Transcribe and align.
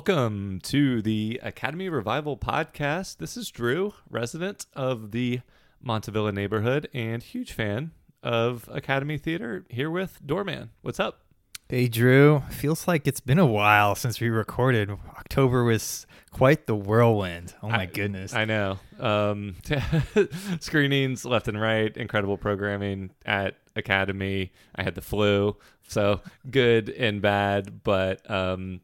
Welcome 0.00 0.60
to 0.62 1.02
the 1.02 1.38
Academy 1.42 1.90
Revival 1.90 2.38
podcast. 2.38 3.18
This 3.18 3.36
is 3.36 3.50
Drew, 3.50 3.92
resident 4.08 4.64
of 4.74 5.10
the 5.10 5.40
Montavilla 5.84 6.32
neighborhood 6.32 6.88
and 6.94 7.22
huge 7.22 7.52
fan 7.52 7.90
of 8.22 8.66
Academy 8.72 9.18
Theater, 9.18 9.66
here 9.68 9.90
with 9.90 10.18
Doorman. 10.24 10.70
What's 10.80 10.98
up? 10.98 11.20
Hey, 11.68 11.86
Drew. 11.86 12.40
Feels 12.48 12.88
like 12.88 13.06
it's 13.06 13.20
been 13.20 13.38
a 13.38 13.44
while 13.44 13.94
since 13.94 14.18
we 14.22 14.30
recorded. 14.30 14.90
October 15.18 15.64
was 15.64 16.06
quite 16.30 16.66
the 16.66 16.74
whirlwind. 16.74 17.52
Oh, 17.62 17.68
my 17.68 17.82
I- 17.82 17.86
goodness. 17.86 18.32
I 18.32 18.46
know. 18.46 18.78
Um, 18.98 19.56
screenings 20.60 21.26
left 21.26 21.46
and 21.46 21.60
right, 21.60 21.94
incredible 21.94 22.38
programming 22.38 23.10
at 23.26 23.56
Academy. 23.76 24.50
I 24.74 24.82
had 24.82 24.94
the 24.94 25.02
flu, 25.02 25.58
so 25.88 26.22
good 26.50 26.88
and 26.88 27.20
bad, 27.20 27.82
but 27.84 28.28
um, 28.30 28.80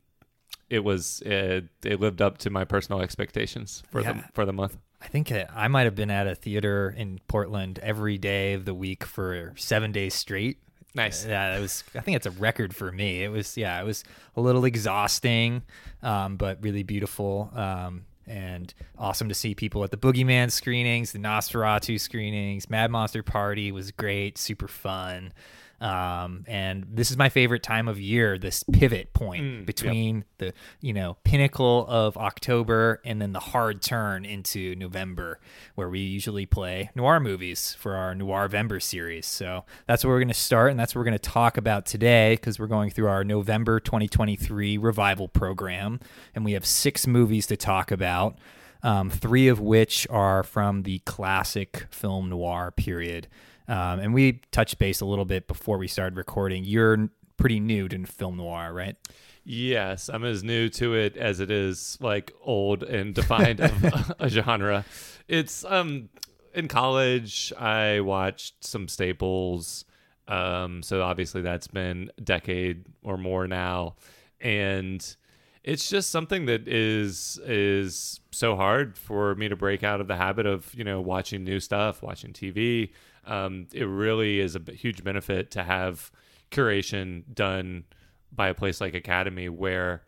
it 0.69 0.80
was 0.80 1.23
it, 1.25 1.69
it 1.84 2.01
lived 2.01 2.20
up 2.20 2.38
to 2.38 2.51
my 2.51 2.65
personal 2.65 3.01
expectations 3.01 3.83
for 3.91 4.02
the 4.02 4.24
for 4.33 4.45
the 4.45 4.52
month. 4.52 4.77
I 5.01 5.09
think 5.09 5.30
uh, 5.30 5.45
I 5.55 5.69
might 5.69 5.84
have 5.84 5.95
been 5.95 6.11
at 6.11 6.27
a 6.27 6.34
theater 6.34 6.95
in 6.97 7.20
Portland 7.29 7.79
every 7.83 8.19
day 8.19 8.55
of 8.55 8.65
the 8.65 8.74
week 8.74 9.05
for 9.05 9.52
seven 9.57 9.93
days 9.93 10.15
straight. 10.15 10.59
Nice. 10.95 11.27
Yeah, 11.27 11.52
that 11.52 11.60
was. 11.60 11.84
I 11.95 12.01
think 12.01 12.16
it's 12.16 12.27
a 12.27 12.30
record 12.30 12.74
for 12.74 12.91
me. 12.91 13.23
It 13.23 13.29
was. 13.29 13.57
Yeah, 13.57 13.80
it 13.80 13.84
was 13.84 14.02
a 14.34 14.41
little 14.41 14.65
exhausting, 14.65 15.62
um, 16.02 16.37
but 16.37 16.59
really 16.62 16.83
beautiful. 16.83 17.51
Um, 17.55 18.07
and 18.27 18.73
awesome 18.99 19.29
to 19.29 19.35
see 19.35 19.55
people 19.55 19.85
at 19.85 19.90
the 19.90 19.96
Boogeyman 19.96 20.51
screenings, 20.51 21.12
the 21.12 21.18
Nosferatu 21.18 22.01
screenings. 22.01 22.68
Mad 22.68 22.90
Monster 22.90 23.23
Party 23.23 23.71
was 23.71 23.93
great, 23.93 24.38
super 24.38 24.66
fun. 24.66 25.33
Um, 25.80 26.45
and 26.46 26.87
this 26.91 27.10
is 27.10 27.19
my 27.19 27.29
favorite 27.29 27.63
time 27.63 27.87
of 27.87 28.01
year. 28.01 28.38
This 28.38 28.63
pivot 28.73 29.13
point 29.13 29.43
Mm, 29.43 29.57
yep. 29.59 29.66
between 29.66 30.24
the 30.38 30.55
you 30.80 30.93
know 30.95 31.18
pinnacle 31.24 31.85
of 31.88 32.16
October 32.16 33.01
and 33.05 33.21
then 33.21 33.33
the 33.33 33.41
hard 33.41 33.83
turn 33.83 34.24
into 34.24 34.74
November, 34.77 35.38
where 35.74 35.88
we 35.91 36.01
usually 36.01 36.46
play 36.46 36.91
noir 36.95 37.21
movies 37.21 37.74
for 37.79 37.95
our 37.95 38.15
Noirvember 38.15 38.80
series. 38.83 39.27
So 39.27 39.65
that's 39.87 40.02
where 40.05 40.15
we're 40.15 40.21
going 40.21 40.29
to 40.29 40.35
start, 40.35 40.71
and 40.71 40.80
that's 40.80 40.95
what 40.95 41.01
we're 41.01 41.07
going 41.10 41.18
to 41.18 41.30
talk 41.30 41.57
about 41.59 41.85
today 41.85 42.35
because 42.37 42.59
we're 42.59 42.66
going 42.68 42.90
through 42.90 43.09
our 43.09 43.23
November 43.24 43.79
2023 43.79 44.79
revival 44.79 45.29
program, 45.29 46.01
and 46.35 46.45
we 46.45 46.52
have 46.52 46.65
six 46.65 47.07
movies 47.07 47.46
to 47.49 47.57
talk 47.57 47.90
about. 47.90 48.38
Um, 48.83 49.11
three 49.11 49.49
of 49.49 49.59
which 49.59 50.07
are 50.11 50.43
from 50.45 50.85
the 50.85 51.01
classic 51.01 51.87
film 51.90 52.29
noir 52.30 52.71
period. 52.71 53.27
Um, 53.68 54.00
and 54.00 54.14
we 54.14 54.42
touched 54.52 54.78
base 54.78 55.00
a 55.00 55.06
little 55.06 55.24
bit 55.24 55.48
before 55.48 55.78
we 55.78 55.88
started 55.88 56.16
recording. 56.16 56.64
You're 56.64 57.09
pretty 57.36 57.60
new 57.60 57.88
to 57.88 58.04
film 58.06 58.36
noir, 58.36 58.72
right? 58.72 58.96
Yes, 59.45 60.09
I'm 60.09 60.24
as 60.24 60.42
new 60.42 60.68
to 60.70 60.95
it 60.95 61.16
as 61.16 61.40
it 61.40 61.50
is 61.50 61.98
like 62.00 62.32
old 62.42 62.82
and 62.82 63.14
defined 63.14 63.60
of 63.60 63.84
a, 63.84 64.16
a 64.20 64.28
genre. 64.28 64.84
It's 65.28 65.64
um 65.64 66.09
in 66.54 66.69
college 66.69 67.53
I 67.59 68.00
watched 68.00 68.64
some 68.64 68.88
staples. 68.88 69.84
Um 70.26 70.82
so 70.82 71.03
obviously 71.03 71.42
that's 71.42 71.69
been 71.69 72.10
a 72.19 72.20
decade 72.22 72.87
or 73.04 73.16
more 73.16 73.47
now 73.47 73.94
and 74.41 75.16
it's 75.62 75.88
just 75.88 76.10
something 76.10 76.47
that 76.47 76.66
is 76.69 77.38
is 77.44 78.20
so 78.31 78.56
hard 78.56 78.97
for 78.97 79.34
me 79.34 79.48
to 79.48 79.56
break 79.56 79.82
out 79.82 80.00
of 80.00 80.06
the 80.06 80.16
habit 80.16 80.47
of 80.47 80.72
you 80.75 80.84
know 80.84 81.00
watching 81.00 81.44
new 81.44 81.59
stuff 81.59 82.03
watching 82.03 82.32
tv 82.32 82.91
um, 83.26 83.66
it 83.72 83.84
really 83.84 84.41
is 84.41 84.56
a 84.56 84.60
huge 84.72 85.03
benefit 85.04 85.50
to 85.53 85.62
have 85.64 86.10
curation 86.50 87.22
done 87.34 87.84
by 88.32 88.48
a 88.48 88.54
place 88.54 88.81
like 88.81 88.94
academy 88.94 89.48
where 89.48 90.03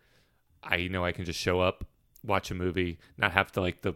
i 0.62 0.76
you 0.76 0.88
know 0.88 1.04
i 1.04 1.12
can 1.12 1.24
just 1.24 1.38
show 1.38 1.60
up 1.60 1.84
watch 2.24 2.50
a 2.50 2.54
movie 2.54 2.98
not 3.16 3.32
have 3.32 3.50
to 3.52 3.60
like 3.60 3.82
the 3.82 3.92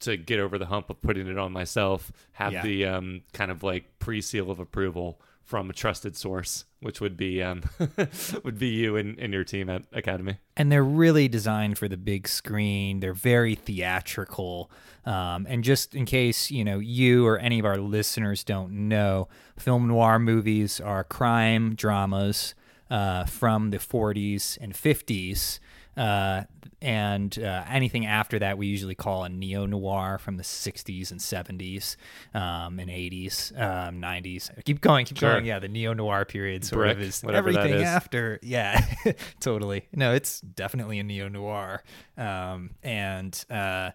to 0.00 0.16
get 0.16 0.38
over 0.38 0.58
the 0.58 0.66
hump 0.66 0.90
of 0.90 1.00
putting 1.02 1.26
it 1.28 1.38
on 1.38 1.52
myself 1.52 2.12
have 2.32 2.52
Yeah. 2.52 2.62
the 2.62 2.84
um, 2.86 3.22
kind 3.32 3.50
of 3.50 3.62
like 3.62 3.98
pre-seal 3.98 4.50
of 4.50 4.58
approval 4.60 5.20
from 5.44 5.70
a 5.70 5.72
trusted 5.72 6.16
source 6.16 6.64
which 6.80 7.00
would 7.00 7.16
be 7.16 7.42
um, 7.42 7.62
would 8.44 8.58
be 8.58 8.68
you 8.68 8.96
and, 8.96 9.18
and 9.18 9.32
your 9.32 9.44
team 9.44 9.68
at 9.70 9.82
academy 9.92 10.38
and 10.56 10.70
they're 10.70 10.84
really 10.84 11.28
designed 11.28 11.78
for 11.78 11.88
the 11.88 11.96
big 11.96 12.28
screen. 12.28 13.00
They're 13.00 13.12
very 13.12 13.54
theatrical. 13.54 14.70
Um, 15.04 15.46
and 15.48 15.64
just 15.64 15.94
in 15.94 16.06
case 16.06 16.50
you 16.50 16.64
know 16.64 16.78
you 16.78 17.26
or 17.26 17.38
any 17.38 17.58
of 17.58 17.64
our 17.64 17.76
listeners 17.76 18.44
don't 18.44 18.88
know, 18.88 19.28
film 19.58 19.88
noir 19.88 20.18
movies 20.18 20.80
are 20.80 21.04
crime 21.04 21.74
dramas 21.74 22.54
uh, 22.90 23.24
from 23.24 23.70
the 23.70 23.78
40s 23.78 24.58
and 24.60 24.72
50s. 24.72 25.58
Uh, 25.96 26.42
and 26.82 27.38
uh, 27.38 27.64
anything 27.68 28.04
after 28.04 28.38
that, 28.40 28.58
we 28.58 28.66
usually 28.66 28.94
call 28.94 29.24
a 29.24 29.28
neo 29.30 29.64
noir 29.64 30.18
from 30.18 30.36
the 30.36 30.42
60s 30.42 31.10
and 31.10 31.18
70s 31.20 31.96
um, 32.34 32.78
and 32.78 32.90
80s, 32.90 33.52
um, 33.58 34.02
90s. 34.02 34.50
Keep 34.64 34.82
going, 34.82 35.06
keep 35.06 35.16
Sure. 35.18 35.32
going. 35.32 35.46
Yeah, 35.46 35.60
the 35.60 35.68
neo 35.68 35.94
noir 35.94 36.26
period 36.26 36.62
sort 36.64 36.88
of 36.88 37.00
is 37.00 37.22
whatever 37.22 37.52
that 37.52 37.60
everything 37.60 37.80
is. 37.80 37.88
after. 37.88 38.38
Yeah, 38.42 38.84
totally. 39.40 39.86
No, 39.94 40.12
it's 40.12 40.40
definitely 40.42 40.98
a 40.98 41.04
neo 41.04 41.28
noir. 41.28 41.82
Um, 42.18 42.72
and 42.82 43.42
uh, 43.48 43.92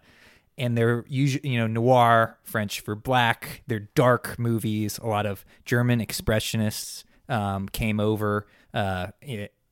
and 0.57 0.75
they're 0.77 1.05
usually 1.07 1.47
you 1.47 1.59
know 1.59 1.67
noir 1.67 2.37
French 2.43 2.79
for 2.79 2.95
black. 2.95 3.61
They're 3.67 3.87
dark 3.93 4.39
movies. 4.39 4.97
A 4.97 5.05
lot 5.07 5.25
of 5.27 5.45
German 5.63 5.99
expressionists 5.99 7.03
um, 7.27 7.69
came 7.69 7.99
over. 7.99 8.47
Uh, 8.73 9.07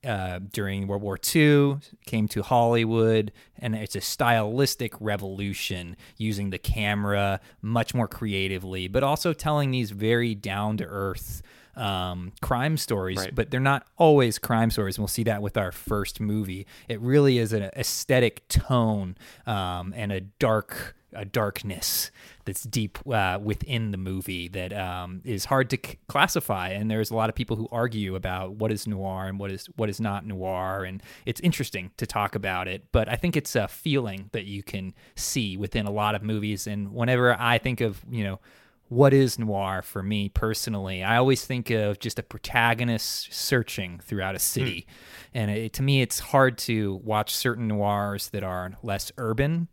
uh, 0.04 0.40
during 0.52 0.86
World 0.86 1.02
War 1.02 1.18
II, 1.34 1.78
came 2.06 2.28
to 2.28 2.42
Hollywood, 2.42 3.32
and 3.58 3.74
it's 3.74 3.96
a 3.96 4.00
stylistic 4.00 4.94
revolution 5.00 5.96
using 6.16 6.50
the 6.50 6.58
camera 6.58 7.40
much 7.62 7.94
more 7.94 8.08
creatively, 8.08 8.88
but 8.88 9.02
also 9.02 9.32
telling 9.32 9.70
these 9.70 9.90
very 9.90 10.34
down 10.34 10.76
to 10.76 10.84
earth 10.84 11.42
um, 11.78 12.32
crime 12.40 12.76
stories. 12.76 13.18
Right. 13.18 13.34
But 13.34 13.50
they're 13.50 13.60
not 13.60 13.86
always 13.96 14.38
crime 14.38 14.70
stories. 14.70 14.96
And 14.96 15.02
we'll 15.02 15.08
see 15.08 15.24
that 15.24 15.42
with 15.42 15.56
our 15.56 15.72
first 15.72 16.20
movie. 16.20 16.66
It 16.88 17.00
really 17.00 17.38
is 17.38 17.52
an 17.52 17.62
aesthetic 17.76 18.46
tone 18.48 19.16
um, 19.46 19.94
and 19.96 20.12
a 20.12 20.20
dark 20.20 20.94
a 21.14 21.24
darkness 21.24 22.10
that's 22.44 22.64
deep 22.64 22.98
uh, 23.10 23.38
within 23.42 23.92
the 23.92 23.96
movie 23.96 24.48
that 24.48 24.72
um, 24.72 25.22
is 25.24 25.46
hard 25.46 25.70
to 25.70 25.78
c- 25.84 25.98
classify. 26.06 26.68
And 26.68 26.90
there's 26.90 27.10
a 27.10 27.16
lot 27.16 27.28
of 27.28 27.34
people 27.34 27.56
who 27.56 27.66
argue 27.72 28.14
about 28.14 28.52
what 28.56 28.70
is 28.70 28.86
noir 28.86 29.26
and 29.26 29.38
what 29.38 29.50
is 29.50 29.66
what 29.76 29.88
is 29.88 30.00
not 30.00 30.26
noir, 30.26 30.84
and 30.84 31.02
it's 31.24 31.40
interesting 31.40 31.90
to 31.96 32.06
talk 32.06 32.34
about 32.34 32.68
it. 32.68 32.84
But 32.92 33.08
I 33.08 33.16
think 33.16 33.36
it's 33.36 33.56
a 33.56 33.68
feeling 33.68 34.28
that 34.32 34.44
you 34.44 34.62
can 34.62 34.94
see 35.16 35.56
within 35.56 35.86
a 35.86 35.90
lot 35.90 36.14
of 36.14 36.22
movies. 36.22 36.66
And 36.66 36.92
whenever 36.92 37.34
I 37.38 37.58
think 37.58 37.80
of 37.80 38.04
you 38.10 38.24
know 38.24 38.40
what 38.88 39.12
is 39.12 39.38
noir 39.38 39.82
for 39.82 40.02
me 40.02 40.28
personally 40.28 41.02
i 41.02 41.16
always 41.16 41.44
think 41.44 41.70
of 41.70 41.98
just 41.98 42.18
a 42.18 42.22
protagonist 42.22 43.32
searching 43.32 44.00
throughout 44.02 44.34
a 44.34 44.38
city 44.38 44.86
and 45.34 45.50
it, 45.50 45.72
to 45.72 45.82
me 45.82 46.00
it's 46.00 46.18
hard 46.18 46.56
to 46.56 46.96
watch 47.04 47.34
certain 47.34 47.68
noirs 47.68 48.28
that 48.30 48.42
are 48.42 48.72
less 48.82 49.12
urban 49.18 49.68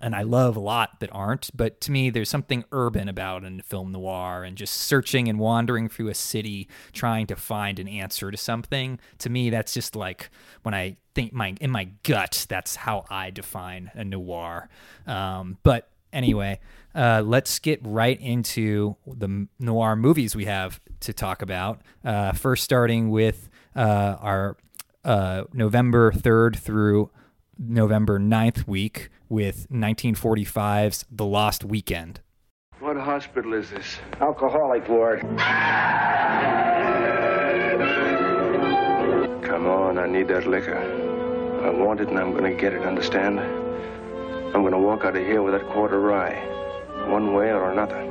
and 0.00 0.14
I 0.14 0.22
love 0.22 0.56
a 0.56 0.60
lot 0.60 1.00
that 1.00 1.10
aren't, 1.12 1.50
but 1.56 1.80
to 1.82 1.92
me, 1.92 2.10
there's 2.10 2.28
something 2.28 2.64
urban 2.72 3.08
about 3.08 3.44
a 3.44 3.62
film 3.62 3.92
noir 3.92 4.44
and 4.44 4.56
just 4.56 4.74
searching 4.74 5.28
and 5.28 5.38
wandering 5.38 5.88
through 5.88 6.08
a 6.08 6.14
city 6.14 6.68
trying 6.92 7.26
to 7.28 7.36
find 7.36 7.78
an 7.78 7.88
answer 7.88 8.30
to 8.30 8.36
something. 8.36 8.98
To 9.18 9.30
me, 9.30 9.50
that's 9.50 9.74
just 9.74 9.96
like 9.96 10.30
when 10.62 10.74
I 10.74 10.96
think 11.14 11.32
my 11.32 11.54
in 11.60 11.70
my 11.70 11.84
gut, 12.02 12.46
that's 12.48 12.76
how 12.76 13.04
I 13.10 13.30
define 13.30 13.90
a 13.94 14.04
noir. 14.04 14.68
Um, 15.06 15.58
but 15.62 15.90
anyway, 16.12 16.60
uh, 16.94 17.22
let's 17.24 17.58
get 17.58 17.80
right 17.82 18.20
into 18.20 18.96
the 19.06 19.46
noir 19.58 19.96
movies 19.96 20.34
we 20.34 20.46
have 20.46 20.80
to 21.00 21.12
talk 21.12 21.42
about. 21.42 21.80
Uh, 22.04 22.32
first, 22.32 22.64
starting 22.64 23.10
with 23.10 23.48
uh, 23.76 24.16
our 24.20 24.56
uh, 25.04 25.44
November 25.52 26.10
3rd 26.10 26.56
through 26.56 27.10
November 27.58 28.18
9th 28.18 28.66
week 28.66 29.08
with 29.28 29.68
1945's 29.70 31.04
The 31.10 31.24
Lost 31.24 31.64
Weekend. 31.64 32.20
What 32.80 32.96
hospital 32.96 33.54
is 33.54 33.70
this? 33.70 33.98
Alcoholic 34.20 34.88
ward. 34.88 35.20
Come 39.42 39.66
on, 39.66 39.98
I 39.98 40.06
need 40.06 40.28
that 40.28 40.46
liquor. 40.46 40.78
I 41.64 41.70
want 41.70 42.00
it 42.00 42.08
and 42.08 42.18
I'm 42.18 42.32
gonna 42.32 42.54
get 42.54 42.72
it, 42.72 42.82
understand? 42.82 43.40
I'm 44.58 44.64
gonna 44.64 44.76
walk 44.76 45.04
out 45.04 45.16
of 45.16 45.24
here 45.24 45.40
with 45.40 45.54
that 45.54 45.70
quarter 45.70 46.00
rye. 46.00 46.34
One 47.08 47.32
way 47.32 47.52
or 47.52 47.70
another. 47.70 48.04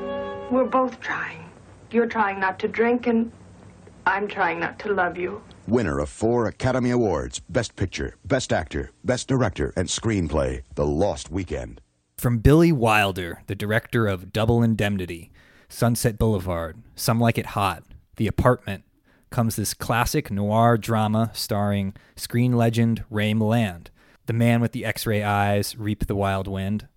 We're 0.50 0.64
both 0.64 0.98
trying. 1.02 1.44
You're 1.92 2.08
trying 2.08 2.40
not 2.40 2.58
to 2.60 2.70
drink, 2.70 3.06
and 3.06 3.34
I'm 4.06 4.30
trying 4.30 4.62
not 4.62 4.80
to 4.80 4.94
love 4.94 5.18
you. 5.18 5.42
Winner 5.68 6.00
of 6.00 6.08
four 6.08 6.48
Academy 6.48 6.90
Awards 6.90 7.42
Best 7.50 7.76
Picture, 7.76 8.16
Best 8.24 8.54
Actor, 8.54 8.92
Best 9.04 9.28
Director, 9.28 9.74
and 9.76 9.90
Screenplay, 9.90 10.64
The 10.76 10.86
Lost 10.86 11.30
Weekend. 11.30 11.82
From 12.18 12.38
Billy 12.38 12.72
Wilder, 12.72 13.44
the 13.48 13.54
director 13.54 14.08
of 14.08 14.32
Double 14.32 14.64
Indemnity, 14.64 15.32
Sunset 15.68 16.18
Boulevard, 16.18 16.78
Some 16.96 17.20
Like 17.20 17.38
It 17.38 17.48
Hot, 17.48 17.84
The 18.16 18.28
Apartment, 18.28 18.86
comes 19.32 19.58
this 19.58 19.74
classic 19.74 20.32
noir 20.32 20.78
drama 20.78 21.30
starring 21.34 21.94
screen 22.16 22.54
legend 22.54 23.04
Ray 23.10 23.34
Milland. 23.34 23.88
The 24.27 24.33
Man 24.33 24.59
with 24.59 24.74
the 24.74 24.83
X-Ray 24.83 25.24
Eyes, 25.24 25.77
Reap 25.77 26.06
the 26.07 26.15
Wild 26.15 26.50
Wind, 26.50 26.89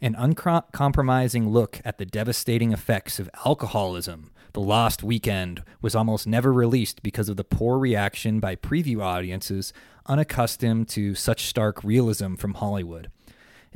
an 0.00 0.14
uncompromising 0.14 1.50
look 1.50 1.82
at 1.84 1.98
the 1.98 2.06
devastating 2.06 2.72
effects 2.72 3.18
of 3.18 3.28
alcoholism. 3.44 4.30
The 4.54 4.62
Lost 4.62 5.02
Weekend 5.02 5.62
was 5.82 5.94
almost 5.94 6.26
never 6.26 6.50
released 6.50 7.02
because 7.02 7.28
of 7.28 7.36
the 7.36 7.44
poor 7.44 7.78
reaction 7.78 8.40
by 8.40 8.56
preview 8.56 9.02
audiences 9.02 9.74
unaccustomed 10.06 10.88
to 10.88 11.14
such 11.14 11.44
stark 11.44 11.84
realism 11.84 12.36
from 12.36 12.54
Hollywood. 12.54 13.10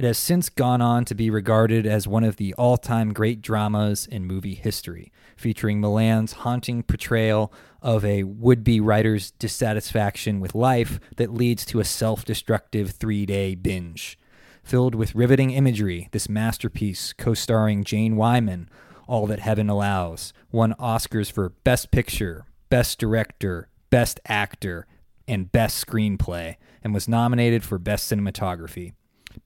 It 0.02 0.06
has 0.06 0.18
since 0.18 0.48
gone 0.48 0.82
on 0.82 1.04
to 1.04 1.14
be 1.14 1.30
regarded 1.30 1.86
as 1.86 2.08
one 2.08 2.24
of 2.24 2.34
the 2.34 2.54
all 2.54 2.76
time 2.76 3.12
great 3.12 3.40
dramas 3.40 4.04
in 4.04 4.24
movie 4.26 4.56
history, 4.56 5.12
featuring 5.36 5.80
Milland's 5.80 6.32
haunting 6.32 6.82
portrayal 6.82 7.52
of 7.80 8.04
a 8.04 8.24
would 8.24 8.64
be 8.64 8.80
writer's 8.80 9.30
dissatisfaction 9.30 10.40
with 10.40 10.56
life 10.56 10.98
that 11.18 11.32
leads 11.32 11.64
to 11.66 11.78
a 11.78 11.84
self 11.84 12.24
destructive 12.24 12.90
three 12.90 13.24
day 13.24 13.54
binge. 13.54 14.18
Filled 14.64 14.96
with 14.96 15.14
riveting 15.14 15.52
imagery, 15.52 16.08
this 16.10 16.28
masterpiece, 16.28 17.12
co 17.12 17.32
starring 17.32 17.84
Jane 17.84 18.16
Wyman, 18.16 18.68
All 19.06 19.28
That 19.28 19.38
Heaven 19.38 19.70
Allows, 19.70 20.32
won 20.50 20.74
Oscars 20.80 21.30
for 21.30 21.50
Best 21.62 21.92
Picture, 21.92 22.44
Best 22.70 22.98
Director, 22.98 23.68
Best 23.88 24.18
Actor, 24.26 24.88
and 25.28 25.52
Best 25.52 25.86
Screenplay, 25.86 26.56
and 26.82 26.92
was 26.92 27.06
nominated 27.06 27.62
for 27.62 27.78
Best 27.78 28.10
Cinematography, 28.10 28.94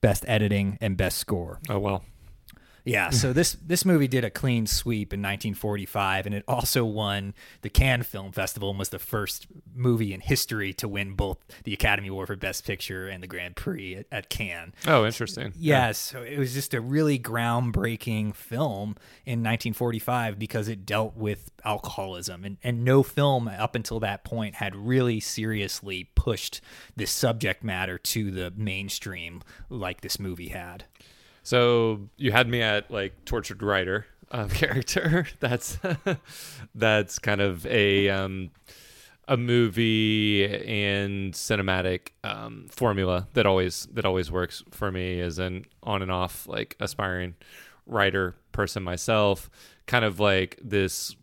Best 0.01 0.25
Editing, 0.27 0.77
and 0.81 0.97
Best 0.97 1.17
Score. 1.17 1.59
Oh 1.69 1.79
well. 1.79 2.03
Yeah, 2.87 3.09
hmm. 3.09 3.15
so 3.15 3.33
this 3.33 3.57
this 3.65 3.83
movie 3.83 4.07
did 4.07 4.23
a 4.23 4.29
clean 4.29 4.65
sweep 4.65 5.13
in 5.13 5.19
1945, 5.19 6.25
and 6.25 6.35
it 6.35 6.43
also 6.47 6.85
won 6.85 7.33
the 7.61 7.69
Cannes 7.69 8.03
Film 8.03 8.31
Festival 8.31 8.69
and 8.69 8.79
was 8.79 8.89
the 8.89 8.99
first 8.99 9.47
movie 9.75 10.13
in 10.13 10.21
history 10.21 10.71
to 10.73 10.87
win 10.87 11.13
both 11.13 11.37
the 11.65 11.73
Academy 11.73 12.07
Award 12.07 12.27
for 12.27 12.37
Best 12.37 12.65
Picture 12.65 13.09
and 13.09 13.21
the 13.21 13.27
Grand 13.27 13.57
Prix 13.57 13.95
at, 13.95 14.05
at 14.11 14.29
Cannes. 14.29 14.73
Oh, 14.87 15.05
interesting. 15.05 15.51
Yeah, 15.57 15.91
so 15.91 16.21
it 16.21 16.39
was 16.39 16.53
just 16.53 16.73
a 16.73 16.79
really 16.79 17.19
groundbreaking 17.19 18.33
film 18.33 18.95
in 19.25 19.43
1945 19.43 20.39
because 20.39 20.69
it 20.69 20.85
dealt 20.85 21.17
with 21.17 21.51
alcoholism, 21.65 22.45
and, 22.45 22.57
and 22.63 22.85
no 22.85 23.03
film 23.03 23.49
up 23.49 23.75
until 23.75 23.99
that 23.99 24.23
point 24.23 24.55
had 24.55 24.75
really 24.75 25.19
seriously 25.19 26.09
pushed 26.15 26.61
this 26.95 27.11
subject 27.11 27.65
matter 27.65 27.97
to 27.97 28.31
the 28.31 28.53
mainstream 28.55 29.41
like 29.69 29.99
this 29.99 30.19
movie 30.19 30.49
had. 30.49 30.85
So 31.47 32.09
you 32.17 32.33
had 32.33 32.49
me 32.49 32.61
at 32.61 32.91
like 32.91 33.23
tortured 33.23 33.63
writer 33.63 34.05
um, 34.31 34.49
character. 34.63 35.25
That's 35.39 35.79
that's 36.75 37.19
kind 37.19 37.39
of 37.39 37.65
a 37.67 38.09
um, 38.09 38.51
a 39.29 39.37
movie 39.37 40.43
and 40.43 41.33
cinematic 41.33 42.09
um, 42.25 42.67
formula 42.69 43.29
that 43.31 43.45
always 43.45 43.87
that 43.93 44.03
always 44.03 44.29
works 44.29 44.61
for 44.71 44.91
me 44.91 45.21
as 45.21 45.39
an 45.39 45.63
on 45.83 46.01
and 46.01 46.11
off 46.11 46.47
like 46.49 46.75
aspiring 46.81 47.35
writer 47.85 48.35
person 48.51 48.83
myself. 48.83 49.49
Kind 49.85 50.03
of 50.03 50.19
like 50.19 50.59
this 50.61 51.15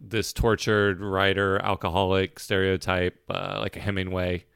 this 0.00 0.32
tortured 0.32 1.00
writer 1.00 1.60
alcoholic 1.60 2.40
stereotype, 2.40 3.22
uh, 3.30 3.58
like 3.60 3.76
a 3.76 3.80
Hemingway 3.80 4.46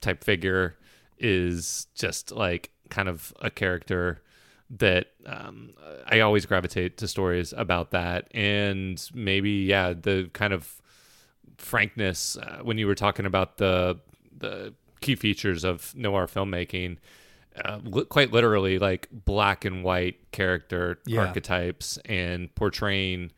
type 0.00 0.24
figure, 0.24 0.76
is 1.20 1.86
just 1.94 2.32
like 2.32 2.70
kind 2.90 3.08
of 3.08 3.32
a 3.40 3.48
character 3.48 4.22
that 4.70 5.08
um, 5.26 5.74
I 6.06 6.20
always 6.20 6.44
gravitate 6.46 6.96
to 6.98 7.08
stories 7.08 7.52
about 7.56 7.90
that, 7.92 8.28
and 8.34 9.02
maybe 9.14 9.50
yeah, 9.50 9.92
the 9.92 10.30
kind 10.32 10.52
of 10.52 10.80
frankness 11.58 12.36
uh, 12.36 12.58
when 12.62 12.78
you 12.78 12.86
were 12.86 12.94
talking 12.94 13.26
about 13.26 13.58
the 13.58 13.98
the 14.36 14.74
key 15.00 15.14
features 15.14 15.64
of 15.64 15.94
noir 15.94 16.26
filmmaking. 16.26 16.98
Uh, 17.64 17.78
li- 17.84 18.04
quite 18.04 18.32
literally, 18.32 18.78
like 18.78 19.08
black 19.10 19.64
and 19.64 19.82
white 19.82 20.30
character 20.30 20.98
Yeah. 21.06 21.20
archetypes 21.20 21.98
and 22.04 22.54
portraying 22.54 23.32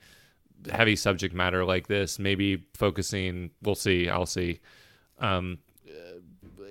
heavy 0.72 0.96
subject 0.96 1.32
matter 1.32 1.64
like 1.64 1.86
this. 1.86 2.18
Maybe 2.18 2.64
focusing, 2.74 3.50
we'll 3.62 3.76
see, 3.76 4.08
I'll 4.08 4.26
see, 4.26 4.58
um, 5.20 5.58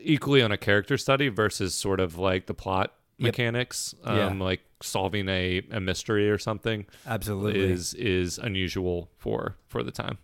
equally 0.01 0.41
on 0.41 0.51
a 0.51 0.57
character 0.57 0.97
study 0.97 1.29
versus 1.29 1.73
sort 1.73 2.01
of 2.01 2.17
like 2.17 2.47
the 2.47 2.53
plot 2.53 2.93
Yep. 3.19 3.27
mechanics 3.27 3.95
um 4.03 4.17
Yeah. 4.39 4.45
like 4.45 4.61
solving 4.81 5.27
a, 5.27 5.61
a 5.71 5.79
mystery 5.79 6.29
or 6.29 6.37
something 6.37 6.85
Absolutely. 7.05 7.59
is 7.71 7.93
is 7.95 8.37
unusual 8.37 9.09
for 9.17 9.55
for 9.67 9.81
the 9.83 9.91
time 9.91 10.17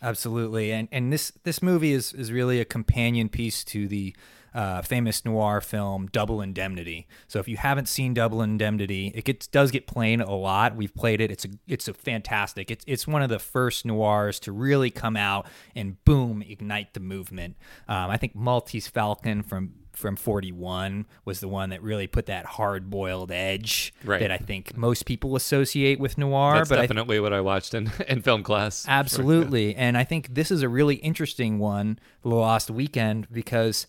Absolutely, 0.00 0.70
and 0.72 0.88
and 0.92 1.12
this 1.12 1.32
this 1.42 1.60
movie 1.60 1.92
is 1.92 2.12
is 2.12 2.30
really 2.30 2.60
a 2.60 2.64
companion 2.64 3.28
piece 3.28 3.64
to 3.64 3.88
the 3.88 4.14
uh, 4.54 4.80
famous 4.80 5.24
noir 5.24 5.60
film 5.60 6.06
Double 6.12 6.40
Indemnity. 6.40 7.06
So 7.26 7.40
if 7.40 7.48
you 7.48 7.56
haven't 7.56 7.88
seen 7.88 8.14
Double 8.14 8.40
Indemnity, 8.40 9.10
it 9.14 9.24
gets 9.24 9.48
does 9.48 9.72
get 9.72 9.88
played 9.88 10.20
a 10.20 10.30
lot. 10.30 10.76
We've 10.76 10.94
played 10.94 11.20
it. 11.20 11.32
It's 11.32 11.44
a 11.44 11.48
it's 11.66 11.88
a 11.88 11.94
fantastic. 11.94 12.70
It's 12.70 12.84
it's 12.86 13.08
one 13.08 13.22
of 13.22 13.28
the 13.28 13.40
first 13.40 13.84
noirs 13.84 14.38
to 14.40 14.52
really 14.52 14.90
come 14.90 15.16
out 15.16 15.48
and 15.74 16.02
boom 16.04 16.42
ignite 16.42 16.94
the 16.94 17.00
movement. 17.00 17.56
Um, 17.88 18.08
I 18.08 18.16
think 18.18 18.36
Maltese 18.36 18.86
Falcon 18.86 19.42
from 19.42 19.74
from 19.98 20.16
41 20.16 21.06
was 21.24 21.40
the 21.40 21.48
one 21.48 21.70
that 21.70 21.82
really 21.82 22.06
put 22.06 22.26
that 22.26 22.46
hard 22.46 22.88
boiled 22.88 23.30
edge 23.32 23.92
Right. 24.04 24.20
that 24.20 24.30
I 24.30 24.38
think 24.38 24.76
most 24.76 25.04
people 25.06 25.34
associate 25.36 25.98
with 25.98 26.16
noir. 26.16 26.54
that's 26.54 26.68
but 26.68 26.78
I 26.78 26.82
definitely 26.82 27.18
what 27.20 27.32
i 27.32 27.40
watched 27.40 27.74
in 27.74 27.90
in 28.08 28.22
film 28.22 28.42
class 28.42 28.84
Absolutely. 28.88 29.74
And 29.74 29.96
I 29.98 30.04
think 30.04 30.34
this 30.34 30.50
is 30.50 30.62
a 30.62 30.68
really 30.68 30.94
interesting 30.96 31.58
one, 31.58 31.98
The 32.22 32.28
Lost 32.28 32.70
Weekend, 32.70 33.26
because 33.32 33.86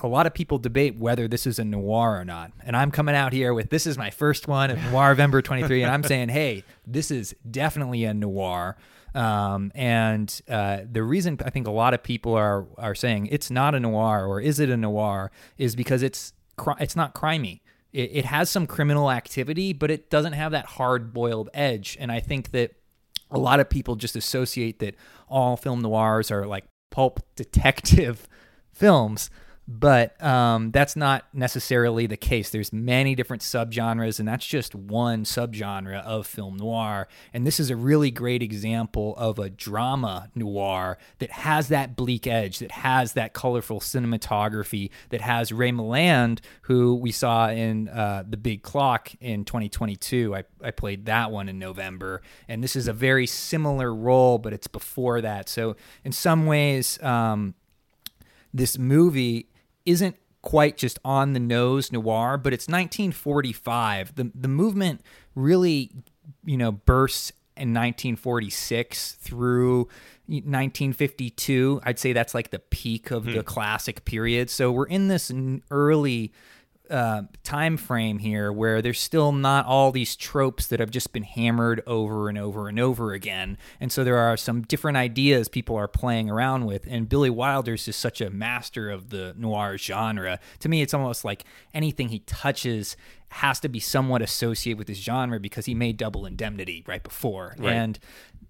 a 0.00 0.06
lot 0.06 0.26
of 0.26 0.34
people 0.34 0.58
debate 0.58 0.96
whether 0.96 1.26
this 1.26 1.46
is 1.46 1.58
a 1.58 1.64
noir 1.64 2.20
or 2.20 2.24
not. 2.24 2.52
And 2.64 2.76
I'm 2.76 2.90
coming 2.90 3.14
out 3.14 3.32
here 3.32 3.52
with 3.54 3.70
this 3.70 3.86
is 3.86 3.96
my 3.98 4.10
first 4.10 4.46
one 4.48 4.70
of 4.70 4.78
Noir 4.92 5.10
November 5.10 5.42
23, 5.42 5.82
and 5.82 5.90
I'm 5.92 6.04
saying, 6.04 6.28
hey, 6.28 6.62
this 6.86 7.10
is 7.10 7.34
definitely 7.50 8.04
a 8.04 8.14
noir. 8.14 8.76
Um, 9.14 9.72
and 9.74 10.40
uh, 10.48 10.80
the 10.90 11.02
reason 11.02 11.38
I 11.44 11.50
think 11.50 11.66
a 11.66 11.70
lot 11.72 11.94
of 11.94 12.02
people 12.02 12.34
are 12.34 12.66
are 12.76 12.94
saying 12.94 13.28
it's 13.30 13.50
not 13.50 13.74
a 13.74 13.80
noir 13.80 14.26
or 14.26 14.40
is 14.40 14.60
it 14.60 14.68
a 14.68 14.76
noir 14.76 15.30
is 15.56 15.74
because 15.74 16.02
it's 16.02 16.32
cri- 16.56 16.74
it's 16.78 16.96
not 16.96 17.14
crimey. 17.14 17.60
It, 17.92 18.10
it 18.12 18.24
has 18.26 18.50
some 18.50 18.66
criminal 18.66 19.10
activity, 19.10 19.72
but 19.72 19.90
it 19.90 20.10
doesn't 20.10 20.34
have 20.34 20.52
that 20.52 20.66
hard 20.66 21.14
boiled 21.14 21.48
edge. 21.54 21.96
And 21.98 22.12
I 22.12 22.20
think 22.20 22.50
that 22.50 22.72
a 23.30 23.38
lot 23.38 23.60
of 23.60 23.70
people 23.70 23.96
just 23.96 24.16
associate 24.16 24.78
that 24.80 24.94
all 25.28 25.56
film 25.56 25.80
noirs 25.80 26.30
are 26.30 26.46
like 26.46 26.64
pulp 26.90 27.20
detective 27.36 28.28
films 28.72 29.30
but 29.70 30.20
um, 30.24 30.70
that's 30.70 30.96
not 30.96 31.26
necessarily 31.34 32.06
the 32.06 32.16
case. 32.16 32.48
There's 32.48 32.72
many 32.72 33.14
different 33.14 33.42
subgenres 33.42 34.18
and 34.18 34.26
that's 34.26 34.46
just 34.46 34.74
one 34.74 35.24
subgenre 35.24 36.02
of 36.04 36.26
film 36.26 36.56
noir. 36.56 37.06
And 37.34 37.46
this 37.46 37.60
is 37.60 37.68
a 37.68 37.76
really 37.76 38.10
great 38.10 38.42
example 38.42 39.14
of 39.18 39.38
a 39.38 39.50
drama 39.50 40.30
noir 40.34 40.96
that 41.18 41.30
has 41.30 41.68
that 41.68 41.96
bleak 41.96 42.26
edge 42.26 42.60
that 42.60 42.70
has 42.70 43.12
that 43.12 43.34
colorful 43.34 43.80
cinematography 43.80 44.88
that 45.10 45.20
has 45.20 45.52
ray 45.52 45.70
milland 45.70 46.40
who 46.62 46.94
we 46.94 47.12
saw 47.12 47.50
in 47.50 47.90
uh, 47.90 48.24
the 48.26 48.38
big 48.38 48.62
clock 48.62 49.12
in 49.20 49.44
2022 49.44 50.34
I, 50.34 50.44
I 50.62 50.70
played 50.70 51.04
that 51.06 51.30
one 51.30 51.46
in 51.46 51.58
november. 51.58 52.22
And 52.48 52.64
this 52.64 52.74
is 52.74 52.88
a 52.88 52.94
very 52.94 53.26
similar 53.26 53.94
role 53.94 54.38
but 54.38 54.54
it's 54.54 54.66
before 54.66 55.20
that. 55.20 55.50
So 55.50 55.76
in 56.04 56.12
some 56.12 56.46
ways 56.46 56.98
um, 57.02 57.54
this 58.54 58.78
movie 58.78 59.50
isn't 59.88 60.16
quite 60.42 60.76
just 60.76 60.98
on 61.04 61.32
the 61.32 61.40
nose 61.40 61.90
noir, 61.90 62.36
but 62.36 62.52
it's 62.52 62.68
1945. 62.68 64.14
The 64.14 64.30
the 64.34 64.48
movement 64.48 65.00
really, 65.34 65.90
you 66.44 66.56
know, 66.56 66.72
bursts 66.72 67.32
in 67.56 67.74
1946 67.74 69.12
through 69.12 69.88
1952. 70.26 71.80
I'd 71.84 71.98
say 71.98 72.12
that's 72.12 72.34
like 72.34 72.50
the 72.50 72.58
peak 72.58 73.10
of 73.10 73.24
hmm. 73.24 73.32
the 73.32 73.42
classic 73.42 74.04
period. 74.04 74.50
So 74.50 74.70
we're 74.70 74.86
in 74.86 75.08
this 75.08 75.32
early 75.70 76.32
uh, 76.90 77.22
time 77.44 77.76
frame 77.76 78.18
here 78.18 78.52
where 78.52 78.80
there's 78.82 79.00
still 79.00 79.32
not 79.32 79.66
all 79.66 79.92
these 79.92 80.16
tropes 80.16 80.66
that 80.68 80.80
have 80.80 80.90
just 80.90 81.12
been 81.12 81.22
hammered 81.22 81.82
over 81.86 82.28
and 82.28 82.38
over 82.38 82.68
and 82.68 82.78
over 82.78 83.12
again. 83.12 83.58
And 83.80 83.92
so 83.92 84.04
there 84.04 84.18
are 84.18 84.36
some 84.36 84.62
different 84.62 84.96
ideas 84.96 85.48
people 85.48 85.76
are 85.76 85.88
playing 85.88 86.30
around 86.30 86.66
with. 86.66 86.86
And 86.88 87.08
Billy 87.08 87.30
Wilder's 87.30 87.84
just 87.84 88.00
such 88.00 88.20
a 88.20 88.30
master 88.30 88.90
of 88.90 89.10
the 89.10 89.34
noir 89.36 89.76
genre. 89.78 90.38
To 90.60 90.68
me, 90.68 90.82
it's 90.82 90.94
almost 90.94 91.24
like 91.24 91.44
anything 91.74 92.08
he 92.08 92.20
touches 92.20 92.96
has 93.30 93.60
to 93.60 93.68
be 93.68 93.80
somewhat 93.80 94.22
associated 94.22 94.78
with 94.78 94.86
this 94.86 94.98
genre 94.98 95.38
because 95.38 95.66
he 95.66 95.74
made 95.74 95.96
Double 95.96 96.24
Indemnity 96.24 96.82
right 96.86 97.02
before. 97.02 97.54
Right. 97.58 97.74
And 97.74 97.98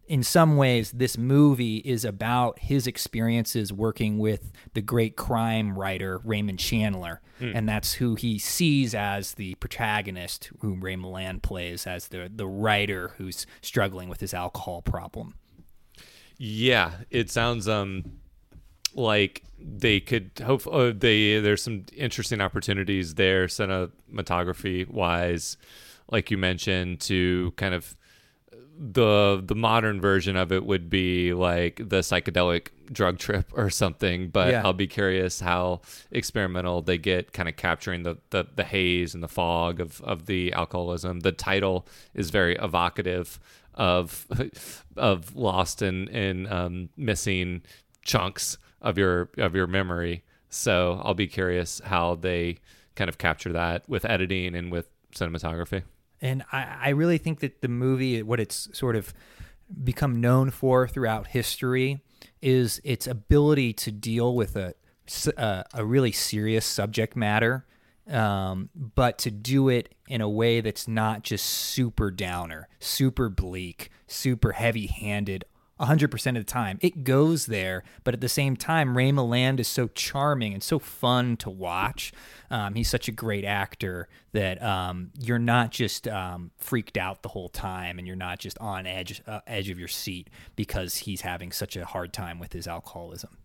in 0.08 0.22
some 0.22 0.56
ways, 0.56 0.90
this 0.90 1.18
movie 1.18 1.76
is 1.78 2.04
about 2.04 2.58
his 2.58 2.86
experiences 2.86 3.72
working 3.72 4.18
with 4.18 4.50
the 4.72 4.80
great 4.80 5.16
crime 5.16 5.78
writer 5.78 6.20
Raymond 6.24 6.58
Chandler, 6.58 7.20
and 7.40 7.68
that's 7.68 7.92
who 7.92 8.16
he 8.16 8.38
sees 8.38 8.94
as 8.94 9.34
the 9.34 9.54
protagonist, 9.56 10.50
whom 10.60 10.80
Ray 10.82 10.96
Milland 10.96 11.42
plays 11.42 11.86
as 11.86 12.08
the 12.08 12.28
the 12.34 12.46
writer 12.46 13.14
who's 13.18 13.46
struggling 13.60 14.08
with 14.08 14.20
his 14.20 14.34
alcohol 14.34 14.82
problem. 14.82 15.34
Yeah, 16.38 16.92
it 17.10 17.30
sounds 17.30 17.68
um 17.68 18.18
like 18.94 19.44
they 19.60 20.00
could 20.00 20.30
hope 20.44 20.66
uh, 20.66 20.92
they 20.96 21.38
there's 21.38 21.62
some 21.62 21.84
interesting 21.94 22.40
opportunities 22.40 23.14
there 23.14 23.46
cinematography 23.46 24.88
wise 24.88 25.58
like 26.10 26.30
you 26.30 26.38
mentioned 26.38 27.00
to 27.00 27.52
kind 27.56 27.74
of 27.74 27.97
the 28.80 29.42
the 29.44 29.56
modern 29.56 30.00
version 30.00 30.36
of 30.36 30.52
it 30.52 30.64
would 30.64 30.88
be 30.88 31.32
like 31.32 31.76
the 31.76 31.98
psychedelic 31.98 32.68
drug 32.92 33.18
trip 33.18 33.50
or 33.56 33.68
something 33.70 34.28
but 34.28 34.50
Yeah. 34.50 34.62
i'll 34.64 34.72
be 34.72 34.86
curious 34.86 35.40
how 35.40 35.80
experimental 36.12 36.80
they 36.80 36.96
get 36.96 37.32
kind 37.32 37.48
of 37.48 37.56
capturing 37.56 38.04
the, 38.04 38.18
the 38.30 38.46
the 38.54 38.62
haze 38.62 39.14
and 39.14 39.22
the 39.22 39.28
fog 39.28 39.80
of 39.80 40.00
of 40.02 40.26
the 40.26 40.52
alcoholism. 40.52 41.20
The 41.20 41.32
title 41.32 41.86
is 42.14 42.30
very 42.30 42.54
evocative 42.56 43.40
of 43.74 44.26
of 44.96 45.34
lost 45.34 45.82
and 45.82 46.08
and 46.10 46.46
um, 46.52 46.88
missing 46.96 47.62
chunks 48.02 48.58
of 48.80 48.96
your 48.96 49.28
of 49.38 49.54
your 49.56 49.66
memory. 49.66 50.22
So 50.50 51.00
i'll 51.04 51.14
be 51.14 51.26
curious 51.26 51.80
how 51.84 52.14
they 52.14 52.58
kind 52.94 53.08
of 53.08 53.18
capture 53.18 53.52
that 53.52 53.88
with 53.88 54.04
editing 54.04 54.54
and 54.54 54.70
with 54.70 54.88
cinematography 55.14 55.82
And 56.20 56.42
I, 56.52 56.76
I 56.80 56.88
really 56.90 57.18
think 57.18 57.40
that 57.40 57.60
the 57.62 57.68
movie, 57.68 58.22
what 58.22 58.40
it's 58.40 58.68
sort 58.72 58.96
of 58.96 59.14
become 59.84 60.20
known 60.20 60.50
for 60.50 60.88
throughout 60.88 61.28
history, 61.28 62.00
is 62.42 62.80
its 62.84 63.06
ability 63.06 63.72
to 63.74 63.92
deal 63.92 64.34
with 64.34 64.56
a 64.56 64.74
a 65.72 65.84
really 65.84 66.12
serious 66.12 66.66
subject 66.66 67.16
matter, 67.16 67.64
um, 68.08 68.68
but 68.74 69.18
to 69.18 69.30
do 69.30 69.68
it 69.68 69.94
in 70.08 70.20
a 70.20 70.28
way 70.28 70.60
that's 70.60 70.86
not 70.86 71.22
just 71.22 71.46
super 71.46 72.10
downer, 72.10 72.68
super 72.78 73.28
bleak, 73.28 73.90
super 74.06 74.52
heavy 74.52 74.86
handed. 74.86 75.44
100% 75.80 76.26
of 76.28 76.34
the 76.34 76.44
time. 76.44 76.78
It 76.80 77.04
goes 77.04 77.46
there, 77.46 77.84
but 78.04 78.14
at 78.14 78.20
the 78.20 78.28
same 78.28 78.56
time, 78.56 78.96
Ray 78.96 79.10
Milland 79.10 79.60
is 79.60 79.68
so 79.68 79.88
charming 79.88 80.52
and 80.52 80.62
so 80.62 80.78
fun 80.78 81.36
to 81.38 81.50
watch. 81.50 82.12
Um, 82.50 82.74
he's 82.74 82.88
such 82.88 83.08
a 83.08 83.12
great 83.12 83.44
actor 83.44 84.08
that 84.32 84.62
um, 84.62 85.10
you're 85.18 85.38
not 85.38 85.70
just 85.70 86.08
um, 86.08 86.50
freaked 86.58 86.96
out 86.96 87.22
the 87.22 87.28
whole 87.28 87.48
time 87.48 87.98
and 87.98 88.06
you're 88.06 88.16
not 88.16 88.38
just 88.38 88.58
on 88.58 88.86
edge 88.86 89.22
uh, 89.26 89.40
edge 89.46 89.70
of 89.70 89.78
your 89.78 89.88
seat 89.88 90.28
because 90.56 90.96
he's 90.96 91.20
having 91.20 91.52
such 91.52 91.76
a 91.76 91.84
hard 91.84 92.12
time 92.12 92.38
with 92.38 92.52
his 92.52 92.66
alcoholism. 92.66 93.38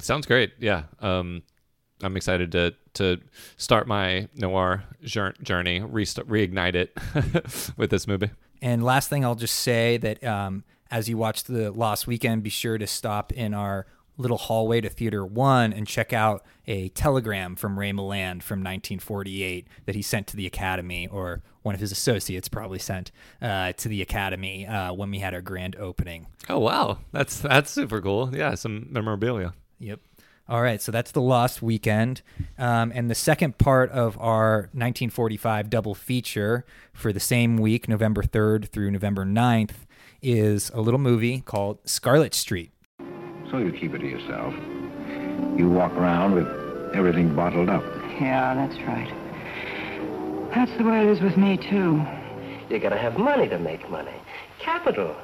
Sounds 0.00 0.26
great. 0.26 0.52
Yeah. 0.58 0.84
Um, 1.00 1.42
I'm 2.02 2.16
excited 2.16 2.52
to 2.52 2.74
to 2.94 3.20
start 3.56 3.86
my 3.86 4.28
noir 4.34 4.84
journey, 5.02 5.80
restart, 5.80 6.28
reignite 6.28 6.74
it 6.74 6.96
with 7.76 7.90
this 7.90 8.06
movie. 8.06 8.30
And 8.62 8.82
last 8.82 9.08
thing 9.08 9.24
I'll 9.24 9.34
just 9.34 9.56
say 9.56 9.96
that 9.98 10.24
um, 10.24 10.64
as 10.90 11.08
you 11.08 11.16
watch 11.16 11.44
the 11.44 11.70
Lost 11.70 12.06
Weekend, 12.06 12.42
be 12.42 12.50
sure 12.50 12.78
to 12.78 12.86
stop 12.86 13.32
in 13.32 13.54
our 13.54 13.86
little 14.18 14.38
hallway 14.38 14.80
to 14.80 14.88
Theater 14.88 15.24
One 15.24 15.72
and 15.72 15.86
check 15.86 16.12
out 16.12 16.44
a 16.66 16.88
telegram 16.90 17.54
from 17.56 17.78
Ray 17.78 17.92
Milland 17.92 18.42
from 18.42 18.60
1948 18.60 19.66
that 19.84 19.94
he 19.94 20.02
sent 20.02 20.26
to 20.28 20.36
the 20.36 20.46
Academy, 20.46 21.06
or 21.06 21.42
one 21.62 21.74
of 21.74 21.80
his 21.80 21.92
associates 21.92 22.48
probably 22.48 22.78
sent 22.78 23.12
uh, 23.42 23.72
to 23.72 23.88
the 23.88 24.02
Academy 24.02 24.66
uh, 24.66 24.92
when 24.92 25.10
we 25.10 25.18
had 25.18 25.34
our 25.34 25.42
grand 25.42 25.76
opening. 25.76 26.26
Oh 26.48 26.58
wow, 26.58 26.98
that's 27.12 27.40
that's 27.40 27.70
super 27.70 28.00
cool. 28.00 28.34
Yeah, 28.34 28.54
some 28.54 28.86
memorabilia. 28.90 29.52
Yep. 29.78 30.00
All 30.48 30.62
right, 30.62 30.80
so 30.80 30.92
that's 30.92 31.10
the 31.10 31.20
Lost 31.20 31.60
Weekend, 31.60 32.22
um, 32.56 32.92
and 32.94 33.10
the 33.10 33.16
second 33.16 33.58
part 33.58 33.90
of 33.90 34.16
our 34.20 34.70
1945 34.72 35.68
double 35.68 35.92
feature 35.92 36.64
for 36.92 37.12
the 37.12 37.18
same 37.18 37.56
week, 37.56 37.88
November 37.88 38.22
3rd 38.22 38.68
through 38.68 38.92
November 38.92 39.24
9th, 39.24 39.85
is 40.22 40.70
a 40.74 40.80
little 40.80 40.98
movie 40.98 41.40
called 41.40 41.78
Scarlet 41.84 42.34
Street. 42.34 42.72
So 43.50 43.58
you 43.58 43.72
keep 43.72 43.94
it 43.94 43.98
to 43.98 44.06
yourself. 44.06 44.54
You 45.58 45.68
walk 45.70 45.92
around 45.92 46.34
with 46.34 46.46
everything 46.94 47.34
bottled 47.34 47.68
up. 47.68 47.84
Yeah, 48.20 48.54
that's 48.54 48.76
right. 48.86 50.50
That's 50.54 50.76
the 50.78 50.84
way 50.84 51.00
it 51.02 51.06
is 51.06 51.20
with 51.20 51.36
me, 51.36 51.56
too. 51.56 52.02
You 52.68 52.78
gotta 52.80 52.98
have 52.98 53.18
money 53.18 53.48
to 53.48 53.58
make 53.58 53.88
money. 53.90 54.14
Capital. 54.58 55.14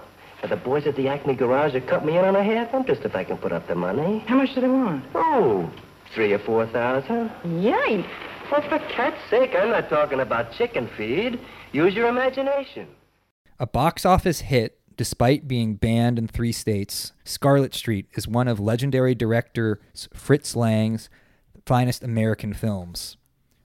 But 0.40 0.50
the 0.50 0.56
boys 0.56 0.86
at 0.86 0.96
the 0.96 1.08
Acme 1.08 1.34
Garage 1.34 1.74
have 1.74 1.86
cut 1.86 2.04
me 2.04 2.18
in 2.18 2.24
on 2.24 2.36
a 2.36 2.42
half 2.42 2.74
interest 2.74 3.02
if 3.04 3.14
I 3.14 3.24
can 3.24 3.38
put 3.38 3.52
up 3.52 3.66
the 3.68 3.74
money. 3.74 4.24
How 4.26 4.36
much 4.36 4.54
do 4.54 4.60
they 4.60 4.68
want? 4.68 5.04
Oh, 5.14 5.70
three 6.14 6.32
or 6.32 6.38
four 6.40 6.66
thousand. 6.66 7.30
Yikes. 7.44 8.06
Well, 8.50 8.60
for 8.68 8.78
cat's 8.94 9.16
sake, 9.30 9.52
I'm 9.56 9.70
not 9.70 9.88
talking 9.88 10.20
about 10.20 10.52
chicken 10.52 10.90
feed. 10.96 11.40
Use 11.72 11.94
your 11.94 12.08
imagination. 12.08 12.88
A 13.58 13.66
box 13.66 14.04
office 14.04 14.40
hit, 14.40 14.78
despite 14.96 15.48
being 15.48 15.74
banned 15.74 16.18
in 16.18 16.28
three 16.28 16.52
states, 16.52 17.12
Scarlet 17.24 17.74
Street 17.74 18.06
is 18.14 18.28
one 18.28 18.48
of 18.48 18.60
legendary 18.60 19.14
director 19.14 19.80
Fritz 20.12 20.56
Lang's 20.56 21.08
finest 21.66 22.02
American 22.02 22.52
films. 22.52 23.16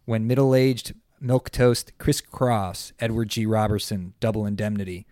When 0.05 0.27
middle 0.27 0.55
aged 0.55 0.93
milquetoast 1.21 1.91
Chris 1.97 2.21
Cross, 2.21 2.93
Edward 2.99 3.29
G. 3.29 3.45
Robinson, 3.45 4.13
Double 4.19 4.45
Indemnity, 4.45 5.05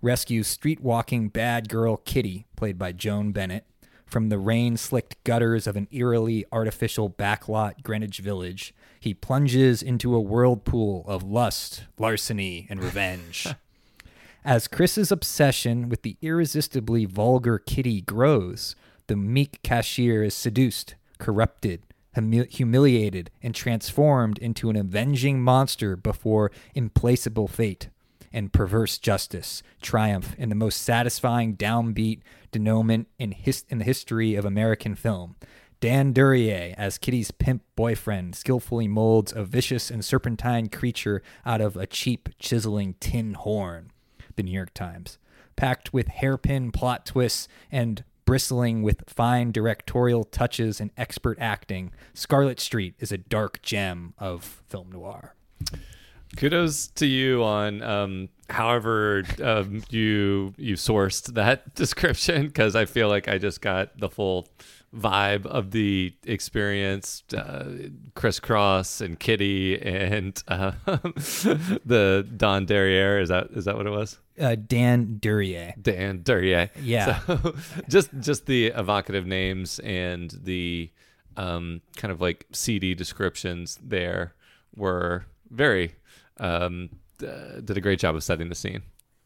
rescues 0.00 0.48
street 0.48 0.80
walking 0.80 1.28
bad 1.28 1.68
girl 1.68 1.96
Kitty, 1.96 2.46
played 2.56 2.78
by 2.78 2.92
Joan 2.92 3.32
Bennett, 3.32 3.64
from 4.04 4.28
the 4.28 4.38
rain 4.38 4.76
slicked 4.76 5.22
gutters 5.24 5.66
of 5.66 5.76
an 5.76 5.88
eerily 5.90 6.44
artificial 6.52 7.08
backlot 7.08 7.82
Greenwich 7.82 8.18
village, 8.18 8.74
he 9.00 9.14
plunges 9.14 9.82
into 9.82 10.14
a 10.14 10.20
whirlpool 10.20 11.04
of 11.06 11.22
lust, 11.22 11.84
larceny, 11.98 12.66
and 12.68 12.82
revenge. 12.82 13.46
As 14.44 14.66
Chris's 14.66 15.12
obsession 15.12 15.88
with 15.88 16.02
the 16.02 16.16
irresistibly 16.20 17.04
vulgar 17.04 17.60
Kitty 17.60 18.00
grows, 18.00 18.74
the 19.06 19.14
meek 19.14 19.62
cashier 19.62 20.24
is 20.24 20.34
seduced, 20.34 20.96
corrupted, 21.18 21.82
humi- 22.16 22.48
humiliated, 22.48 23.30
and 23.40 23.54
transformed 23.54 24.38
into 24.38 24.68
an 24.68 24.74
avenging 24.74 25.40
monster 25.40 25.94
before 25.94 26.50
implacable 26.74 27.46
fate 27.46 27.88
and 28.32 28.52
perverse 28.52 28.98
justice 28.98 29.62
triumph 29.80 30.34
in 30.36 30.48
the 30.48 30.56
most 30.56 30.82
satisfying 30.82 31.56
downbeat 31.56 32.20
denouement 32.50 33.06
in, 33.20 33.30
his- 33.30 33.64
in 33.68 33.78
the 33.78 33.84
history 33.84 34.34
of 34.34 34.44
American 34.44 34.96
film. 34.96 35.36
Dan 35.78 36.12
Duryea, 36.12 36.74
as 36.76 36.98
Kitty's 36.98 37.30
pimp 37.30 37.62
boyfriend, 37.76 38.34
skillfully 38.34 38.88
molds 38.88 39.32
a 39.32 39.44
vicious 39.44 39.88
and 39.88 40.04
serpentine 40.04 40.68
creature 40.68 41.22
out 41.46 41.60
of 41.60 41.76
a 41.76 41.86
cheap, 41.86 42.28
chiseling 42.40 42.96
tin 42.98 43.34
horn. 43.34 43.91
The 44.36 44.42
New 44.42 44.52
York 44.52 44.74
Times. 44.74 45.18
Packed 45.56 45.92
with 45.92 46.08
hairpin 46.08 46.72
plot 46.72 47.06
twists 47.06 47.48
and 47.70 48.04
bristling 48.24 48.82
with 48.82 49.04
fine 49.06 49.52
directorial 49.52 50.24
touches 50.24 50.80
and 50.80 50.90
expert 50.96 51.38
acting, 51.40 51.92
Scarlet 52.14 52.60
Street 52.60 52.94
is 52.98 53.12
a 53.12 53.18
dark 53.18 53.60
gem 53.62 54.14
of 54.18 54.62
film 54.68 54.90
noir. 54.92 55.34
Kudos 56.36 56.86
to 56.88 57.06
you 57.06 57.44
on 57.44 57.82
um, 57.82 58.28
however 58.48 59.22
um, 59.42 59.82
you 59.90 60.54
you 60.56 60.76
sourced 60.76 61.34
that 61.34 61.74
description 61.74 62.46
because 62.46 62.74
I 62.74 62.86
feel 62.86 63.08
like 63.08 63.28
I 63.28 63.36
just 63.36 63.60
got 63.60 63.98
the 63.98 64.08
full 64.08 64.48
vibe 64.94 65.46
of 65.46 65.70
the 65.70 66.14
experience. 66.24 67.22
Uh, 67.36 67.64
crisscross 68.14 69.00
and 69.00 69.18
Kitty 69.18 69.80
and 69.80 70.42
uh, 70.48 70.72
the 70.84 72.28
Don 72.36 72.66
Derriere 72.66 73.20
is 73.20 73.28
that 73.28 73.48
is 73.52 73.64
that 73.64 73.76
what 73.76 73.86
it 73.86 73.90
was? 73.90 74.18
Uh, 74.40 74.56
Dan 74.56 75.18
Duryea. 75.20 75.74
Dan 75.80 76.22
Duryea. 76.22 76.70
Yeah. 76.80 77.20
So 77.20 77.54
just 77.88 78.10
just 78.20 78.46
the 78.46 78.66
evocative 78.66 79.26
names 79.26 79.78
and 79.80 80.30
the 80.42 80.90
um, 81.36 81.80
kind 81.96 82.12
of 82.12 82.20
like 82.20 82.46
CD 82.52 82.94
descriptions 82.94 83.78
there 83.82 84.34
were 84.74 85.26
very 85.50 85.94
um, 86.38 86.90
uh, 87.22 87.60
did 87.64 87.76
a 87.76 87.80
great 87.80 87.98
job 87.98 88.14
of 88.14 88.24
setting 88.24 88.48
the 88.48 88.54
scene. 88.54 88.82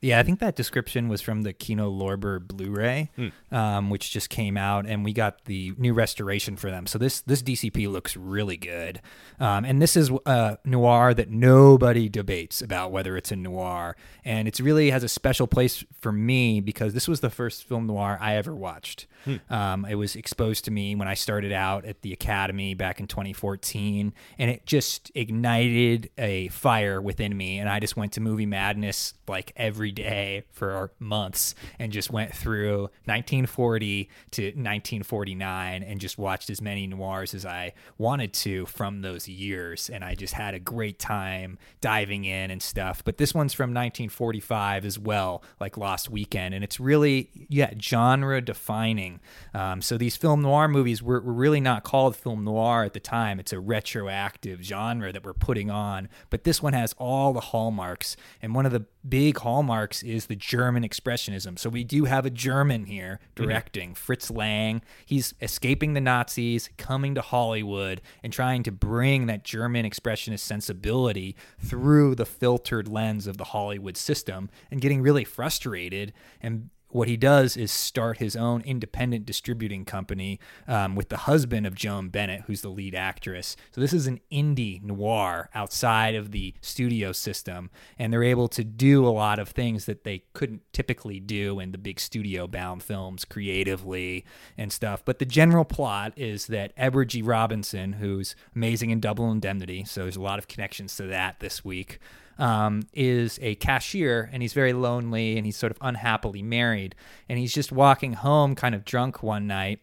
Yeah, 0.06 0.20
I 0.20 0.22
think 0.22 0.38
that 0.38 0.54
description 0.54 1.08
was 1.08 1.20
from 1.20 1.42
the 1.42 1.52
Kino 1.52 1.90
Lorber 1.90 2.40
Blu-ray, 2.40 3.10
um, 3.50 3.90
which 3.90 4.12
just 4.12 4.30
came 4.30 4.56
out, 4.56 4.86
and 4.86 5.04
we 5.04 5.12
got 5.12 5.46
the 5.46 5.72
new 5.78 5.92
restoration 5.94 6.54
for 6.54 6.70
them. 6.70 6.86
So 6.86 6.96
this 6.96 7.22
this 7.22 7.42
DCP 7.42 7.90
looks 7.90 8.16
really 8.16 8.56
good, 8.56 9.00
um, 9.40 9.64
and 9.64 9.82
this 9.82 9.96
is 9.96 10.12
a 10.24 10.58
noir 10.64 11.12
that 11.12 11.30
nobody 11.30 12.08
debates 12.08 12.62
about 12.62 12.92
whether 12.92 13.16
it's 13.16 13.32
a 13.32 13.36
noir, 13.36 13.96
and 14.24 14.46
it 14.46 14.60
really 14.60 14.90
has 14.90 15.02
a 15.02 15.08
special 15.08 15.48
place 15.48 15.84
for 16.00 16.12
me 16.12 16.60
because 16.60 16.94
this 16.94 17.08
was 17.08 17.18
the 17.18 17.30
first 17.30 17.64
film 17.64 17.88
noir 17.88 18.16
I 18.20 18.36
ever 18.36 18.54
watched. 18.54 19.08
Um, 19.50 19.84
it 19.86 19.96
was 19.96 20.14
exposed 20.14 20.64
to 20.66 20.70
me 20.70 20.94
when 20.94 21.08
I 21.08 21.14
started 21.14 21.50
out 21.50 21.84
at 21.84 22.02
the 22.02 22.12
Academy 22.12 22.74
back 22.74 23.00
in 23.00 23.08
2014, 23.08 24.14
and 24.38 24.50
it 24.52 24.66
just 24.66 25.10
ignited 25.16 26.10
a 26.16 26.46
fire 26.48 27.02
within 27.02 27.36
me, 27.36 27.58
and 27.58 27.68
I 27.68 27.80
just 27.80 27.96
went 27.96 28.12
to 28.12 28.20
movie 28.20 28.46
madness 28.46 29.14
like 29.26 29.52
every 29.56 29.90
day 29.96 30.44
for 30.52 30.92
months 31.00 31.56
and 31.80 31.90
just 31.90 32.10
went 32.10 32.32
through 32.32 32.82
1940 33.06 34.08
to 34.30 34.42
1949 34.42 35.82
and 35.82 36.00
just 36.00 36.18
watched 36.18 36.48
as 36.50 36.60
many 36.60 36.86
noirs 36.86 37.34
as 37.34 37.44
I 37.44 37.72
wanted 37.98 38.32
to 38.34 38.66
from 38.66 39.00
those 39.02 39.26
years. 39.26 39.90
And 39.90 40.04
I 40.04 40.14
just 40.14 40.34
had 40.34 40.54
a 40.54 40.60
great 40.60 41.00
time 41.00 41.58
diving 41.80 42.24
in 42.24 42.52
and 42.52 42.62
stuff. 42.62 43.02
But 43.04 43.16
this 43.16 43.34
one's 43.34 43.54
from 43.54 43.70
1945 43.70 44.84
as 44.84 44.98
well, 44.98 45.42
like 45.58 45.76
Lost 45.76 46.10
Weekend. 46.10 46.54
And 46.54 46.62
it's 46.62 46.78
really, 46.78 47.30
yeah, 47.48 47.72
genre 47.80 48.40
defining. 48.40 49.20
Um, 49.54 49.82
so 49.82 49.98
these 49.98 50.16
film 50.16 50.42
noir 50.42 50.68
movies 50.68 51.02
were, 51.02 51.20
were 51.20 51.32
really 51.32 51.60
not 51.60 51.82
called 51.82 52.14
film 52.14 52.44
noir 52.44 52.84
at 52.84 52.92
the 52.92 53.00
time. 53.00 53.40
It's 53.40 53.52
a 53.52 53.58
retroactive 53.58 54.62
genre 54.62 55.12
that 55.12 55.24
we're 55.24 55.34
putting 55.34 55.70
on. 55.70 56.08
But 56.30 56.44
this 56.44 56.62
one 56.62 56.74
has 56.74 56.94
all 56.98 57.32
the 57.32 57.40
hallmarks. 57.40 58.16
And 58.42 58.54
one 58.54 58.66
of 58.66 58.72
the 58.72 58.84
big 59.08 59.38
hallmarks 59.38 59.75
is 60.02 60.26
the 60.26 60.36
German 60.36 60.82
expressionism. 60.82 61.58
So 61.58 61.68
we 61.70 61.84
do 61.84 62.04
have 62.04 62.26
a 62.26 62.30
German 62.30 62.86
here 62.86 63.20
mm-hmm. 63.22 63.44
directing, 63.44 63.94
Fritz 63.94 64.30
Lang. 64.30 64.82
He's 65.04 65.34
escaping 65.40 65.94
the 65.94 66.00
Nazis, 66.00 66.70
coming 66.78 67.14
to 67.14 67.20
Hollywood, 67.20 68.00
and 68.22 68.32
trying 68.32 68.62
to 68.64 68.72
bring 68.72 69.26
that 69.26 69.44
German 69.44 69.84
expressionist 69.88 70.40
sensibility 70.40 71.36
through 71.58 72.14
the 72.14 72.26
filtered 72.26 72.88
lens 72.88 73.26
of 73.26 73.36
the 73.36 73.44
Hollywood 73.44 73.96
system 73.96 74.50
and 74.70 74.80
getting 74.80 75.02
really 75.02 75.24
frustrated 75.24 76.12
and 76.40 76.70
what 76.88 77.08
he 77.08 77.16
does 77.16 77.56
is 77.56 77.70
start 77.70 78.18
his 78.18 78.36
own 78.36 78.62
independent 78.62 79.26
distributing 79.26 79.84
company 79.84 80.38
um, 80.68 80.94
with 80.94 81.08
the 81.08 81.16
husband 81.18 81.66
of 81.66 81.74
Joan 81.74 82.08
Bennett, 82.08 82.42
who's 82.46 82.62
the 82.62 82.68
lead 82.68 82.94
actress. 82.94 83.56
So 83.72 83.80
this 83.80 83.92
is 83.92 84.06
an 84.06 84.20
indie 84.32 84.82
noir 84.82 85.50
outside 85.54 86.14
of 86.14 86.30
the 86.30 86.54
studio 86.60 87.12
system, 87.12 87.70
and 87.98 88.12
they're 88.12 88.22
able 88.22 88.48
to 88.48 88.64
do 88.64 89.06
a 89.06 89.10
lot 89.10 89.38
of 89.38 89.48
things 89.48 89.86
that 89.86 90.04
they 90.04 90.24
couldn't 90.32 90.62
typically 90.72 91.20
do 91.20 91.60
in 91.60 91.72
the 91.72 91.78
big 91.78 91.98
studio 91.98 92.46
bound 92.46 92.82
films 92.82 93.24
creatively 93.24 94.24
and 94.56 94.72
stuff. 94.72 95.04
But 95.04 95.18
the 95.18 95.26
general 95.26 95.64
plot 95.64 96.12
is 96.16 96.46
that 96.46 96.72
Edward 96.76 97.08
G. 97.08 97.20
Robinson, 97.20 97.94
who's 97.94 98.36
amazing 98.54 98.90
in 98.90 99.00
Double 99.00 99.30
Indemnity, 99.30 99.84
so 99.84 100.02
there's 100.02 100.16
a 100.16 100.22
lot 100.22 100.38
of 100.38 100.48
connections 100.48 100.96
to 100.96 101.04
that 101.04 101.40
this 101.40 101.64
week 101.64 101.98
um, 102.38 102.82
is 102.92 103.38
a 103.42 103.54
cashier 103.56 104.28
and 104.32 104.42
he's 104.42 104.52
very 104.52 104.72
lonely 104.72 105.36
and 105.36 105.46
he's 105.46 105.56
sort 105.56 105.72
of 105.72 105.78
unhappily 105.80 106.42
married. 106.42 106.94
And 107.28 107.38
he's 107.38 107.54
just 107.54 107.72
walking 107.72 108.14
home 108.14 108.54
kind 108.54 108.74
of 108.74 108.84
drunk 108.84 109.22
one 109.22 109.46
night 109.46 109.80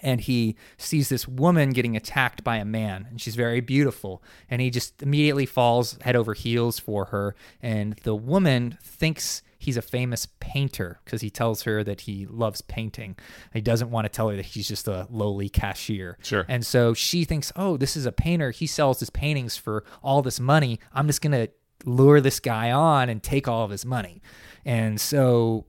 and 0.00 0.20
he 0.20 0.56
sees 0.76 1.08
this 1.08 1.26
woman 1.26 1.70
getting 1.70 1.96
attacked 1.96 2.44
by 2.44 2.56
a 2.56 2.64
man 2.64 3.06
and 3.10 3.20
she's 3.20 3.36
very 3.36 3.60
beautiful. 3.60 4.22
And 4.50 4.60
he 4.60 4.70
just 4.70 5.02
immediately 5.02 5.46
falls 5.46 5.98
head 6.02 6.16
over 6.16 6.34
heels 6.34 6.78
for 6.78 7.06
her. 7.06 7.34
And 7.62 7.94
the 8.04 8.14
woman 8.14 8.78
thinks 8.82 9.42
he's 9.58 9.76
a 9.76 9.82
famous 9.82 10.26
painter 10.38 11.00
because 11.04 11.20
he 11.20 11.30
tells 11.30 11.62
her 11.62 11.82
that 11.82 12.02
he 12.02 12.26
loves 12.26 12.60
painting. 12.60 13.16
He 13.52 13.60
doesn't 13.60 13.90
want 13.90 14.04
to 14.04 14.08
tell 14.08 14.28
her 14.28 14.36
that 14.36 14.44
he's 14.44 14.68
just 14.68 14.86
a 14.86 15.06
lowly 15.10 15.48
cashier. 15.48 16.16
Sure. 16.22 16.44
and 16.48 16.64
so 16.64 16.94
she 16.94 17.24
thinks 17.24 17.52
oh 17.56 17.76
this 17.76 17.96
is 17.96 18.06
a 18.06 18.12
painter. 18.12 18.50
He 18.52 18.66
sells 18.66 19.00
his 19.00 19.10
paintings 19.10 19.56
for 19.56 19.84
all 20.02 20.22
this 20.22 20.38
money. 20.38 20.78
I'm 20.92 21.06
just 21.06 21.20
going 21.20 21.32
to 21.32 21.50
lure 21.84 22.20
this 22.20 22.40
guy 22.40 22.70
on 22.70 23.08
and 23.08 23.22
take 23.22 23.46
all 23.46 23.64
of 23.64 23.70
his 23.70 23.84
money 23.84 24.20
and 24.64 25.00
so 25.00 25.66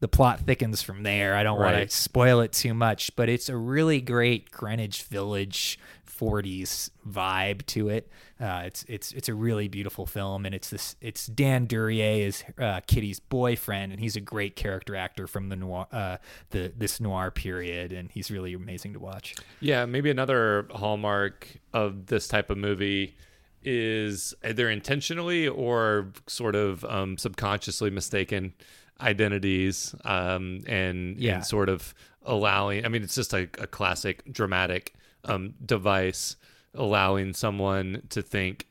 the 0.00 0.08
plot 0.08 0.40
thickens 0.40 0.80
from 0.80 1.02
there. 1.02 1.36
I 1.36 1.42
don't 1.42 1.58
want 1.58 1.76
to 1.76 1.94
spoil 1.94 2.40
it 2.40 2.52
too 2.52 2.72
much, 2.72 3.14
but 3.16 3.28
it's 3.28 3.50
a 3.50 3.56
really 3.56 4.00
great 4.00 4.50
Greenwich 4.50 5.02
Village 5.02 5.78
40s 6.08 6.90
vibe 7.08 7.64
to 7.66 7.88
it. 7.88 8.10
Uh, 8.40 8.62
it's 8.64 8.84
it's 8.88 9.12
it's 9.12 9.28
a 9.28 9.34
really 9.34 9.68
beautiful 9.68 10.06
film, 10.06 10.46
and 10.46 10.54
it's 10.54 10.70
this 10.70 10.96
it's 11.02 11.26
Dan 11.26 11.66
Duryea 11.66 12.26
is 12.26 12.44
uh, 12.58 12.80
Kitty's 12.86 13.20
boyfriend, 13.20 13.92
and 13.92 14.00
he's 14.00 14.16
a 14.16 14.20
great 14.20 14.56
character 14.56 14.96
actor 14.96 15.26
from 15.26 15.50
the 15.50 15.56
noir 15.56 15.86
uh, 15.92 16.16
the 16.48 16.72
this 16.76 17.00
noir 17.00 17.30
period, 17.30 17.92
and 17.92 18.10
he's 18.10 18.30
really 18.30 18.54
amazing 18.54 18.94
to 18.94 18.98
watch. 18.98 19.34
Yeah, 19.60 19.84
maybe 19.84 20.10
another 20.10 20.66
hallmark 20.70 21.46
of 21.74 22.06
this 22.06 22.26
type 22.26 22.48
of 22.48 22.56
movie 22.56 23.16
is 23.62 24.34
either 24.44 24.70
intentionally 24.70 25.46
or 25.48 26.12
sort 26.26 26.54
of 26.54 26.84
um, 26.84 27.18
subconsciously 27.18 27.90
mistaken 27.90 28.54
identities 29.00 29.94
um, 30.04 30.60
and, 30.66 31.18
Yeah. 31.18 31.36
and 31.36 31.46
sort 31.46 31.68
of 31.68 31.94
allowing. 32.24 32.84
I 32.84 32.88
mean, 32.88 33.02
it's 33.02 33.14
just 33.14 33.32
a, 33.32 33.42
a 33.58 33.66
classic 33.66 34.22
dramatic 34.32 34.94
um, 35.24 35.54
device, 35.64 36.36
allowing 36.74 37.32
someone 37.34 38.02
to 38.10 38.22
think 38.22 38.66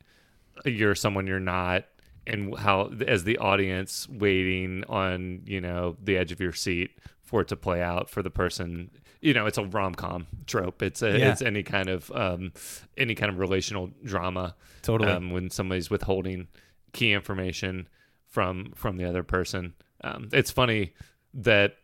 you're 0.66 0.96
someone 0.96 1.26
you're 1.28 1.40
not 1.40 1.86
and 2.28 2.58
how 2.58 2.92
as 3.08 3.24
the 3.24 3.38
audience 3.38 4.08
waiting 4.10 4.84
on 4.90 5.42
you 5.46 5.62
know 5.62 5.96
the 6.04 6.18
edge 6.18 6.32
of 6.34 6.40
your 6.42 6.52
seat 6.52 6.92
for 7.24 7.42
it 7.42 7.48
to 7.48 7.56
play 7.56 7.82
out 7.82 8.10
for 8.10 8.22
the 8.22 8.30
person 8.30 8.92
you 9.22 9.34
know 9.34 9.46
it's 9.46 9.58
a 9.58 9.64
rom-com 9.66 10.28
trope 10.48 10.82
it's 10.82 11.02
a 11.02 11.18
Yeah. 11.20 11.32
it's 11.32 11.42
any 11.42 11.64
kind 11.64 11.90
of 11.90 12.12
um 12.12 12.54
any 12.98 13.16
kind 13.16 13.32
of 13.32 13.38
relational 13.40 13.90
drama 14.04 14.56
Totally. 14.82 15.12
um, 15.12 15.32
when 15.32 15.50
somebody's 15.50 15.90
withholding 15.90 16.48
key 16.94 17.12
information 17.14 17.88
from 18.28 18.72
from 18.76 18.98
the 18.98 19.06
other 19.06 19.24
person 19.24 19.74
um 20.04 20.30
it's 20.32 20.52
funny 20.52 20.94
that 21.34 21.76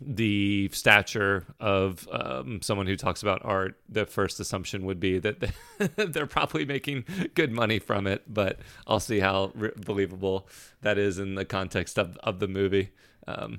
the 0.00 0.68
stature 0.72 1.44
of 1.58 2.06
um, 2.12 2.62
someone 2.62 2.86
who 2.86 2.94
talks 2.94 3.20
about 3.22 3.40
art, 3.44 3.80
the 3.88 4.06
first 4.06 4.38
assumption 4.38 4.86
would 4.86 5.00
be 5.00 5.18
that 5.18 5.50
they're 5.96 6.26
probably 6.26 6.64
making 6.64 7.04
good 7.34 7.50
money 7.50 7.80
from 7.80 8.06
it. 8.06 8.22
But 8.32 8.60
I'll 8.86 9.00
see 9.00 9.18
how 9.18 9.50
re- 9.56 9.72
believable 9.76 10.48
that 10.82 10.98
is 10.98 11.18
in 11.18 11.34
the 11.34 11.44
context 11.44 11.98
of, 11.98 12.16
of 12.18 12.38
the 12.38 12.46
movie. 12.46 12.90
Um, 13.28 13.58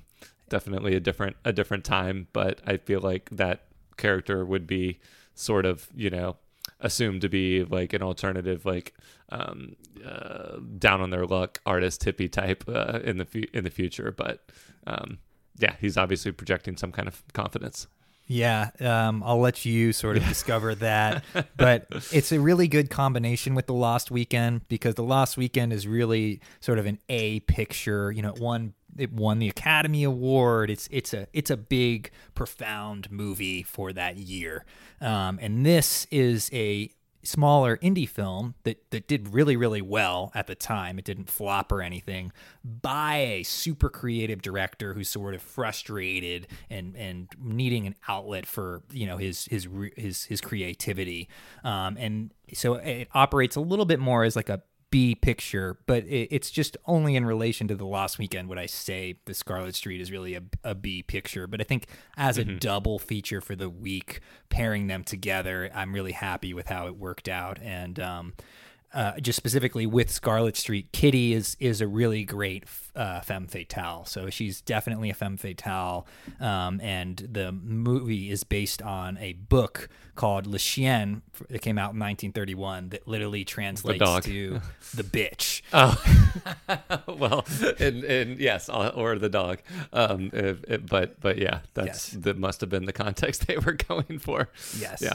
definitely 0.49 0.95
a 0.95 0.99
different 0.99 1.35
a 1.45 1.53
different 1.53 1.85
time, 1.85 2.27
but 2.33 2.59
I 2.65 2.77
feel 2.77 3.01
like 3.01 3.29
that 3.31 3.65
character 3.97 4.43
would 4.43 4.65
be 4.65 4.99
sort 5.35 5.65
of 5.65 5.87
you 5.95 6.09
know 6.09 6.37
assumed 6.79 7.21
to 7.21 7.29
be 7.29 7.63
like 7.63 7.93
an 7.93 8.01
alternative 8.01 8.65
like 8.65 8.93
um, 9.29 9.75
uh, 10.05 10.57
down 10.77 11.01
on 11.01 11.09
their 11.09 11.25
luck 11.25 11.59
artist 11.65 12.03
hippie 12.03 12.31
type 12.31 12.63
uh, 12.67 12.99
in 13.03 13.17
the 13.17 13.25
fu- 13.25 13.47
in 13.53 13.63
the 13.63 13.71
future, 13.71 14.11
but. 14.11 14.49
Um, 14.87 15.19
yeah, 15.59 15.75
he's 15.79 15.97
obviously 15.97 16.31
projecting 16.31 16.77
some 16.77 16.91
kind 16.91 17.07
of 17.07 17.21
confidence. 17.33 17.87
Yeah, 18.27 18.69
um, 18.79 19.23
I'll 19.25 19.39
let 19.39 19.65
you 19.65 19.91
sort 19.91 20.15
of 20.17 20.25
discover 20.27 20.75
that. 20.75 21.23
But 21.57 21.87
it's 22.11 22.31
a 22.31 22.39
really 22.39 22.67
good 22.67 22.89
combination 22.89 23.55
with 23.55 23.65
The 23.65 23.73
Lost 23.73 24.11
Weekend 24.11 24.67
because 24.69 24.95
The 24.95 25.03
Lost 25.03 25.35
Weekend 25.35 25.73
is 25.73 25.87
really 25.87 26.39
sort 26.59 26.79
of 26.79 26.85
an 26.85 26.99
A 27.09 27.39
picture. 27.41 28.11
You 28.11 28.21
know, 28.21 28.33
won 28.39 28.73
it 28.99 29.13
won 29.13 29.39
the 29.39 29.49
Academy 29.49 30.03
Award. 30.03 30.69
It's 30.69 30.87
it's 30.91 31.13
a 31.13 31.27
it's 31.33 31.49
a 31.49 31.57
big, 31.57 32.11
profound 32.35 33.11
movie 33.11 33.63
for 33.63 33.93
that 33.93 34.17
year. 34.17 34.65
Um, 35.01 35.39
and 35.41 35.65
this 35.65 36.05
is 36.11 36.49
a 36.53 36.91
smaller 37.21 37.77
indie 37.77 38.07
film 38.07 38.55
that 38.63 38.89
that 38.91 39.07
did 39.07 39.33
really 39.33 39.57
really 39.57 39.81
well 39.81 40.31
at 40.33 40.47
the 40.47 40.55
time 40.55 40.97
it 40.97 41.03
didn't 41.03 41.29
flop 41.29 41.69
or 41.69 41.81
anything 41.81 42.31
by 42.63 43.17
a 43.17 43.43
super 43.43 43.89
creative 43.89 44.41
director 44.41 44.93
who's 44.93 45.09
sort 45.09 45.35
of 45.35 45.41
frustrated 45.41 46.47
and 46.69 46.95
and 46.95 47.27
needing 47.37 47.85
an 47.85 47.93
outlet 48.07 48.45
for 48.45 48.83
you 48.91 49.05
know 49.05 49.17
his 49.17 49.45
his 49.45 49.67
his 49.97 50.23
his 50.23 50.39
creativity 50.39 51.27
um 51.65 51.97
and 51.99 52.33
so 52.53 52.75
it 52.75 53.09
operates 53.13 53.57
a 53.57 53.61
little 53.61 53.85
bit 53.85 53.99
more 53.99 54.23
as 54.23 54.37
like 54.37 54.49
a 54.49 54.61
B 54.91 55.15
picture, 55.15 55.77
but 55.85 56.03
it, 56.05 56.29
it's 56.31 56.49
just 56.49 56.77
only 56.85 57.15
in 57.15 57.25
relation 57.25 57.67
to 57.67 57.75
the 57.75 57.85
Lost 57.85 58.17
Weekend 58.17 58.49
would 58.49 58.57
I 58.57 58.65
say 58.65 59.19
the 59.25 59.33
Scarlet 59.33 59.75
Street 59.75 60.01
is 60.01 60.11
really 60.11 60.35
a, 60.35 60.41
a 60.63 60.75
B 60.75 61.03
picture. 61.03 61.47
But 61.47 61.61
I 61.61 61.63
think 61.63 61.87
as 62.17 62.37
a 62.37 62.43
double 62.43 62.99
feature 62.99 63.41
for 63.41 63.55
the 63.55 63.69
week, 63.69 64.21
pairing 64.49 64.87
them 64.87 65.03
together, 65.03 65.69
I'm 65.73 65.93
really 65.93 66.13
happy 66.13 66.53
with 66.53 66.67
how 66.67 66.87
it 66.87 66.97
worked 66.97 67.29
out. 67.29 67.59
And 67.61 67.99
um, 67.99 68.33
uh, 68.93 69.19
just 69.19 69.37
specifically 69.37 69.85
with 69.85 70.09
Scarlet 70.11 70.57
Street, 70.57 70.91
Kitty 70.91 71.33
is 71.33 71.55
is 71.59 71.81
a 71.81 71.87
really 71.87 72.23
great 72.23 72.63
uh, 72.95 73.21
femme 73.21 73.47
fatale. 73.47 74.05
So 74.05 74.29
she's 74.29 74.61
definitely 74.61 75.09
a 75.09 75.13
femme 75.13 75.37
fatale, 75.37 76.07
um, 76.39 76.79
and 76.81 77.17
the 77.31 77.51
movie 77.51 78.31
is 78.31 78.43
based 78.43 78.81
on 78.81 79.17
a 79.19 79.33
book 79.33 79.89
called 80.15 80.47
La 80.47 80.57
Chienne 80.57 81.21
that 81.49 81.59
came 81.61 81.77
out 81.77 81.93
in 81.93 81.99
1931 81.99 82.89
that 82.89 83.07
literally 83.07 83.45
translates 83.45 83.99
dog. 83.99 84.23
to 84.23 84.59
the 84.93 85.03
bitch. 85.03 85.61
well, 87.19 87.45
and, 87.79 88.03
and 88.03 88.39
yes, 88.39 88.69
or 88.69 89.17
the 89.17 89.29
dog. 89.29 89.59
Um, 89.93 90.29
if- 90.33 90.63
if- 90.67 90.85
but 90.87 91.19
but 91.21 91.37
yeah, 91.37 91.59
that's 91.73 92.13
Yes. 92.13 92.23
that 92.23 92.37
must 92.37 92.61
have 92.61 92.69
been 92.69 92.85
the 92.85 92.93
context 92.93 93.47
they 93.47 93.57
were 93.57 93.73
going 93.73 94.19
for. 94.19 94.49
Yes. 94.77 95.01
Yeah. 95.01 95.13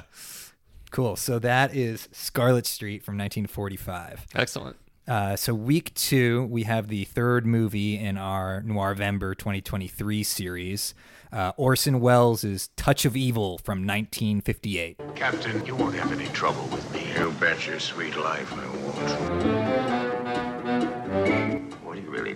Cool. 0.94 1.16
So 1.16 1.40
that 1.40 1.74
is 1.74 2.08
Scarlet 2.12 2.66
Street 2.66 3.02
from 3.02 3.18
1945. 3.18 4.26
Excellent. 4.36 4.76
Uh, 5.08 5.34
so 5.34 5.52
week 5.52 5.92
two, 5.94 6.44
we 6.44 6.62
have 6.62 6.86
the 6.86 7.04
third 7.04 7.44
movie 7.44 7.98
in 7.98 8.16
our 8.16 8.62
Noirvember 8.62 9.36
2023 9.36 10.22
series. 10.22 10.94
Uh, 11.32 11.50
Orson 11.56 11.98
Welles' 11.98 12.70
Touch 12.76 13.04
of 13.04 13.16
Evil 13.16 13.58
from 13.58 13.78
1958. 13.78 15.00
Captain, 15.16 15.66
you 15.66 15.74
won't 15.74 15.96
have 15.96 16.12
any 16.12 16.28
trouble 16.28 16.62
with 16.68 16.88
me. 16.94 17.04
You 17.18 17.32
bet 17.40 17.66
your 17.66 17.80
sweet 17.80 18.16
life 18.16 18.52
I 18.52 18.64
won't. 18.64 19.73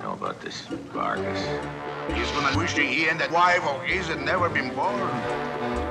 Know 0.08 0.14
about 0.14 0.40
this 0.40 0.62
Vargas? 0.92 1.40
He's 2.14 2.30
gonna 2.30 2.56
wishing 2.56 2.88
he 2.88 3.08
and 3.08 3.20
that 3.20 3.30
wife 3.30 3.62
of 3.64 3.82
his 3.82 4.06
had 4.06 4.22
never 4.22 4.48
been 4.48 4.74
born. 4.74 5.10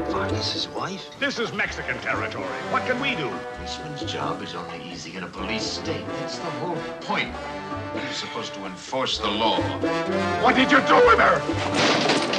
Vargas' 0.09 0.67
wife? 0.69 1.07
This 1.19 1.37
is 1.37 1.53
Mexican 1.53 1.97
territory. 1.99 2.59
What 2.71 2.85
can 2.87 2.99
we 2.99 3.15
do? 3.15 3.29
Policeman's 3.55 4.11
job 4.11 4.41
is 4.41 4.55
only 4.55 4.81
easy 4.91 5.15
in 5.17 5.23
a 5.23 5.27
police 5.27 5.63
state. 5.63 6.07
That's 6.19 6.39
the 6.39 6.49
whole 6.61 6.77
point. 7.01 7.31
You're 7.93 8.13
supposed 8.13 8.53
to 8.55 8.65
enforce 8.65 9.19
the 9.19 9.29
law. 9.29 9.61
What 10.41 10.55
did 10.55 10.71
you 10.71 10.79
do 10.87 10.95
with 10.95 11.19
her? 11.19 11.39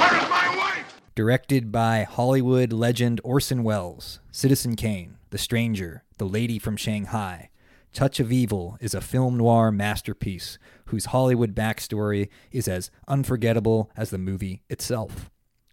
Where 0.01 0.15
is 0.21 0.29
my 0.29 0.47
wife? 0.57 1.01
Directed 1.15 1.71
by 1.71 2.03
Hollywood 2.03 2.73
legend 2.73 3.21
Orson 3.23 3.63
Welles, 3.63 4.19
Citizen 4.31 4.75
Kane, 4.75 5.17
The 5.29 5.37
Stranger, 5.37 6.03
The 6.17 6.25
Lady 6.25 6.59
from 6.59 6.75
Shanghai. 6.75 7.49
Touch 7.91 8.19
of 8.19 8.31
Evil 8.31 8.77
is 8.79 8.93
a 8.93 9.01
film 9.01 9.37
noir 9.37 9.71
masterpiece 9.71 10.59
whose 10.89 11.05
Hollywood 11.05 11.55
backstory 11.55 12.29
is 12.51 12.67
as 12.67 12.91
unforgettable 13.07 13.89
as 13.95 14.09
the 14.09 14.17
movie 14.17 14.63
itself. 14.69 15.29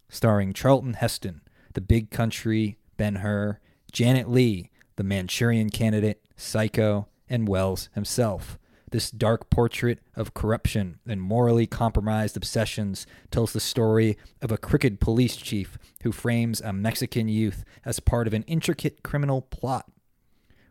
Starring 0.08 0.52
Charlton 0.52 0.94
Heston, 0.94 1.42
The 1.74 1.80
Big 1.80 2.10
Country, 2.10 2.78
Ben 2.96 3.16
Hur, 3.16 3.58
Janet 3.92 4.30
Leigh, 4.30 4.70
The 4.96 5.04
Manchurian 5.04 5.70
Candidate, 5.70 6.22
Psycho, 6.36 7.08
and 7.28 7.48
Welles 7.48 7.88
himself. 7.94 8.58
This 8.90 9.10
dark 9.10 9.50
portrait 9.50 9.98
of 10.14 10.34
corruption 10.34 11.00
and 11.06 11.20
morally 11.20 11.66
compromised 11.66 12.36
obsessions 12.36 13.04
tells 13.30 13.52
the 13.52 13.60
story 13.60 14.16
of 14.40 14.52
a 14.52 14.58
crooked 14.58 15.00
police 15.00 15.36
chief 15.36 15.76
who 16.02 16.12
frames 16.12 16.60
a 16.60 16.72
Mexican 16.72 17.28
youth 17.28 17.64
as 17.84 17.98
part 17.98 18.28
of 18.28 18.34
an 18.34 18.44
intricate 18.44 19.02
criminal 19.02 19.42
plot. 19.42 19.90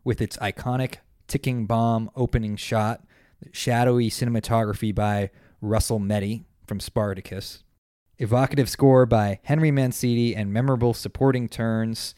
With 0.03 0.21
its 0.21 0.37
iconic 0.37 0.97
ticking 1.27 1.65
bomb 1.65 2.09
opening 2.15 2.55
shot, 2.55 3.03
shadowy 3.51 4.09
cinematography 4.09 4.93
by 4.93 5.29
Russell 5.61 5.99
Metty 5.99 6.45
from 6.67 6.79
Spartacus, 6.79 7.63
evocative 8.17 8.69
score 8.69 9.05
by 9.05 9.39
Henry 9.43 9.71
Mancini, 9.71 10.35
and 10.35 10.51
memorable 10.51 10.93
supporting 10.93 11.47
turns, 11.47 12.15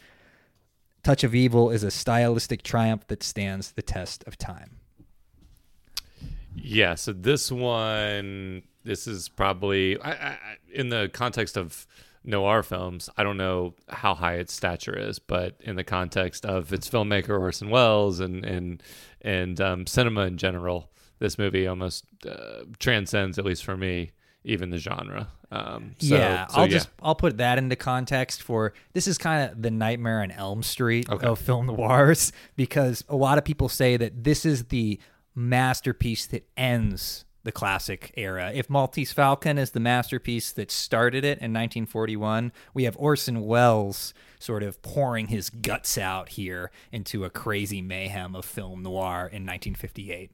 Touch 1.03 1.23
of 1.23 1.34
Evil 1.34 1.69
is 1.69 1.84
a 1.84 1.91
stylistic 1.91 2.63
triumph 2.63 3.08
that 3.08 3.23
stands 3.23 3.71
the 3.71 3.82
test 3.82 4.23
of 4.27 4.38
time. 4.38 4.77
Yeah, 6.53 6.95
so 6.95 7.13
this 7.13 7.51
one, 7.51 8.63
this 8.84 9.08
is 9.08 9.30
probably 9.30 9.99
I, 10.01 10.12
I, 10.12 10.38
in 10.73 10.89
the 10.89 11.10
context 11.13 11.56
of 11.56 11.88
noir 12.23 12.62
films. 12.62 13.10
I 13.15 13.23
don't 13.23 13.38
know 13.38 13.75
how 13.88 14.15
high 14.15 14.36
its 14.36 14.53
stature 14.53 14.97
is, 14.97 15.17
but 15.17 15.56
in 15.62 15.75
the 15.75 15.84
context 15.84 16.45
of 16.45 16.73
its 16.73 16.89
filmmaker 16.89 17.39
Orson 17.39 17.69
Welles 17.69 18.19
and 18.19 18.43
and 18.43 18.84
and 19.21 19.62
um, 19.62 19.88
cinema 19.88 20.21
in 20.21 20.38
general, 20.38 20.91
this 21.19 21.38
movie 21.38 21.67
almost 21.67 22.06
uh, 22.27 22.63
transcends, 22.80 23.39
at 23.39 23.45
least 23.45 23.63
for 23.63 23.77
me, 23.77 24.12
even 24.43 24.69
the 24.69 24.77
genre. 24.77 25.27
Um, 25.51 25.95
so, 25.99 26.15
yeah, 26.15 26.47
so 26.47 26.58
I'll 26.58 26.65
yeah. 26.67 26.71
just 26.71 26.89
I'll 27.01 27.15
put 27.15 27.38
that 27.38 27.58
into 27.58 27.75
context 27.75 28.43
for 28.43 28.73
this 28.93 29.08
is 29.08 29.17
kind 29.17 29.49
of 29.49 29.62
the 29.62 29.71
Nightmare 29.71 30.21
on 30.21 30.32
Elm 30.32 30.62
Street 30.62 31.10
Okay. 31.10 31.25
of 31.25 31.39
film 31.39 31.67
noirs 31.67 32.34
because 32.56 33.03
a 33.08 33.15
lot 33.15 33.38
of 33.38 33.45
people 33.45 33.69
say 33.69 33.95
that 33.97 34.23
this 34.23 34.45
is 34.45 34.65
the 34.65 34.99
masterpiece 35.36 36.25
that 36.27 36.47
ends 36.58 37.23
the 37.43 37.51
classic 37.53 38.12
era. 38.17 38.51
If 38.53 38.69
Maltese 38.69 39.13
Falcon 39.13 39.58
is 39.58 39.71
the 39.71 39.80
masterpiece 39.80 40.51
that 40.51 40.69
started 40.69 41.23
it 41.23 41.38
in 41.38 41.53
1941, 41.53 42.51
we 42.73 42.84
have 42.84 42.97
Orson 42.97 43.45
Welles 43.45 44.13
sort 44.38 44.63
of 44.63 44.82
pouring 44.82 45.27
his 45.27 45.49
guts 45.49 45.97
out 45.97 46.30
here 46.30 46.71
into 46.91 47.23
a 47.23 47.30
crazy 47.30 47.82
mayhem 47.82 48.36
of 48.36 48.43
film 48.43 48.84
noir 48.84 49.30
in 49.32 49.45
1958. 49.45 50.32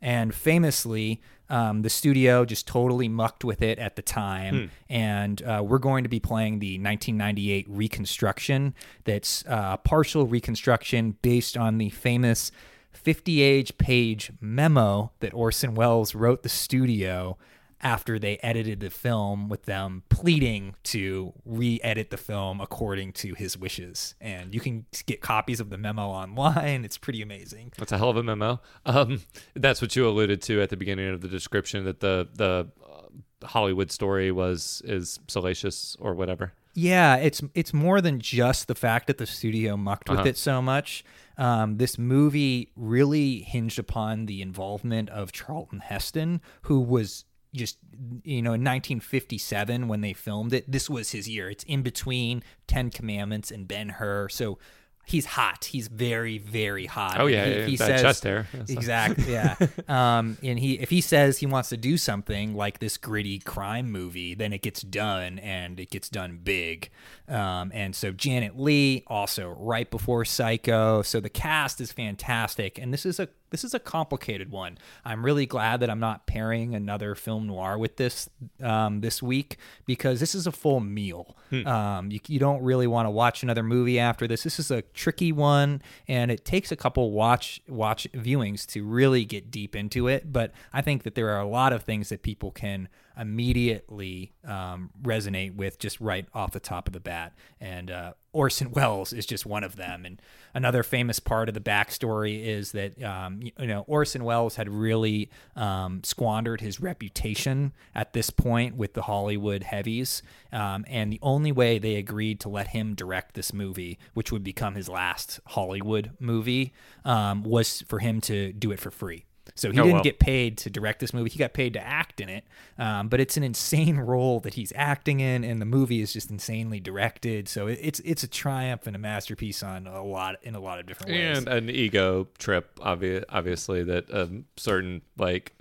And 0.00 0.34
famously, 0.34 1.20
um, 1.50 1.82
the 1.82 1.90
studio 1.90 2.44
just 2.44 2.66
totally 2.66 3.08
mucked 3.08 3.44
with 3.44 3.62
it 3.62 3.78
at 3.78 3.96
the 3.96 4.02
time. 4.02 4.70
And 4.88 5.42
uh, 5.42 5.62
we're 5.66 5.78
going 5.78 6.04
to 6.04 6.08
be 6.10 6.20
playing 6.20 6.58
the 6.58 6.78
1998 6.78 7.66
reconstruction 7.68 8.74
that's 9.04 9.44
uh, 9.48 9.76
partial 9.78 10.26
reconstruction 10.26 11.16
based 11.22 11.56
on 11.56 11.78
the 11.78 11.90
famous 11.90 12.50
50 12.92 13.64
page 13.78 14.32
memo 14.40 15.12
that 15.20 15.32
Orson 15.32 15.74
Welles 15.74 16.14
wrote 16.14 16.42
the 16.42 16.48
studio 16.48 17.38
after 17.80 18.18
they 18.18 18.38
edited 18.38 18.80
the 18.80 18.90
film 18.90 19.48
with 19.48 19.64
them 19.64 20.02
pleading 20.08 20.74
to 20.82 21.32
re-edit 21.44 22.10
the 22.10 22.16
film 22.16 22.60
according 22.60 23.12
to 23.12 23.34
his 23.34 23.56
wishes 23.56 24.14
and 24.20 24.52
you 24.54 24.60
can 24.60 24.84
get 25.06 25.20
copies 25.20 25.60
of 25.60 25.70
the 25.70 25.78
memo 25.78 26.06
online 26.08 26.84
it's 26.84 26.98
pretty 26.98 27.22
amazing 27.22 27.72
That's 27.78 27.92
a 27.92 27.98
hell 27.98 28.10
of 28.10 28.16
a 28.16 28.22
memo. 28.22 28.60
Um, 28.86 29.22
that's 29.54 29.80
what 29.82 29.94
you 29.96 30.08
alluded 30.08 30.42
to 30.42 30.60
at 30.62 30.70
the 30.70 30.76
beginning 30.76 31.08
of 31.12 31.20
the 31.20 31.28
description 31.28 31.84
that 31.84 32.00
the 32.00 32.28
the 32.34 32.68
uh, 32.84 33.46
Hollywood 33.46 33.90
story 33.92 34.32
was 34.32 34.82
is 34.84 35.20
salacious 35.28 35.96
or 36.00 36.14
whatever. 36.14 36.52
Yeah, 36.74 37.16
it's 37.16 37.42
it's 37.54 37.72
more 37.74 38.00
than 38.00 38.20
just 38.20 38.68
the 38.68 38.74
fact 38.74 39.06
that 39.08 39.18
the 39.18 39.26
studio 39.26 39.76
mucked 39.76 40.08
with 40.08 40.20
Uh-huh. 40.20 40.28
it 40.28 40.36
so 40.36 40.60
much. 40.62 41.04
Um, 41.36 41.76
this 41.76 41.98
movie 41.98 42.70
really 42.76 43.40
hinged 43.40 43.78
upon 43.78 44.26
the 44.26 44.42
involvement 44.42 45.08
of 45.10 45.30
Charlton 45.32 45.80
Heston, 45.80 46.40
who 46.62 46.80
was 46.80 47.24
just 47.54 47.78
you 48.24 48.42
know 48.42 48.52
in 48.52 48.62
1957 48.64 49.88
when 49.88 50.00
they 50.00 50.12
filmed 50.12 50.52
it. 50.52 50.70
This 50.70 50.88
was 50.90 51.10
his 51.12 51.28
year. 51.28 51.50
It's 51.50 51.64
in 51.64 51.82
between 51.82 52.42
Ten 52.66 52.90
Commandments 52.90 53.50
and 53.50 53.66
Ben 53.66 53.88
Hur, 53.90 54.28
so 54.28 54.58
he's 55.06 55.24
hot. 55.24 55.64
He's 55.64 55.88
very 55.88 56.36
very 56.38 56.84
hot. 56.86 57.16
Oh, 57.18 57.26
And 57.26 57.34
yeah, 57.34 57.44
he, 57.46 57.50
yeah, 57.60 57.66
he 57.66 57.76
that 57.76 57.86
says 57.86 58.02
chest 58.02 58.24
hair. 58.24 58.46
That's- 58.52 58.70
exactly. 58.70 59.24
Yeah, 59.32 59.56
um, 59.88 60.36
and 60.42 60.58
he 60.58 60.78
if 60.78 60.90
he 60.90 61.00
says 61.00 61.38
he 61.38 61.46
wants 61.46 61.70
to 61.70 61.76
do 61.76 61.96
something 61.96 62.54
like 62.54 62.78
this 62.78 62.96
gritty 62.98 63.38
crime 63.38 63.90
movie, 63.90 64.34
then 64.34 64.52
it 64.52 64.60
gets 64.62 64.82
done 64.82 65.38
and 65.38 65.80
it 65.80 65.90
gets 65.90 66.08
done 66.08 66.40
big. 66.42 66.90
Um, 67.28 67.70
and 67.74 67.94
so 67.94 68.10
Janet 68.12 68.58
Leigh 68.58 69.04
also 69.06 69.48
right 69.58 69.90
before 69.90 70.24
Psycho. 70.24 71.02
So 71.02 71.20
the 71.20 71.28
cast 71.30 71.80
is 71.80 71.92
fantastic, 71.92 72.78
and 72.78 72.92
this 72.92 73.04
is 73.06 73.18
a 73.20 73.28
this 73.50 73.64
is 73.64 73.74
a 73.74 73.78
complicated 73.78 74.50
one. 74.50 74.78
I'm 75.04 75.24
really 75.24 75.46
glad 75.46 75.80
that 75.80 75.90
I'm 75.90 76.00
not 76.00 76.26
pairing 76.26 76.74
another 76.74 77.14
film 77.14 77.46
noir 77.46 77.78
with 77.78 77.96
this 77.96 78.28
um, 78.62 79.00
this 79.00 79.22
week 79.22 79.56
because 79.86 80.20
this 80.20 80.34
is 80.34 80.46
a 80.46 80.52
full 80.52 80.80
meal. 80.80 81.36
Um, 81.66 82.10
you, 82.10 82.20
you 82.28 82.38
don't 82.38 82.62
really 82.62 82.86
want 82.86 83.06
to 83.06 83.10
watch 83.10 83.42
another 83.42 83.62
movie 83.62 83.98
after 83.98 84.26
this. 84.26 84.42
This 84.42 84.58
is 84.58 84.70
a 84.70 84.82
tricky 84.82 85.32
one, 85.32 85.80
and 86.06 86.30
it 86.30 86.44
takes 86.44 86.70
a 86.70 86.76
couple 86.76 87.10
watch 87.12 87.60
watch 87.68 88.06
viewings 88.12 88.66
to 88.66 88.84
really 88.84 89.24
get 89.24 89.50
deep 89.50 89.74
into 89.74 90.08
it. 90.08 90.32
But 90.32 90.52
I 90.72 90.82
think 90.82 91.04
that 91.04 91.14
there 91.14 91.30
are 91.30 91.40
a 91.40 91.48
lot 91.48 91.72
of 91.72 91.82
things 91.84 92.10
that 92.10 92.22
people 92.22 92.50
can 92.50 92.88
immediately 93.18 94.32
um, 94.44 94.90
resonate 95.02 95.56
with 95.56 95.78
just 95.78 96.00
right 96.00 96.26
off 96.32 96.52
the 96.52 96.60
top 96.60 96.86
of 96.86 96.92
the 96.92 97.00
bat. 97.00 97.34
And 97.60 97.90
uh, 97.90 98.12
Orson 98.32 98.70
Welles 98.70 99.12
is 99.12 99.26
just 99.26 99.46
one 99.46 99.64
of 99.64 99.76
them. 99.76 100.04
And 100.04 100.22
another 100.54 100.82
famous 100.82 101.18
part 101.18 101.48
of 101.48 101.54
the 101.54 101.60
backstory 101.60 102.44
is 102.44 102.72
that 102.72 103.02
um, 103.02 103.40
you 103.42 103.66
know 103.66 103.84
Orson 103.86 104.24
Welles 104.24 104.56
had 104.56 104.68
really 104.68 105.30
um, 105.56 106.02
squandered 106.04 106.60
his 106.60 106.80
reputation 106.80 107.72
at 107.94 108.12
this 108.12 108.30
point 108.30 108.76
with 108.76 108.94
the 108.94 109.02
Hollywood 109.02 109.64
heavies, 109.64 110.22
um, 110.52 110.84
and 110.88 111.12
the 111.12 111.20
only 111.22 111.52
way 111.52 111.78
they 111.78 111.96
agreed 111.96 112.40
to 112.40 112.48
let 112.48 112.68
him 112.68 112.94
direct 112.94 113.34
this 113.34 113.52
movie, 113.52 113.98
which 114.14 114.30
would 114.30 114.44
become 114.44 114.74
his 114.74 114.88
last 114.88 115.40
Hollywood 115.46 116.12
movie, 116.20 116.72
um, 117.04 117.42
was 117.42 117.82
for 117.88 117.98
him 117.98 118.20
to 118.22 118.52
do 118.52 118.70
it 118.70 118.80
for 118.80 118.90
free. 118.90 119.24
So 119.58 119.72
he 119.72 119.78
Oh, 119.80 119.82
didn't 119.82 119.94
well. 119.94 120.02
get 120.04 120.18
paid 120.20 120.56
to 120.58 120.70
direct 120.70 121.00
this 121.00 121.12
movie. 121.12 121.30
He 121.30 121.38
got 121.38 121.52
paid 121.52 121.72
to 121.72 121.80
act 121.80 122.20
in 122.20 122.28
it. 122.28 122.44
Um, 122.78 123.08
but 123.08 123.18
it's 123.20 123.36
an 123.36 123.42
insane 123.42 123.96
role 123.96 124.38
that 124.40 124.54
he's 124.54 124.72
acting 124.76 125.18
in, 125.20 125.42
and 125.42 125.60
the 125.60 125.66
movie 125.66 126.00
is 126.00 126.12
just 126.12 126.30
insanely 126.30 126.78
directed. 126.80 127.48
So 127.48 127.66
it, 127.66 127.78
it's 127.82 127.98
it's 128.00 128.22
a 128.22 128.28
triumph 128.28 128.86
and 128.86 128.94
a 128.94 128.98
masterpiece 128.98 129.62
on 129.62 129.86
a 129.86 130.04
lot 130.04 130.36
in 130.42 130.54
a 130.54 130.60
lot 130.60 130.78
of 130.78 130.86
different 130.86 131.10
ways. 131.12 131.38
and 131.38 131.48
an 131.48 131.68
ego 131.70 132.28
trip 132.38 132.78
obvi- 132.78 133.24
obviously 133.28 133.82
that 133.84 134.08
a 134.10 134.28
certain 134.56 135.02
like 135.16 135.54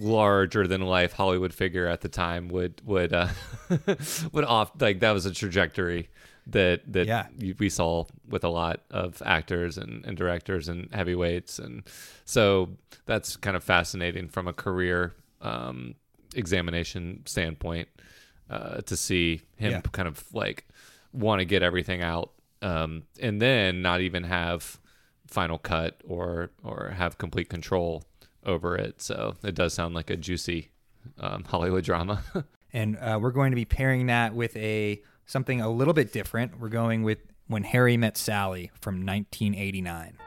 larger 0.00 0.66
than 0.66 0.80
life 0.80 1.12
hollywood 1.12 1.52
figure 1.52 1.86
at 1.86 2.00
the 2.00 2.08
time 2.08 2.48
would 2.48 2.80
would 2.86 3.12
uh 3.12 3.28
would 4.32 4.44
off 4.44 4.72
like 4.80 5.00
that 5.00 5.10
was 5.12 5.26
a 5.26 5.30
trajectory 5.30 6.08
that 6.46 6.80
that 6.92 7.06
Yeah. 7.06 7.26
we 7.58 7.68
saw 7.68 8.04
with 8.28 8.44
a 8.44 8.48
lot 8.48 8.80
of 8.90 9.22
actors 9.24 9.78
and, 9.78 10.04
and 10.04 10.16
directors 10.16 10.68
and 10.68 10.88
heavyweights 10.92 11.58
and 11.58 11.82
so 12.24 12.68
that's 13.06 13.36
kind 13.36 13.56
of 13.56 13.64
fascinating 13.64 14.28
from 14.28 14.46
a 14.48 14.52
career 14.52 15.14
um 15.40 15.94
examination 16.34 17.22
standpoint 17.24 17.88
uh 18.50 18.80
to 18.82 18.96
see 18.96 19.40
him 19.56 19.72
Yeah. 19.72 19.80
kind 19.92 20.06
of 20.08 20.22
like 20.34 20.66
want 21.12 21.38
to 21.40 21.44
get 21.46 21.62
everything 21.62 22.02
out 22.02 22.32
um 22.60 23.04
and 23.20 23.40
then 23.40 23.80
not 23.82 24.00
even 24.02 24.24
have 24.24 24.78
final 25.26 25.58
cut 25.58 26.00
or 26.06 26.50
or 26.62 26.92
have 26.96 27.16
complete 27.18 27.48
control 27.48 28.04
over 28.44 28.76
it 28.76 29.00
so 29.00 29.34
it 29.42 29.54
does 29.54 29.72
sound 29.72 29.94
like 29.94 30.10
a 30.10 30.16
juicy 30.16 30.70
um, 31.18 31.44
hollywood 31.44 31.84
drama 31.84 32.22
and 32.74 32.96
uh, 32.98 33.18
we're 33.20 33.30
going 33.30 33.50
to 33.50 33.56
be 33.56 33.64
pairing 33.64 34.06
that 34.06 34.34
with 34.34 34.54
a 34.56 35.00
something 35.26 35.60
a 35.60 35.68
little 35.70 35.94
bit 35.94 36.12
different. 36.12 36.58
We're 36.60 36.68
going 36.68 37.02
with 37.02 37.18
When 37.46 37.64
Harry 37.64 37.96
Met 37.96 38.16
Sally 38.16 38.70
from 38.80 39.04
1989. 39.06 40.18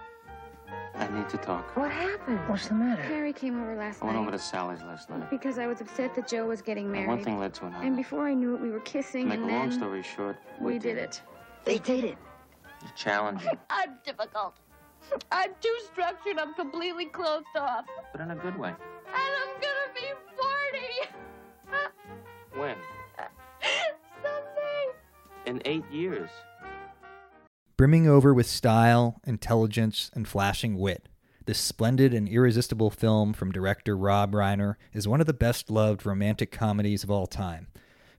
I 0.96 1.08
need 1.10 1.30
to 1.30 1.38
talk. 1.38 1.76
What 1.78 1.92
happened? 1.92 2.40
What's 2.48 2.68
the 2.70 2.74
matter? 2.74 3.02
Harry 3.04 3.32
came 3.32 3.62
over 3.62 3.76
last 3.76 4.02
night. 4.02 4.10
I 4.10 4.14
went 4.14 4.18
over 4.28 4.32
to 4.32 4.40
Sally's 4.40 4.82
last 4.82 5.10
night. 5.12 5.30
Because 5.30 5.60
I 5.60 5.68
was 5.68 5.80
upset 5.80 6.16
that 6.16 6.28
Joe 6.28 6.48
was 6.48 6.62
getting 6.64 6.92
married. 6.92 7.02
And 7.04 7.08
married. 7.10 7.18
one 7.20 7.26
thing 7.26 7.40
led 7.40 7.54
to 7.56 7.68
another. 7.68 7.86
And 7.86 7.96
before 7.96 8.26
I 8.28 8.34
knew 8.34 8.56
it, 8.56 8.62
we 8.62 8.72
were 8.72 8.80
kissing, 8.80 9.26
to 9.26 9.30
make 9.30 9.38
and 9.40 9.44
a 9.46 9.48
then 9.48 9.60
long 9.70 9.72
story 9.72 10.02
short, 10.02 10.38
we 10.60 10.80
did 10.80 10.98
it. 10.98 11.22
They 11.66 11.78
did 11.78 12.04
it. 12.04 12.18
You 12.82 12.88
challenge 12.96 13.44
you, 13.44 13.52
I'm 13.70 14.00
difficult. 14.04 14.56
I'm 15.32 15.52
too 15.62 15.76
structured. 15.86 16.40
I'm 16.40 16.56
completely 16.56 17.06
closed 17.06 17.46
off. 17.56 17.86
but 18.12 18.20
in 18.22 18.32
a 18.32 18.36
good 18.36 18.58
way. 18.58 18.70
And 18.70 18.78
I'm 19.16 19.62
gonna 19.62 19.94
be 19.94 20.02
40 22.52 22.60
When? 22.60 22.76
In 25.48 25.62
eight 25.64 25.86
years. 25.90 26.30
Brimming 27.78 28.06
over 28.06 28.34
with 28.34 28.48
style, 28.48 29.22
intelligence, 29.26 30.12
and 30.14 30.28
flashing 30.28 30.78
wit, 30.78 31.08
this 31.46 31.58
splendid 31.58 32.14
and 32.14 32.28
irresistible 32.28 32.90
film 32.90 33.32
from 33.32 33.54
director 33.54 33.96
Rob 33.96 34.34
Reiner 34.34 34.76
is 34.92 35.08
one 35.08 35.22
of 35.22 35.26
the 35.26 35.32
best 35.32 35.72
loved 35.72 36.06
romantic 36.06 36.52
comedies 36.52 37.06
of 37.06 37.10
all 37.10 37.28
time, 37.28 37.68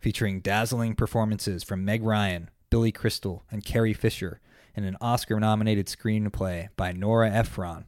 featuring 0.00 0.40
dazzling 0.40 0.94
performances 0.94 1.62
from 1.62 1.84
Meg 1.84 2.02
Ryan, 2.02 2.48
Billy 2.70 2.92
Crystal, 2.92 3.44
and 3.50 3.62
Carrie 3.62 3.92
Fisher, 3.92 4.40
and 4.74 4.86
an 4.86 4.96
Oscar 5.02 5.38
nominated 5.38 5.86
screenplay 5.86 6.70
by 6.78 6.92
Nora 6.92 7.30
Ephron. 7.30 7.84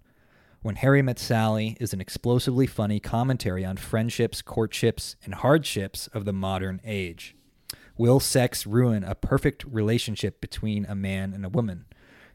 When 0.60 0.76
Harry 0.76 1.00
Met 1.00 1.18
Sally 1.18 1.78
is 1.80 1.94
an 1.94 2.00
explosively 2.02 2.66
funny 2.66 3.00
commentary 3.00 3.64
on 3.64 3.78
friendships, 3.78 4.42
courtships, 4.42 5.16
and 5.24 5.32
hardships 5.32 6.08
of 6.08 6.26
the 6.26 6.34
modern 6.34 6.82
age. 6.84 7.36
Will 8.00 8.18
sex 8.18 8.66
ruin 8.66 9.04
a 9.04 9.14
perfect 9.14 9.62
relationship 9.64 10.40
between 10.40 10.86
a 10.86 10.94
man 10.94 11.34
and 11.34 11.44
a 11.44 11.50
woman? 11.50 11.84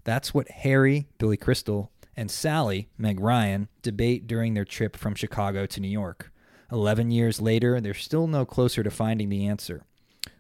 That's 0.04 0.32
what 0.32 0.48
Harry, 0.48 1.08
Billy 1.18 1.38
Crystal, 1.38 1.92
and 2.16 2.30
Sally, 2.30 2.88
Meg 3.00 3.20
Ryan, 3.20 3.68
debate 3.82 4.28
during 4.28 4.54
their 4.54 4.64
trip 4.64 4.96
from 4.96 5.16
Chicago 5.16 5.66
to 5.66 5.80
New 5.80 5.88
York. 5.88 6.32
Eleven 6.72 7.10
years 7.10 7.42
later, 7.42 7.82
they're 7.82 7.96
still 7.96 8.28
no 8.28 8.46
closer 8.46 8.84
to 8.84 8.92
finding 8.92 9.30
the 9.30 9.48
answer. 9.48 9.88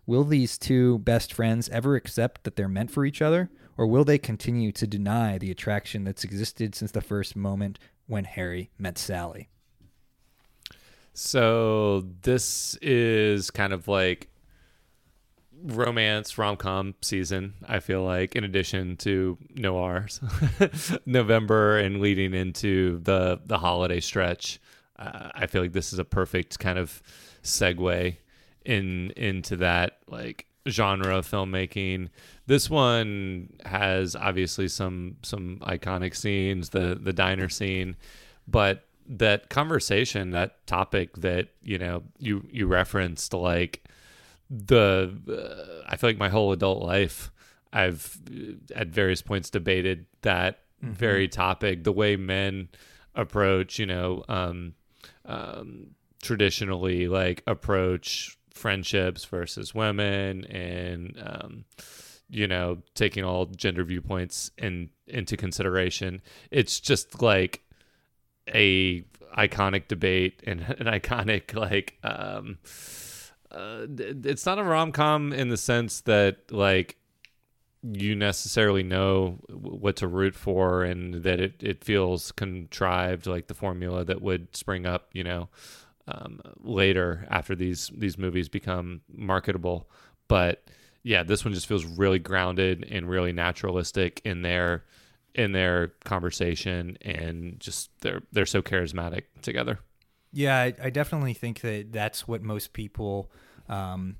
Will 0.05 0.25
these 0.25 0.59
two 0.59 0.99
best 0.99 1.33
friends 1.33 1.69
ever 1.69 1.95
accept 1.95 2.43
that 2.43 2.55
they're 2.55 2.69
meant 2.69 2.91
for 2.91 3.03
each 3.03 3.19
other, 3.19 3.49
or 3.77 3.87
will 3.87 4.03
they 4.05 4.19
continue 4.19 4.71
to 4.73 4.85
deny 4.85 5.39
the 5.39 5.49
attraction 5.49 6.03
that's 6.03 6.23
existed 6.23 6.75
since 6.75 6.91
the 6.91 7.01
first 7.01 7.35
moment 7.35 7.79
when 8.05 8.25
Harry 8.25 8.69
met 8.77 8.99
Sally? 8.99 9.49
So 11.15 12.01
this 12.21 12.77
is 12.79 13.49
kind 13.49 13.73
of 13.73 13.87
like 13.87 14.29
romance 15.63 16.37
rom 16.37 16.57
com 16.57 16.95
season. 17.01 17.53
I 17.67 17.79
feel 17.79 18.03
like, 18.03 18.35
in 18.35 18.43
addition 18.43 18.97
to 18.97 19.37
noirs, 19.55 20.19
November 21.05 21.77
and 21.77 22.01
leading 22.01 22.33
into 22.33 22.99
the 22.99 23.39
the 23.45 23.57
holiday 23.57 23.99
stretch, 23.99 24.59
uh, 24.97 25.29
I 25.33 25.47
feel 25.47 25.61
like 25.61 25.73
this 25.73 25.93
is 25.93 25.99
a 25.99 26.05
perfect 26.05 26.59
kind 26.59 26.77
of 26.79 27.01
segue 27.43 28.17
in 28.65 29.11
into 29.11 29.57
that 29.57 29.99
like 30.07 30.45
genre 30.67 31.17
of 31.17 31.29
filmmaking. 31.29 32.09
This 32.47 32.69
one 32.69 33.53
has 33.65 34.15
obviously 34.15 34.67
some 34.67 35.17
some 35.21 35.59
iconic 35.61 36.15
scenes, 36.15 36.69
the 36.69 36.99
the 37.01 37.13
diner 37.13 37.49
scene, 37.49 37.95
but 38.47 38.85
that 39.07 39.49
conversation, 39.49 40.31
that 40.31 40.65
topic 40.65 41.15
that 41.17 41.49
you 41.61 41.77
know 41.77 42.03
you 42.17 42.45
you 42.51 42.67
referenced, 42.67 43.33
like 43.33 43.83
the 44.49 45.11
uh, 45.29 45.85
I 45.87 45.97
feel 45.97 46.09
like 46.09 46.17
my 46.17 46.29
whole 46.29 46.51
adult 46.51 46.81
life, 46.83 47.31
I've 47.73 48.17
uh, 48.31 48.73
at 48.75 48.87
various 48.87 49.21
points 49.21 49.49
debated 49.49 50.05
that 50.21 50.59
Mhm. 50.83 50.93
very 50.93 51.27
topic, 51.27 51.83
the 51.83 51.91
way 51.91 52.15
men 52.17 52.67
approach, 53.15 53.79
you 53.79 53.85
know, 53.85 54.23
um, 54.27 54.73
um, 55.25 55.95
traditionally 56.21 57.07
like 57.07 57.41
approach 57.47 58.37
friendships 58.53 59.25
versus 59.25 59.73
women 59.73 60.43
and 60.45 61.17
um, 61.25 61.65
you 62.29 62.47
know 62.47 62.81
taking 62.93 63.23
all 63.23 63.45
gender 63.45 63.83
viewpoints 63.83 64.49
in 64.57 64.89
into 65.07 65.37
consideration 65.37 66.21
it's 66.51 66.79
just 66.79 67.21
like 67.21 67.61
a 68.53 69.01
iconic 69.37 69.87
debate 69.87 70.41
and 70.47 70.61
an 70.79 70.87
iconic 70.87 71.53
like 71.53 71.97
um 72.03 72.57
uh, 73.51 73.85
it's 73.89 74.45
not 74.45 74.59
a 74.59 74.63
rom-com 74.63 75.33
in 75.33 75.49
the 75.49 75.57
sense 75.57 76.01
that 76.01 76.51
like 76.51 76.97
you 77.83 78.15
necessarily 78.15 78.83
know 78.83 79.37
what 79.49 79.95
to 79.97 80.07
root 80.07 80.35
for 80.35 80.83
and 80.83 81.15
that 81.23 81.39
it, 81.39 81.61
it 81.61 81.83
feels 81.83 82.31
contrived 82.31 83.27
like 83.27 83.47
the 83.47 83.53
formula 83.53 84.03
that 84.03 84.21
would 84.21 84.55
spring 84.55 84.85
up 84.85 85.09
you 85.13 85.23
know 85.23 85.49
um, 86.07 86.39
later 86.61 87.27
after 87.29 87.55
these 87.55 87.91
these 87.95 88.17
movies 88.17 88.49
become 88.49 89.01
marketable. 89.11 89.89
But 90.27 90.63
yeah 91.03 91.23
this 91.23 91.45
one 91.45 91.53
just 91.53 91.67
feels 91.67 91.85
really 91.85 92.19
grounded 92.19 92.85
and 92.89 93.07
really 93.07 93.31
naturalistic 93.31 94.21
in 94.25 94.41
their 94.41 94.83
in 95.35 95.51
their 95.51 95.89
conversation 96.03 96.97
and 97.01 97.59
just 97.59 97.91
they're 98.01 98.23
they're 98.31 98.45
so 98.45 98.61
charismatic 98.61 99.23
together 99.41 99.79
Yeah, 100.35 100.59
I, 100.59 100.73
I 100.83 100.89
definitely 100.89 101.33
think 101.33 101.61
that 101.61 101.93
that's 101.93 102.27
what 102.27 102.43
most 102.43 102.73
people 102.73 103.31
um, 103.69 104.17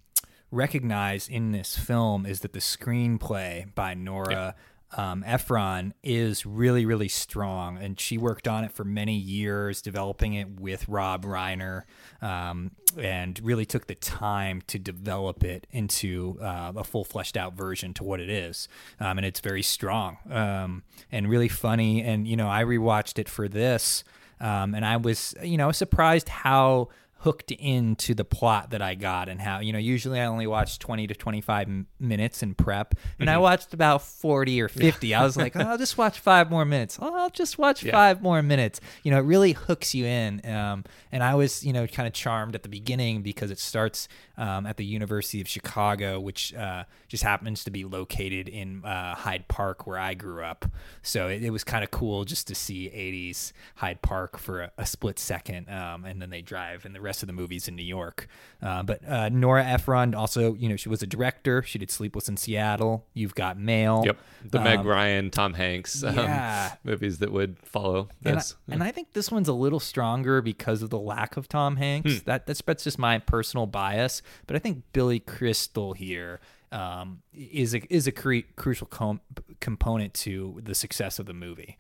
recognize 0.49 1.27
in 1.27 1.51
this 1.51 1.77
film 1.77 2.25
is 2.25 2.39
that 2.39 2.53
the 2.53 2.59
screenplay 2.59 3.75
by 3.75 3.95
Nora 3.95 4.55
um, 4.95 5.25
Ephron 5.27 5.93
is 6.03 6.45
really, 6.45 6.85
really 6.85 7.09
strong, 7.09 7.77
and 7.77 7.99
she 7.99 8.17
worked 8.17 8.47
on 8.47 8.63
it 8.63 8.71
for 8.71 8.85
many 8.85 9.17
years, 9.17 9.81
developing 9.81 10.35
it 10.35 10.57
with 10.57 10.87
Rob 10.87 11.25
Reiner, 11.25 11.81
um, 12.21 12.71
and 12.97 13.37
really 13.43 13.65
took 13.65 13.87
the 13.87 13.95
time 13.95 14.61
to 14.67 14.79
develop 14.79 15.43
it 15.43 15.67
into 15.69 16.37
uh, 16.41 16.71
a 16.77 16.85
full 16.85 17.03
fleshed 17.03 17.35
out 17.35 17.55
version 17.55 17.93
to 17.95 18.05
what 18.05 18.21
it 18.21 18.29
is. 18.29 18.69
Um, 19.01 19.17
and 19.17 19.25
it's 19.25 19.41
very 19.41 19.63
strong 19.63 20.17
um, 20.29 20.83
and 21.11 21.29
really 21.29 21.49
funny. 21.49 22.01
And 22.01 22.25
you 22.25 22.37
know, 22.37 22.47
I 22.47 22.63
rewatched 22.63 23.19
it 23.19 23.27
for 23.27 23.49
this. 23.49 24.05
Um, 24.39 24.75
and 24.75 24.85
I 24.85 24.97
was, 24.97 25.33
you 25.41 25.57
know, 25.57 25.71
surprised 25.71 26.29
how 26.29 26.89
hooked 27.25 27.49
into 27.51 28.13
the 28.13 28.23
plot 28.23 28.69
that 28.69 28.81
I 28.83 28.93
got 28.93 29.29
and 29.29 29.41
how, 29.41 29.59
you 29.59 29.73
know, 29.73 29.79
usually 29.79 30.21
I 30.21 30.25
only 30.25 30.45
watch 30.45 30.77
20 30.77 31.07
to 31.07 31.15
25 31.15 31.67
m- 31.67 31.87
minutes 31.99 32.43
in 32.43 32.53
prep 32.53 32.93
and 33.19 33.29
I 33.31 33.35
Mhm. 33.37 33.41
watched 33.41 33.73
about 33.73 34.03
40 34.03 34.61
or 34.61 34.67
50. 34.69 35.15
I 35.15 35.23
was 35.23 35.35
like, 35.35 35.55
oh, 35.55 35.61
I'll 35.61 35.77
just 35.79 35.97
watch 35.97 36.19
five 36.19 36.51
more 36.51 36.65
minutes. 36.65 36.99
Oh, 37.01 37.15
I'll 37.15 37.31
just 37.31 37.57
watch 37.57 37.83
Yeah. 37.83 37.93
five 37.93 38.21
more 38.21 38.43
minutes. 38.43 38.79
You 39.03 39.09
know, 39.09 39.17
it 39.17 39.23
really 39.23 39.53
hooks 39.53 39.95
you 39.95 40.05
in. 40.05 40.45
Um, 40.45 40.83
and 41.11 41.23
I 41.23 41.33
was, 41.33 41.63
you 41.65 41.73
know, 41.73 41.87
kind 41.87 42.05
of 42.07 42.13
charmed 42.13 42.53
at 42.53 42.61
the 42.61 42.69
beginning 42.69 43.23
because 43.23 43.49
it 43.49 43.57
starts 43.59 44.07
um, 44.37 44.65
at 44.67 44.77
the 44.77 44.85
University 44.85 45.41
of 45.41 45.47
Chicago, 45.47 46.19
which 46.19 46.53
uh, 46.53 46.83
just 47.07 47.23
happens 47.23 47.63
to 47.63 47.71
be 47.71 47.85
located 47.85 48.49
in 48.49 48.83
uh, 48.85 49.15
Hyde 49.15 49.47
Park, 49.47 49.87
where 49.87 49.97
I 49.97 50.13
grew 50.13 50.43
up. 50.43 50.65
So 51.01 51.27
it, 51.29 51.41
it 51.43 51.49
was 51.49 51.63
kind 51.63 51.83
of 51.83 51.89
cool 51.89 52.25
just 52.25 52.45
to 52.47 52.55
see 52.55 52.89
80s 52.89 53.53
Hyde 53.77 54.01
Park 54.01 54.37
for 54.37 54.61
a, 54.63 54.71
a 54.77 54.85
split 54.85 55.17
second. 55.17 55.69
Um, 55.69 56.05
and 56.05 56.21
then 56.21 56.29
they 56.29 56.41
drive, 56.41 56.85
and 56.85 56.93
the 56.93 56.99
rest 57.01 57.14
of 57.23 57.27
the 57.27 57.33
movie's 57.33 57.67
in 57.67 57.75
New 57.75 57.83
York. 57.83 58.27
Uh, 58.61 58.83
but 58.83 59.07
uh, 59.07 59.29
Nora 59.29 59.63
Ephron 59.65 60.13
also, 60.15 60.53
you 60.55 60.69
know, 60.69 60.75
she 60.75 60.89
was 60.89 61.01
a 61.03 61.07
director. 61.07 61.61
She 61.63 61.77
did 61.79 61.91
Sleepless 61.91 62.27
in 62.29 62.37
Seattle. 62.37 63.05
You've 63.13 63.35
Got 63.35 63.57
Mail. 63.59 64.03
Yep. 64.05 64.17
The 64.45 64.59
Meg 64.59 64.79
Um, 64.79 64.87
Ryan, 64.87 65.29
Tom 65.31 65.53
Hanks 65.53 66.03
um, 66.03 66.15
yeah. 66.15 66.75
movies 66.83 67.19
that 67.19 67.31
would 67.31 67.57
follow 67.63 68.09
and 68.23 68.33
I, 68.33 68.35
this. 68.35 68.55
and 68.69 68.83
I 68.83 68.91
think 68.91 69.13
this 69.13 69.31
one's 69.31 69.47
a 69.47 69.53
little 69.53 69.79
stronger 69.79 70.41
because 70.41 70.81
of 70.81 70.89
the 70.89 70.99
lack 70.99 71.37
of 71.37 71.47
Tom 71.47 71.75
Hanks. 71.77 72.11
Hmm. 72.19 72.25
That 72.25 72.45
that's 72.47 72.61
that's 72.61 72.83
just 72.83 72.99
my 72.99 73.19
personal 73.19 73.65
bias, 73.65 74.21
but 74.47 74.55
I 74.55 74.59
think 74.59 74.83
Billy 74.93 75.19
Crystal 75.19 75.93
here 75.93 76.39
um, 76.71 77.21
is 77.33 77.73
a 77.73 77.93
is 77.93 78.05
a 78.07 78.11
cre- 78.11 78.39
crucial 78.55 78.87
com- 78.87 79.21
component 79.61 80.13
to 80.15 80.59
the 80.63 80.75
success 80.75 81.19
of 81.19 81.25
the 81.25 81.33
movie. 81.33 81.77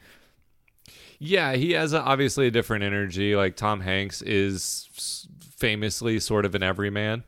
Yeah, 1.19 1.53
he 1.53 1.71
has 1.71 1.93
a, 1.93 2.01
obviously 2.01 2.47
a 2.47 2.51
different 2.51 2.83
energy. 2.83 3.35
Like 3.35 3.55
Tom 3.55 3.81
Hanks 3.81 4.21
is 4.21 5.27
famously 5.39 6.19
sort 6.19 6.45
of 6.45 6.55
an 6.55 6.63
everyman, 6.63 7.23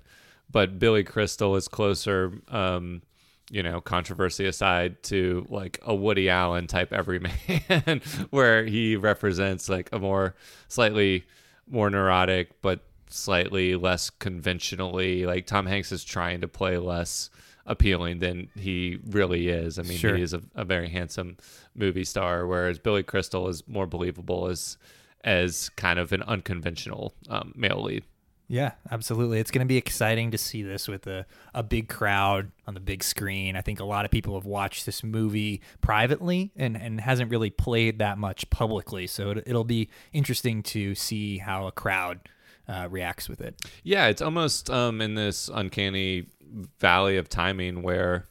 but 0.52 0.80
Billy 0.80 1.04
Crystal 1.04 1.56
is 1.56 1.68
closer, 1.68 2.34
um, 2.50 3.02
you 3.50 3.64
know, 3.64 3.80
controversy 3.80 4.46
aside, 4.46 5.02
to 5.04 5.46
like 5.50 5.80
a 5.84 5.96
Woody 5.96 6.30
Allen 6.30 6.68
type 6.68 6.92
everyman, 6.92 8.02
where 8.30 8.66
he 8.66 8.96
represents 8.96 9.70
like 9.70 9.90
a 9.92 10.00
more 10.00 10.36
slightly 10.68 11.26
more 11.70 11.90
neurotic, 11.90 12.62
but 12.62 12.82
slightly 13.10 13.76
less 13.76 14.10
conventionally. 14.10 15.26
Like 15.26 15.48
Tom 15.48 15.66
Hanks 15.66 15.92
is 15.92 16.04
trying 16.04 16.42
to 16.42 16.48
play 16.48 16.78
less 16.78 17.30
appealing 17.68 18.20
than 18.20 18.50
he 18.56 18.98
really 19.08 19.50
is. 19.50 19.78
I 19.78 19.84
mean, 19.84 19.98
Sure. 19.98 20.16
he 20.16 20.24
is 20.24 20.34
a, 20.34 20.42
a 20.56 20.66
very 20.66 20.90
handsome 20.90 21.38
movie 21.76 22.04
star, 22.06 22.48
whereas 22.48 22.80
Billy 22.80 23.04
Crystal 23.04 23.48
is 23.48 23.68
more 23.68 23.86
believable 23.86 24.48
as 24.48 24.78
as 25.24 25.70
kind 25.70 26.00
of 26.00 26.14
an 26.14 26.24
unconventional 26.24 27.14
um, 27.30 27.54
male 27.56 27.84
lead. 27.84 28.04
Yeah, 28.50 28.72
absolutely. 28.92 29.40
It's 29.40 29.52
going 29.52 29.66
to 29.66 29.68
be 29.68 29.76
exciting 29.76 30.32
to 30.32 30.38
see 30.38 30.62
this 30.64 30.88
with 30.88 31.06
a, 31.06 31.26
a 31.54 31.64
big 31.64 31.90
crowd 31.90 32.52
on 32.66 32.76
the 32.76 32.80
big 32.80 33.04
screen. 33.04 33.58
I 33.58 33.62
think 33.62 33.82
a 33.82 33.84
lot 33.84 34.06
of 34.06 34.12
people 34.12 34.36
have 34.36 34.46
watched 34.46 34.86
this 34.86 35.04
movie 35.04 35.62
privately 35.82 36.52
and, 36.56 36.78
and 36.78 37.02
hasn't 37.02 37.30
really 37.30 37.50
played 37.50 38.00
that 38.00 38.18
much 38.18 38.50
publicly. 38.50 39.06
So 39.06 39.32
it, 39.32 39.44
it'll 39.48 39.66
be 39.66 39.90
interesting 40.14 40.64
to 40.64 40.96
see 40.96 41.40
how 41.40 41.68
a 41.68 41.74
crowd 41.74 42.22
uh, 42.68 42.88
reacts 42.90 43.30
with 43.30 43.42
it. 43.42 43.56
Yeah, 43.84 44.08
it's 44.08 44.22
almost 44.22 44.70
um, 44.70 45.02
in 45.02 45.16
this 45.16 45.50
uncanny 45.54 46.28
valley 46.80 47.18
of 47.18 47.30
timing 47.30 47.82
where 47.82 48.28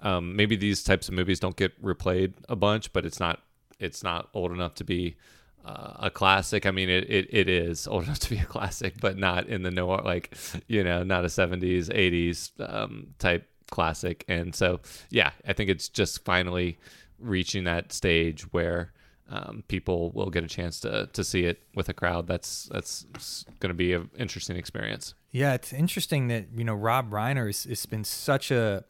um, 0.00 0.36
maybe 0.36 0.56
these 0.56 0.82
types 0.82 1.08
of 1.08 1.14
movies 1.14 1.40
don't 1.40 1.56
get 1.56 1.82
replayed 1.82 2.34
a 2.48 2.56
bunch, 2.56 2.92
but 2.92 3.04
it's 3.04 3.20
not 3.20 3.40
it's 3.78 4.02
not 4.02 4.28
old 4.34 4.52
enough 4.52 4.74
to 4.74 4.84
be 4.84 5.16
uh, 5.64 5.94
a 5.98 6.10
classic. 6.10 6.64
I 6.64 6.70
mean, 6.70 6.88
it, 6.88 7.10
it, 7.10 7.26
it 7.30 7.48
is 7.48 7.86
old 7.86 8.04
enough 8.04 8.20
to 8.20 8.30
be 8.30 8.38
a 8.38 8.44
classic, 8.44 8.94
but 9.00 9.18
not 9.18 9.48
in 9.48 9.62
the 9.62 9.70
noir, 9.70 10.00
like, 10.04 10.34
you 10.68 10.82
know, 10.82 11.02
not 11.02 11.24
a 11.24 11.28
70s, 11.28 11.88
80s 11.88 12.52
um, 12.72 13.08
type 13.18 13.48
classic. 13.70 14.24
And 14.28 14.54
so, 14.54 14.80
yeah, 15.10 15.32
I 15.46 15.52
think 15.52 15.68
it's 15.68 15.88
just 15.88 16.24
finally 16.24 16.78
reaching 17.18 17.64
that 17.64 17.92
stage 17.92 18.42
where 18.52 18.92
um, 19.28 19.64
people 19.68 20.10
will 20.12 20.30
get 20.30 20.44
a 20.44 20.48
chance 20.48 20.80
to, 20.80 21.08
to 21.12 21.24
see 21.24 21.44
it 21.44 21.62
with 21.74 21.88
a 21.88 21.94
crowd. 21.94 22.26
That's, 22.26 22.68
that's 22.72 23.44
going 23.60 23.70
to 23.70 23.74
be 23.74 23.92
an 23.92 24.10
interesting 24.18 24.56
experience. 24.56 25.14
Yeah, 25.32 25.54
it's 25.54 25.72
interesting 25.72 26.28
that, 26.28 26.46
you 26.56 26.64
know, 26.64 26.74
Rob 26.74 27.10
Reiner 27.10 27.46
has, 27.46 27.64
has 27.64 27.86
been 27.86 28.04
such 28.04 28.50
a 28.50 28.84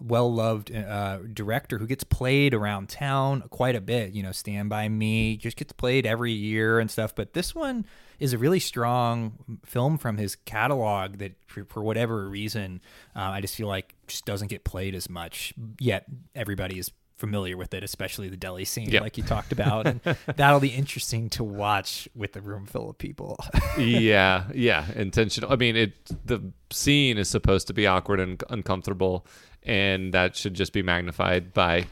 well 0.00 0.32
loved 0.32 0.74
uh, 0.74 1.18
director 1.32 1.78
who 1.78 1.86
gets 1.86 2.04
played 2.04 2.54
around 2.54 2.88
town 2.88 3.42
quite 3.50 3.76
a 3.76 3.80
bit. 3.80 4.12
You 4.12 4.22
know, 4.22 4.32
Stand 4.32 4.68
By 4.68 4.88
Me 4.88 5.36
just 5.36 5.56
gets 5.56 5.72
played 5.72 6.06
every 6.06 6.32
year 6.32 6.80
and 6.80 6.90
stuff. 6.90 7.14
But 7.14 7.34
this 7.34 7.54
one 7.54 7.86
is 8.18 8.32
a 8.32 8.38
really 8.38 8.60
strong 8.60 9.58
film 9.64 9.98
from 9.98 10.16
his 10.16 10.36
catalog 10.36 11.18
that, 11.18 11.32
for, 11.46 11.64
for 11.64 11.82
whatever 11.82 12.28
reason, 12.28 12.80
uh, 13.14 13.20
I 13.20 13.40
just 13.40 13.54
feel 13.54 13.68
like 13.68 13.94
just 14.06 14.24
doesn't 14.24 14.48
get 14.48 14.64
played 14.64 14.94
as 14.94 15.08
much. 15.08 15.54
Yet 15.78 16.06
everybody 16.34 16.78
is 16.78 16.90
familiar 17.22 17.56
with 17.56 17.72
it, 17.72 17.82
especially 17.84 18.28
the 18.28 18.36
deli 18.36 18.64
scene, 18.64 18.90
Yep. 18.90 19.02
like 19.02 19.16
you 19.16 19.22
talked 19.22 19.52
about. 19.52 19.86
And 19.86 20.00
that'll 20.36 20.60
be 20.60 20.68
interesting 20.82 21.30
to 21.30 21.44
watch 21.44 22.08
with 22.14 22.36
a 22.36 22.40
room 22.40 22.66
full 22.66 22.90
of 22.90 22.98
people. 22.98 23.36
yeah, 23.78 24.44
yeah, 24.54 24.84
intentional. 24.96 25.52
I 25.52 25.56
mean, 25.56 25.76
it 25.76 25.92
the 26.26 26.40
scene 26.70 27.16
is 27.18 27.28
supposed 27.28 27.68
to 27.68 27.72
be 27.72 27.86
awkward 27.86 28.18
and 28.20 28.42
uncomfortable, 28.50 29.24
and 29.62 30.12
that 30.12 30.34
should 30.36 30.54
just 30.54 30.72
be 30.72 30.82
magnified 30.82 31.54
by 31.54 31.86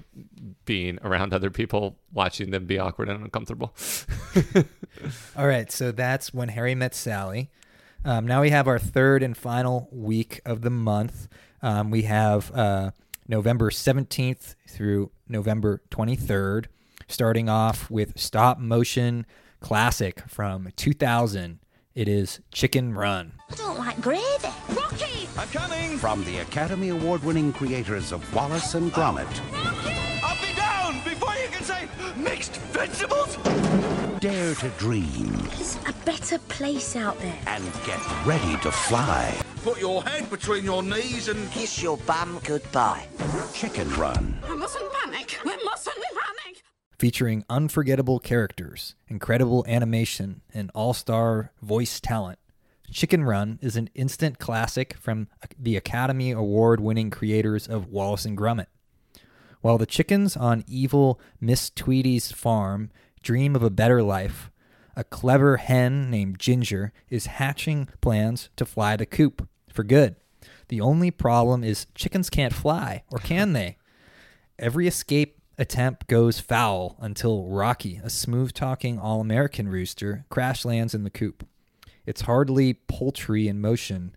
being 0.64 0.98
around 1.02 1.32
other 1.32 1.50
people, 1.50 1.96
watching 2.12 2.50
them 2.50 2.66
be 2.66 2.78
awkward 2.78 3.08
and 3.08 3.22
uncomfortable. 3.22 3.72
All 5.36 5.46
right, 5.46 5.70
so 5.70 5.92
that's 5.92 6.34
when 6.34 6.48
Harry 6.48 6.74
met 6.74 6.94
Sally. 6.94 7.50
Um, 8.04 8.26
now 8.26 8.40
we 8.40 8.50
have 8.50 8.66
our 8.66 8.78
third 8.78 9.22
and 9.22 9.36
final 9.36 9.88
week 9.92 10.40
of 10.44 10.62
the 10.62 10.70
month. 10.70 11.28
Um, 11.62 11.90
we 11.90 12.02
have 12.02 12.50
uh, 12.52 12.90
November 13.30 13.70
17th 13.70 14.56
through 14.68 15.12
November 15.28 15.80
23rd, 15.90 16.66
starting 17.06 17.48
off 17.48 17.88
with 17.88 18.18
stop 18.18 18.58
motion 18.58 19.24
classic 19.60 20.28
from 20.28 20.68
2000. 20.74 21.60
It 21.94 22.08
is 22.08 22.40
Chicken 22.50 22.92
Run. 22.92 23.34
I 23.48 23.54
don't 23.54 23.78
like 23.78 24.00
gravy. 24.00 24.48
Rocky! 24.70 25.28
I'm 25.38 25.48
coming! 25.48 25.96
From 25.96 26.24
the 26.24 26.38
Academy 26.38 26.88
Award 26.88 27.22
winning 27.22 27.52
creators 27.52 28.10
of 28.10 28.34
Wallace 28.34 28.74
and 28.74 28.92
Gromit. 28.92 29.28
I'll 30.24 30.44
be 30.44 30.52
down 30.56 30.94
before 31.04 31.34
you 31.34 31.48
can 31.50 31.62
say 31.62 31.88
mixed 32.16 32.56
vegetables! 32.56 33.99
Dare 34.20 34.54
to 34.56 34.68
dream 34.70 35.32
There's 35.56 35.78
a 35.86 35.94
better 36.04 36.38
place 36.40 36.94
out 36.94 37.18
there. 37.20 37.38
and 37.46 37.64
get 37.86 38.00
ready 38.26 38.56
to 38.58 38.70
fly. 38.70 39.34
Put 39.62 39.80
your 39.80 40.02
head 40.02 40.28
between 40.28 40.64
your 40.64 40.82
knees 40.82 41.28
and 41.28 41.50
Kiss 41.50 41.82
your 41.82 41.96
bum 41.98 42.38
goodbye. 42.44 43.06
Chicken 43.54 43.88
Run. 43.94 44.38
We 44.48 44.56
mustn't 44.56 44.92
panic. 44.92 45.38
We 45.44 45.56
mustn't 45.64 45.96
panic. 45.96 46.62
featuring 46.98 47.44
unforgettable 47.48 48.18
characters, 48.18 48.94
incredible 49.08 49.64
animation, 49.66 50.42
and 50.52 50.70
all 50.74 50.92
star 50.92 51.52
voice 51.62 51.98
talent. 52.00 52.38
Chicken 52.90 53.24
Run 53.24 53.58
is 53.62 53.76
an 53.76 53.88
instant 53.94 54.38
classic 54.38 54.94
from 54.98 55.28
the 55.58 55.76
Academy 55.76 56.30
Award 56.32 56.80
winning 56.80 57.08
creators 57.08 57.66
of 57.68 57.86
Wallace 57.88 58.26
and 58.26 58.36
Gromit. 58.36 58.66
While 59.62 59.78
the 59.78 59.86
chickens 59.86 60.36
on 60.36 60.64
evil 60.66 61.20
Miss 61.40 61.70
Tweedy's 61.70 62.32
farm 62.32 62.90
dream 63.22 63.54
of 63.54 63.62
a 63.62 63.70
better 63.70 64.02
life, 64.02 64.50
a 64.96 65.04
clever 65.04 65.58
hen 65.58 66.10
named 66.10 66.38
Ginger 66.38 66.92
is 67.08 67.26
hatching 67.26 67.88
plans 68.00 68.50
to 68.56 68.64
fly 68.64 68.96
the 68.96 69.06
coop 69.06 69.48
for 69.72 69.84
good. 69.84 70.16
The 70.68 70.80
only 70.80 71.10
problem 71.10 71.64
is 71.64 71.86
chickens 71.94 72.30
can't 72.30 72.54
fly, 72.54 73.02
or 73.10 73.18
can 73.18 73.52
they? 73.52 73.76
Every 74.58 74.86
escape 74.86 75.38
attempt 75.58 76.06
goes 76.06 76.40
foul 76.40 76.96
until 77.00 77.44
Rocky, 77.44 78.00
a 78.02 78.10
smooth 78.10 78.52
talking 78.52 78.98
all 78.98 79.20
American 79.20 79.68
rooster, 79.68 80.24
crash 80.30 80.64
lands 80.64 80.94
in 80.94 81.04
the 81.04 81.10
coop. 81.10 81.46
It's 82.06 82.22
hardly 82.22 82.74
poultry 82.74 83.46
in 83.46 83.60
motion 83.60 84.14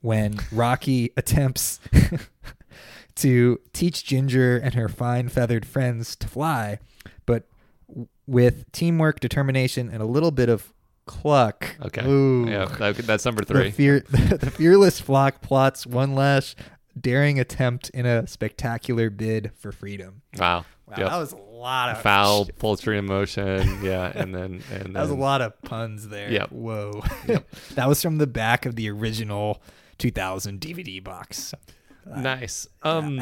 when 0.00 0.38
Rocky 0.50 1.12
attempts 1.16 1.80
to 3.16 3.60
teach 3.72 4.04
Ginger 4.04 4.56
and 4.56 4.74
her 4.74 4.88
fine 4.88 5.28
feathered 5.28 5.66
friends 5.66 6.16
to 6.16 6.28
fly, 6.28 6.78
but 7.26 7.48
with 8.26 8.70
teamwork, 8.72 9.20
determination, 9.20 9.88
and 9.88 10.02
a 10.02 10.06
little 10.06 10.30
bit 10.30 10.48
of 10.48 10.72
cluck. 11.06 11.76
Okay. 11.84 12.04
Ooh. 12.06 12.48
Yeah, 12.48 12.64
that- 12.64 12.96
that's 12.98 13.24
number 13.24 13.44
The 13.44 13.54
three. 13.54 13.70
fear, 13.70 14.00
the 14.08 14.50
fearless 14.50 15.00
flock 15.00 15.40
plots 15.42 15.86
one 15.86 16.14
last 16.14 16.58
daring 16.98 17.38
attempt 17.38 17.90
in 17.90 18.06
a 18.06 18.26
spectacular 18.26 19.10
bid 19.10 19.52
for 19.56 19.70
freedom. 19.72 20.22
Wow. 20.38 20.64
Wow, 20.86 20.94
Yep. 20.98 21.08
that 21.10 21.16
was 21.16 21.32
a 21.32 21.36
lot 21.36 21.90
of 21.96 22.02
foul 22.02 22.44
poultry 22.58 22.96
in 22.96 23.06
motion. 23.06 23.82
Yeah, 23.82 24.10
and 24.14 24.32
then 24.34 24.62
and 24.72 24.94
That 24.94 25.02
was 25.02 25.10
a 25.10 25.14
lot 25.16 25.40
of 25.42 25.60
puns 25.62 26.08
there. 26.08 26.30
Yeah. 26.30 26.46
Whoa. 26.46 27.02
that 27.74 27.88
was 27.88 28.00
from 28.00 28.18
the 28.18 28.26
back 28.28 28.66
of 28.66 28.76
the 28.76 28.88
original 28.90 29.60
2000 29.98 30.60
DVD 30.60 31.02
box. 31.02 31.54
Nice. 32.06 32.68
Um, 32.84 33.20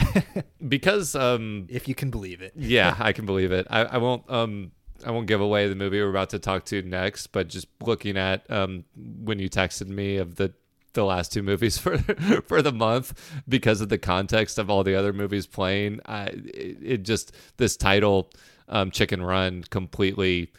because 0.67 1.14
um, 1.14 1.67
if 1.71 1.88
you 1.88 1.95
can 1.95 2.11
believe 2.11 2.43
it. 2.43 2.53
yeah, 2.55 2.95
I 2.99 3.12
can 3.12 3.25
believe 3.25 3.51
it. 3.51 3.67
I, 3.71 3.81
I 3.85 3.97
won't 3.97 4.29
um 4.31 4.73
I 5.05 5.11
won't 5.11 5.27
give 5.27 5.41
away 5.41 5.69
the 5.69 5.75
movie 5.75 6.01
we're 6.01 6.11
about 6.11 6.31
to 6.31 6.39
talk 6.39 6.65
to 6.67 6.83
next, 6.83 7.29
but 7.29 7.49
just 7.49 7.67
looking 7.81 8.17
at 8.17 8.51
um 8.51 8.85
when 8.97 9.39
you 9.39 9.49
texted 9.49 9.89
me 9.89 10.17
of 10.17 10.37
the 10.37 10.53
the 10.95 11.05
last 11.05 11.33
two 11.33 11.43
movies 11.43 11.77
for 11.85 11.99
for 12.43 12.63
the 12.63 12.73
month 12.73 13.43
because 13.49 13.81
of 13.81 13.89
the 13.89 13.99
context 13.99 14.59
of 14.59 14.71
all 14.71 14.85
the 14.85 14.95
other 14.95 15.13
movies 15.13 15.47
playing, 15.47 16.01
I 16.07 16.27
it, 16.27 16.79
it 16.83 17.03
just 17.03 17.33
this 17.57 17.77
title 17.77 18.31
um 18.69 18.91
Chicken 18.91 19.23
Run 19.23 19.65
completely 19.71 20.53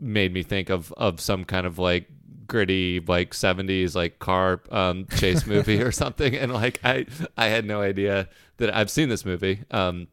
made 0.00 0.32
me 0.32 0.42
think 0.42 0.70
of 0.70 0.92
of 0.92 1.20
some 1.20 1.44
kind 1.44 1.66
of 1.66 1.78
like 1.78 2.08
gritty 2.46 2.98
like 3.00 3.32
70s 3.32 3.94
like 3.94 4.18
car 4.20 4.62
um 4.70 5.06
chase 5.16 5.46
movie 5.46 5.82
or 5.82 5.92
something. 5.92 6.34
And 6.34 6.52
like 6.52 6.80
i 6.84 7.04
i 7.36 7.46
had 7.46 7.66
no 7.66 7.82
idea 7.82 8.28
that 8.56 8.74
i've 8.74 8.90
seen 8.90 9.08
this 9.08 9.24
movie. 9.24 9.64
Um 9.70 10.08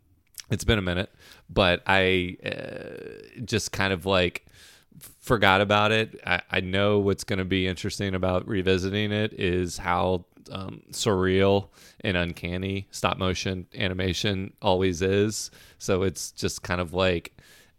it's 0.49 0.63
been 0.63 0.79
a 0.79 0.81
minute 0.81 1.11
but 1.49 1.81
i 1.87 2.37
uh, 2.45 3.41
just 3.43 3.71
kind 3.71 3.93
of 3.93 4.05
like 4.05 4.45
forgot 5.19 5.61
about 5.61 5.91
it. 5.91 6.19
I, 6.25 6.41
I 6.51 6.59
know 6.61 6.99
what's 6.99 7.23
going 7.23 7.39
to 7.39 7.45
be 7.45 7.67
interesting 7.67 8.15
about 8.15 8.47
revisiting 8.47 9.11
it 9.11 9.33
is 9.33 9.77
how 9.77 10.25
um, 10.51 10.83
surreal 10.91 11.69
and 12.01 12.15
uncanny 12.15 12.87
stop 12.91 13.17
motion 13.17 13.65
animation 13.75 14.53
always 14.61 15.01
is. 15.01 15.51
So 15.79 16.03
it's 16.03 16.31
just 16.31 16.63
kind 16.63 16.79
of 16.79 16.93
like 16.93 17.33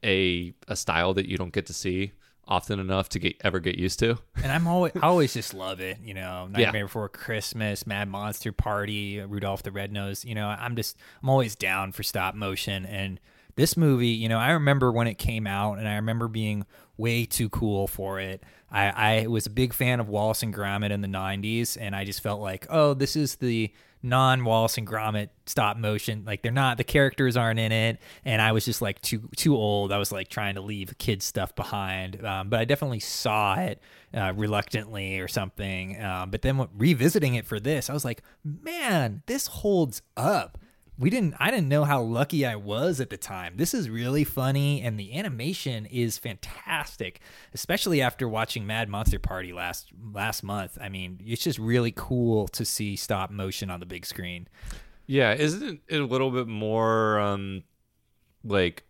a 0.05 0.53
a 0.69 0.77
style 0.77 1.15
that 1.15 1.27
you 1.27 1.37
don't 1.37 1.53
get 1.53 1.67
to 1.67 1.73
see 1.73 2.13
often 2.49 2.79
enough 2.79 3.09
to 3.11 3.19
get 3.19 3.37
ever 3.43 3.59
get 3.59 3.77
used 3.77 3.99
to 3.99 4.19
And 4.43 4.53
I'm 4.53 4.67
always 4.67 4.93
I 4.97 5.07
always 5.07 5.35
just 5.35 5.55
love 5.55 5.81
it, 5.81 5.99
you 6.03 6.15
know. 6.15 6.49
Yeah. 6.53 6.67
Nightmare 6.67 6.85
Before 6.87 7.09
Christmas, 7.09 7.87
Mad 7.87 8.09
Monster 8.09 8.53
Party, 8.53 9.21
Rudolph 9.21 9.63
the 9.63 9.73
Red 9.73 9.93
Nose. 9.93 10.25
You 10.25 10.35
know, 10.35 10.49
I'm 10.49 10.77
just 10.77 10.97
I'm 11.23 11.29
always 11.29 11.57
down 11.57 11.93
for 11.93 12.03
stop 12.03 12.35
motion. 12.35 12.87
And 12.87 13.19
this 13.57 13.77
movie, 13.77 14.09
you 14.09 14.29
know, 14.29 14.39
I 14.39 14.53
remember 14.53 14.93
when 14.93 15.07
it 15.07 15.15
came 15.15 15.47
out, 15.47 15.79
and 15.79 15.89
I 15.89 15.97
remember 15.97 16.29
being 16.29 16.67
way 16.97 17.25
too 17.25 17.49
cool 17.49 17.87
for 17.87 18.21
it. 18.21 18.43
I, 18.71 19.23
I 19.23 19.27
was 19.27 19.47
a 19.47 19.51
big 19.51 19.73
fan 19.73 20.01
of 20.01 20.09
Wallace 20.09 20.43
and 20.43 20.55
Gromit 20.55 20.91
in 20.91 21.01
the 21.01 21.09
'90s, 21.09 21.77
and 21.81 21.97
I 21.97 22.05
just 22.05 22.23
felt 22.23 22.41
like, 22.41 22.67
oh, 22.71 22.95
this 22.95 23.17
is 23.17 23.37
the 23.37 23.73
non 24.03 24.45
Wallace 24.45 24.79
and 24.79 24.87
Gromit 24.87 25.31
stop 25.47 25.77
motion. 25.77 26.25
Like 26.25 26.43
they're 26.43 26.53
not 26.53 26.77
the 26.77 26.85
characters 26.85 27.37
aren't 27.37 27.59
in 27.59 27.73
it, 27.73 27.99
and 28.25 28.41
I 28.41 28.53
was 28.53 28.65
just 28.65 28.83
like 28.83 29.01
too 29.01 29.29
too 29.37 29.57
old. 29.57 29.93
I 29.93 29.99
was 29.99 30.13
like 30.13 30.29
trying 30.29 30.55
to 30.55 30.61
leave 30.61 30.97
kids 30.99 31.25
stuff 31.25 31.55
behind, 31.55 32.25
um, 32.25 32.49
but 32.49 32.61
I 32.61 32.65
definitely 32.65 33.01
saw 33.01 33.57
it 33.57 33.81
uh, 34.15 34.33
reluctantly 34.37 35.19
or 35.21 35.29
something. 35.29 36.03
Um, 36.03 36.31
but 36.31 36.43
then 36.43 36.67
revisiting 36.77 37.35
it 37.35 37.47
for 37.47 37.61
this, 37.61 37.91
I 37.91 37.93
was 37.93 38.05
like, 38.05 38.23
man, 38.45 39.23
this 39.27 39.47
holds 39.47 40.03
up. 40.17 40.59
We 40.99 41.11
didn't 41.11 41.35
I 41.39 41.51
didn't 41.51 41.69
know 41.69 41.85
how 41.85 42.01
lucky 42.03 42.47
I 42.47 42.57
was 42.57 43.01
at 43.01 43.11
the 43.11 43.17
time. 43.17 43.55
This 43.57 43.75
is 43.75 43.91
really 43.91 44.25
funny 44.25 44.81
and 44.81 44.99
the 44.99 45.17
animation 45.19 45.87
is 45.87 46.19
fantastic, 46.19 47.21
especially 47.53 48.01
after 48.01 48.29
watching 48.29 48.67
Mad 48.67 48.89
Monster 48.89 49.19
Party 49.19 49.53
last 49.53 49.91
last 50.13 50.43
month. 50.43 50.79
I 50.81 50.89
mean, 50.89 51.21
it's 51.25 51.43
just 51.43 51.59
really 51.59 51.93
cool 51.95 52.49
to 52.49 52.65
see 52.65 52.97
stop 52.97 53.31
motion 53.31 53.71
on 53.71 53.81
the 53.81 53.87
big 53.87 54.07
screen. 54.07 54.49
Yeah, 55.07 55.35
isn't 55.35 55.81
it 55.89 56.01
a 56.01 56.07
little 56.07 56.31
bit 56.31 56.49
more 56.49 57.21
um 57.21 57.63
like 58.43 58.85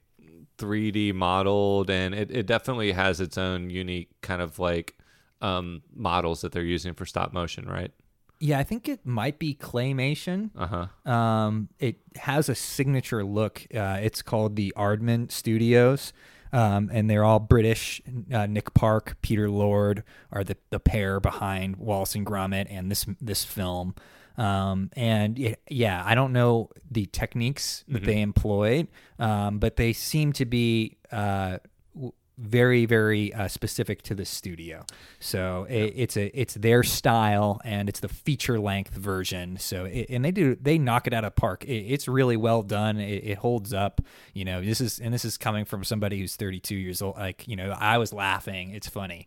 3D 0.59 1.13
modeled 1.13 1.91
and 1.91 2.15
it, 2.15 2.31
it 2.31 2.47
definitely 2.47 2.93
has 2.93 3.21
its 3.21 3.37
own 3.37 3.69
unique 3.69 4.11
kind 4.23 4.41
of 4.41 4.59
like 4.59 4.97
um 5.43 5.83
models 5.95 6.43
that 6.43 6.53
they're 6.53 6.63
using 6.63 6.95
for 6.95 7.05
stop 7.05 7.33
motion, 7.33 7.67
right? 7.67 7.91
Yeah, 8.39 8.59
I 8.59 8.65
think 8.65 8.89
it 8.89 9.05
might 9.07 9.39
be 9.39 9.55
claymation. 9.55 10.51
Uh-huh. 10.57 11.11
Um, 11.11 11.69
it 11.79 11.97
has 12.17 12.49
a 12.49 12.55
signature 12.55 13.25
look. 13.25 13.67
Uh, 13.75 13.99
it's 14.03 14.21
called 14.23 14.57
the 14.57 14.73
Aardman 14.77 15.31
Studios. 15.31 16.13
Um, 16.53 16.89
and 16.93 17.11
they're 17.11 17.25
all 17.25 17.41
British. 17.41 18.01
Uh, 18.33 18.47
Nick 18.47 18.73
Park, 18.73 19.17
Peter 19.21 19.51
Lord 19.51 20.05
are 20.31 20.45
the, 20.45 20.57
the 20.71 20.79
pair 20.79 21.19
behind 21.19 21.77
Wallace 21.77 22.15
and 22.15 22.25
Gromit 22.25 22.67
and 22.71 22.91
this 22.91 23.05
this 23.21 23.43
film. 23.45 23.95
Um, 24.39 24.91
and 24.95 25.39
it, 25.39 25.61
yeah, 25.69 26.03
I 26.05 26.15
don't 26.15 26.33
know 26.33 26.71
the 26.91 27.07
techniques 27.07 27.85
that 27.89 28.03
Mhm. 28.03 28.07
they 28.07 28.21
employed, 28.21 28.89
um, 29.19 29.59
but 29.59 29.77
they 29.77 29.93
seem 29.93 30.33
to 30.35 30.45
be 30.45 30.99
uh, 31.11 31.59
very, 32.39 32.85
very 32.85 33.33
uh, 33.33 33.49
specific 33.49 34.03
to 34.03 34.15
the 34.15 34.25
studio. 34.25 34.85
So 35.21 35.67
it, 35.71 35.93
it's 35.97 36.17
a 36.17 36.39
it's 36.39 36.55
their 36.55 36.83
style, 36.83 37.61
and 37.65 37.89
it's 37.89 38.01
the 38.01 38.09
feature 38.09 38.59
length 38.61 38.95
version. 38.95 39.57
So 39.59 39.85
it, 39.87 40.07
and 40.11 40.25
they 40.25 40.31
do 40.33 40.57
they 40.61 40.79
knock 40.79 41.07
it 41.07 41.13
out 41.15 41.25
of 41.25 41.35
park. 41.35 41.65
It, 41.65 41.73
it's 41.73 42.07
really 42.09 42.37
well 42.37 42.63
done. 42.63 42.99
It, 42.99 43.25
it 43.25 43.39
holds 43.39 43.73
up. 43.73 44.01
You 44.35 44.45
know, 44.45 44.61
this 44.63 44.81
is 44.81 44.99
and 44.99 45.15
this 45.15 45.25
is 45.25 45.39
coming 45.39 45.65
from 45.65 45.83
somebody 45.85 46.19
who's 46.19 46.37
32 46.37 46.75
years 46.75 47.01
old. 47.03 47.17
Like 47.17 47.49
you 47.49 47.57
know, 47.57 47.71
I 47.79 47.99
was 47.99 48.13
laughing. 48.13 48.71
It's 48.71 48.89
funny. 48.89 49.27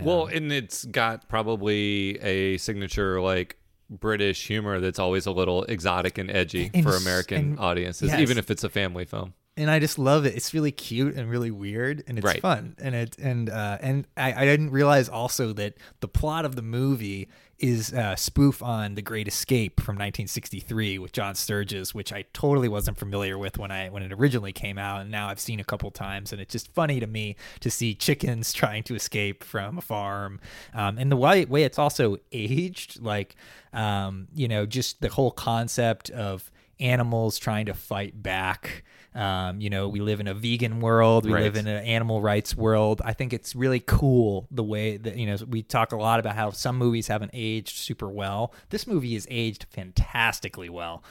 Well, 0.00 0.26
and 0.26 0.50
it's 0.50 0.86
got 0.86 1.28
probably 1.28 2.18
a 2.20 2.56
signature 2.58 3.20
like 3.20 3.58
British 3.90 4.46
humor 4.46 4.80
that's 4.80 4.98
always 4.98 5.26
a 5.26 5.30
little 5.32 5.64
exotic 5.64 6.16
and 6.16 6.30
edgy 6.30 6.70
And 6.72 6.82
for 6.82 6.96
American 6.96 7.36
and- 7.38 7.58
audiences, 7.58 8.10
yes. 8.10 8.20
even 8.20 8.38
if 8.38 8.50
it's 8.50 8.64
a 8.64 8.70
family 8.70 9.04
film. 9.04 9.34
And 9.56 9.70
I 9.70 9.78
just 9.78 9.98
love 9.98 10.24
it. 10.24 10.34
It's 10.34 10.54
really 10.54 10.72
cute 10.72 11.14
and 11.14 11.28
really 11.30 11.50
weird, 11.50 12.02
and 12.06 12.18
it's 12.18 12.24
Right. 12.24 12.40
fun. 12.40 12.74
And 12.80 12.94
it 12.94 13.18
and 13.18 13.50
uh, 13.50 13.78
and 13.80 14.06
I, 14.16 14.32
I 14.32 14.44
didn't 14.46 14.70
realize 14.70 15.08
also 15.08 15.52
that 15.54 15.74
the 16.00 16.08
plot 16.08 16.44
of 16.44 16.56
the 16.56 16.62
movie 16.62 17.28
is 17.58 17.92
a 17.92 18.16
spoof 18.16 18.60
on 18.60 18.96
The 18.96 19.02
Great 19.02 19.28
Escape 19.28 19.78
from 19.78 19.94
1963 19.94 20.98
with 20.98 21.12
John 21.12 21.36
Sturges, 21.36 21.94
which 21.94 22.12
I 22.12 22.24
totally 22.32 22.66
wasn't 22.66 22.98
familiar 22.98 23.38
with 23.38 23.56
when 23.58 23.70
I 23.70 23.88
when 23.88 24.02
it 24.02 24.12
originally 24.12 24.52
came 24.52 24.78
out, 24.78 25.02
and 25.02 25.10
now 25.10 25.28
I've 25.28 25.38
seen 25.38 25.60
a 25.60 25.64
couple 25.64 25.90
times, 25.90 26.32
and 26.32 26.40
it's 26.40 26.50
just 26.52 26.72
funny 26.72 26.98
to 26.98 27.06
me 27.06 27.36
to 27.60 27.70
see 27.70 27.94
chickens 27.94 28.52
trying 28.54 28.82
to 28.84 28.94
escape 28.94 29.44
from 29.44 29.78
a 29.78 29.82
farm, 29.82 30.40
um, 30.74 30.96
and 30.98 31.12
the 31.12 31.16
way 31.16 31.44
way 31.44 31.62
it's 31.64 31.78
also 31.78 32.16
aged, 32.32 33.00
like 33.02 33.36
um, 33.74 34.28
you 34.34 34.48
know, 34.48 34.66
just 34.66 35.00
the 35.02 35.08
whole 35.10 35.30
concept 35.30 36.10
of 36.10 36.50
animals 36.80 37.38
trying 37.38 37.66
to 37.66 37.74
fight 37.74 38.22
back. 38.22 38.84
Um, 39.14 39.60
you 39.60 39.68
know, 39.68 39.88
we 39.88 40.00
live 40.00 40.20
in 40.20 40.26
a 40.26 40.32
vegan 40.34 40.80
world. 40.80 41.26
We 41.26 41.32
Right. 41.34 41.42
live 41.42 41.56
in 41.56 41.66
an 41.66 41.84
animal 41.84 42.22
rights 42.22 42.56
world. 42.56 43.02
I 43.04 43.12
think 43.12 43.32
it's 43.34 43.54
really 43.54 43.80
cool 43.80 44.46
the 44.50 44.64
way 44.64 44.96
that 44.96 45.16
you 45.16 45.26
know 45.26 45.36
we 45.46 45.62
talk 45.62 45.92
a 45.92 45.96
lot 45.96 46.18
about 46.18 46.34
how 46.34 46.50
some 46.50 46.76
movies 46.78 47.08
haven't 47.08 47.30
aged 47.34 47.76
super 47.76 48.08
well. 48.08 48.54
This 48.70 48.86
movie 48.86 49.14
is 49.14 49.26
aged 49.30 49.66
fantastically 49.70 50.70
well. 50.70 51.02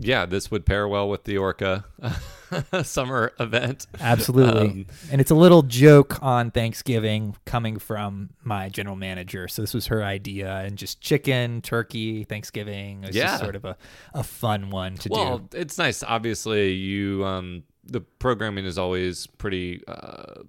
Yeah, 0.00 0.26
this 0.26 0.50
would 0.50 0.64
pair 0.64 0.86
well 0.86 1.08
with 1.08 1.24
the 1.24 1.38
Orca 1.38 1.84
summer 2.82 3.32
event. 3.40 3.86
Absolutely. 4.00 4.60
Um, 4.68 4.86
and 5.10 5.20
it's 5.20 5.30
a 5.30 5.34
little 5.34 5.62
joke 5.62 6.22
on 6.22 6.50
Thanksgiving 6.50 7.36
coming 7.44 7.78
from 7.78 8.30
my 8.44 8.68
general 8.68 8.96
manager. 8.96 9.48
So 9.48 9.62
this 9.62 9.74
was 9.74 9.86
her 9.88 10.04
idea 10.04 10.58
and 10.58 10.78
just 10.78 11.00
chicken, 11.00 11.62
turkey, 11.62 12.24
Thanksgiving. 12.24 13.04
It's 13.04 13.16
Yeah. 13.16 13.26
just 13.26 13.42
sort 13.42 13.56
of 13.56 13.64
a, 13.64 13.76
a 14.14 14.22
fun 14.22 14.70
one 14.70 14.94
to 14.98 15.08
well, 15.10 15.24
do. 15.24 15.30
Well, 15.30 15.48
it's 15.62 15.78
nice. 15.78 16.02
Obviously, 16.02 16.72
you 16.72 17.24
um, 17.24 17.64
the 17.84 18.00
programming 18.00 18.66
is 18.66 18.78
always 18.78 19.26
pretty 19.26 19.82
uh, 19.88 20.42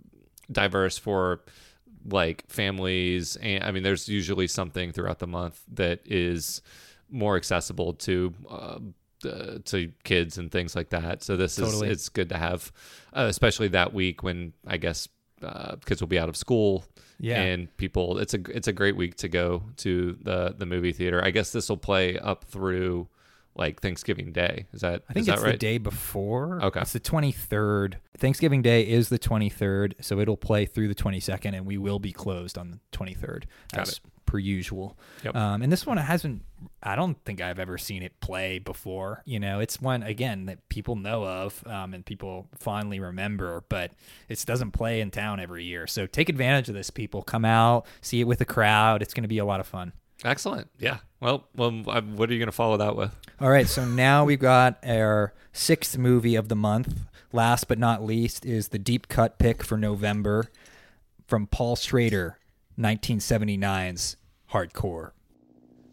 diverse 0.51 0.97
for 0.97 1.41
like 2.05 2.43
families, 2.47 3.35
and 3.37 3.63
I 3.63 3.71
mean, 3.71 3.83
there's 3.83 4.07
usually 4.07 4.47
something 4.47 4.91
throughout 4.91 5.19
the 5.19 5.27
month 5.27 5.61
that 5.73 5.99
is 6.05 6.61
more 7.09 7.35
accessible 7.35 7.93
to. 7.93 8.33
Uh, 8.49 8.79
uh, 9.25 9.59
to 9.65 9.91
kids 10.03 10.37
and 10.37 10.51
things 10.51 10.75
like 10.75 10.89
that. 10.89 11.23
So 11.23 11.35
this 11.37 11.55
Totally. 11.55 11.87
is 11.89 11.93
it's 11.93 12.09
good 12.09 12.29
to 12.29 12.37
have, 12.37 12.71
uh, 13.13 13.25
especially 13.29 13.69
that 13.69 13.93
week 13.93 14.23
when 14.23 14.53
I 14.65 14.77
guess 14.77 15.07
uh, 15.41 15.75
kids 15.85 16.01
will 16.01 16.07
be 16.07 16.19
out 16.19 16.29
of 16.29 16.37
school. 16.37 16.85
Yeah. 17.21 17.41
and 17.41 17.75
people, 17.75 18.17
it's 18.17 18.33
a 18.33 18.39
it's 18.49 18.69
a 18.69 18.73
great 18.73 18.95
week 18.95 19.15
to 19.17 19.27
go 19.27 19.63
to 19.77 20.17
the 20.21 20.55
the 20.57 20.65
movie 20.65 20.93
theater. 20.93 21.21
I 21.23 21.31
guess 21.31 21.51
this 21.51 21.67
will 21.67 21.77
play 21.77 22.17
up 22.17 22.45
through 22.45 23.09
like 23.55 23.81
Thanksgiving 23.81 24.31
Day. 24.31 24.67
Is 24.71 24.81
that 24.81 25.03
I 25.09 25.13
think 25.13 25.27
is 25.27 25.33
it's 25.33 25.43
right? 25.43 25.51
the 25.51 25.57
day 25.57 25.77
before. 25.77 26.63
Okay. 26.63 26.79
It's 26.79 26.93
the 26.93 26.99
23rd. 26.99 27.95
Thanksgiving 28.17 28.61
Day 28.61 28.83
is 28.83 29.09
the 29.09 29.19
23rd, 29.19 29.95
so 30.01 30.19
it'll 30.19 30.37
play 30.37 30.65
through 30.65 30.87
the 30.87 30.95
22nd, 30.95 31.53
and 31.55 31.65
we 31.65 31.77
will 31.77 31.99
be 31.99 32.13
closed 32.13 32.57
on 32.57 32.71
the 32.71 32.79
23rd, 32.97 33.43
Got 33.73 33.81
as 33.81 33.89
it. 33.93 33.99
Per 34.29 34.37
usual. 34.37 34.95
Yep. 35.23 35.35
Um, 35.35 35.61
and 35.63 35.71
this 35.71 35.87
one 35.87 35.97
hasn't, 35.97 36.43
I 36.83 36.95
don't 36.95 37.17
think 37.25 37.41
I've 37.41 37.57
ever 37.57 37.79
seen 37.79 38.03
it 38.03 38.19
play 38.19 38.59
before. 38.59 39.23
You 39.25 39.39
know, 39.39 39.59
it's 39.59 39.81
one, 39.81 40.03
again, 40.03 40.45
that 40.45 40.69
people 40.69 40.95
know 40.95 41.25
of 41.25 41.65
um, 41.65 41.95
and 41.95 42.05
people 42.05 42.47
fondly 42.55 42.99
remember, 42.99 43.63
but 43.69 43.91
it 44.29 44.43
doesn't 44.45 44.71
play 44.71 45.01
in 45.01 45.09
town 45.09 45.39
every 45.39 45.63
year. 45.63 45.87
So 45.87 46.05
take 46.05 46.29
advantage 46.29 46.69
of 46.69 46.75
this, 46.75 46.91
people. 46.91 47.23
Come 47.23 47.43
out, 47.43 47.87
see 48.01 48.21
it 48.21 48.25
with 48.25 48.39
a 48.39 48.45
crowd. 48.45 49.01
It's 49.01 49.15
going 49.15 49.23
to 49.23 49.27
be 49.27 49.39
a 49.39 49.45
lot 49.45 49.59
of 49.59 49.65
fun. 49.65 49.93
Excellent. 50.23 50.67
Yeah. 50.77 50.97
Well, 51.19 51.47
well, 51.55 51.83
uh, 51.87 52.01
what 52.01 52.29
are 52.29 52.33
you 52.33 52.39
going 52.39 52.47
to 52.47 52.51
follow 52.51 52.77
that 52.77 52.95
with? 52.95 53.15
All 53.41 53.49
right, 53.49 53.67
so 53.67 53.83
now 53.83 54.25
we've 54.25 54.39
got 54.39 54.77
our 54.85 55.33
sixth 55.53 55.97
movie 55.97 56.35
of 56.35 56.49
the 56.49 56.55
month. 56.55 56.99
Last 57.31 57.67
but 57.67 57.79
not 57.79 58.03
least 58.03 58.45
is 58.45 58.67
the 58.67 58.79
deep 58.79 59.07
cut 59.07 59.39
pick 59.39 59.63
for 59.63 59.77
November 59.77 60.51
from 61.25 61.47
Paul 61.47 61.75
Schrader, 61.75 62.37
1979's 62.79 64.15
Hardcore. 64.53 65.11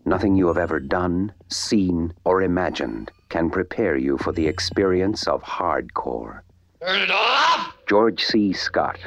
Nothing 0.04 0.36
you 0.36 0.46
have 0.46 0.56
ever 0.56 0.78
done, 0.78 1.32
seen, 1.48 2.14
or 2.24 2.42
imagined 2.42 3.10
can 3.28 3.50
prepare 3.50 3.96
you 3.96 4.16
for 4.18 4.30
the 4.30 4.46
experience 4.46 5.26
of 5.26 5.42
hardcore. 5.42 6.42
Turn 6.80 7.02
it 7.02 7.10
off! 7.10 7.74
George 7.88 8.22
C. 8.22 8.52
Scott. 8.52 8.98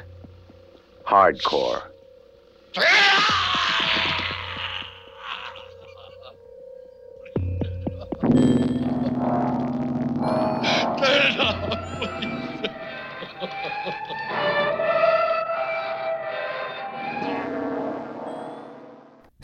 Hardcore. 1.07 1.83
Ah! 2.77 4.28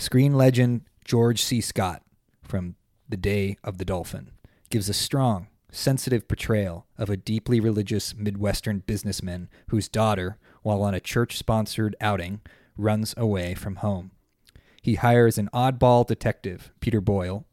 Screen 0.05 0.35
legend 0.35 0.81
George 1.03 1.41
C. 1.41 1.59
Scott 1.59 2.03
from 2.43 2.75
The 3.09 3.17
Day 3.17 3.57
of 3.63 3.79
the 3.79 3.85
Dolphin 3.85 4.29
gives 4.69 4.87
a 4.87 4.93
strong, 4.93 5.47
sensitive 5.71 6.27
portrayal 6.27 6.85
of 6.95 7.09
a 7.09 7.17
deeply 7.17 7.59
religious 7.59 8.13
Midwestern 8.13 8.83
businessman 8.85 9.49
whose 9.69 9.89
daughter, 9.89 10.37
while 10.61 10.83
on 10.83 10.93
a 10.93 10.99
church 10.99 11.39
sponsored 11.39 11.95
outing, 11.99 12.41
runs 12.77 13.15
away 13.17 13.55
from 13.55 13.77
home. 13.77 14.11
He 14.83 14.93
hires 14.93 15.39
an 15.39 15.49
oddball 15.51 16.05
detective, 16.05 16.71
Peter 16.81 17.01
Boyle, 17.01 17.47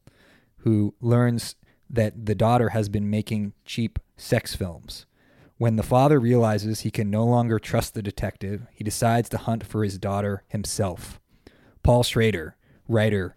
who 0.57 0.93
learns 1.01 1.55
that 1.89 2.27
the 2.27 2.35
daughter 2.35 2.69
has 2.69 2.87
been 2.87 3.09
making 3.09 3.53
cheap 3.65 3.97
sex 4.15 4.53
films. 4.53 5.07
When 5.57 5.75
the 5.75 5.81
father 5.81 6.19
realizes 6.19 6.81
he 6.81 6.91
can 6.91 7.09
no 7.09 7.25
longer 7.25 7.57
trust 7.57 7.95
the 7.95 8.03
detective, 8.03 8.67
he 8.71 8.83
decides 8.83 9.27
to 9.29 9.39
hunt 9.39 9.65
for 9.65 9.83
his 9.83 9.97
daughter 9.97 10.43
himself. 10.49 11.19
Paul 11.83 12.03
Schrader, 12.03 12.55
writer, 12.87 13.35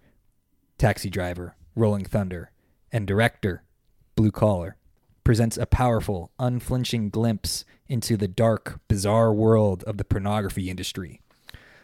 Taxi 0.79 1.11
Driver, 1.11 1.57
Rolling 1.75 2.05
Thunder, 2.05 2.53
and 2.93 3.05
director, 3.05 3.65
Blue 4.15 4.31
Collar, 4.31 4.77
presents 5.25 5.57
a 5.57 5.67
powerful, 5.67 6.31
unflinching 6.39 7.11
glimpse 7.11 7.65
into 7.89 8.17
the 8.17 8.29
dark, 8.29 8.79
bizarre 8.87 9.35
world 9.35 9.83
of 9.83 9.97
the 9.97 10.05
pornography 10.05 10.71
industry. 10.71 11.21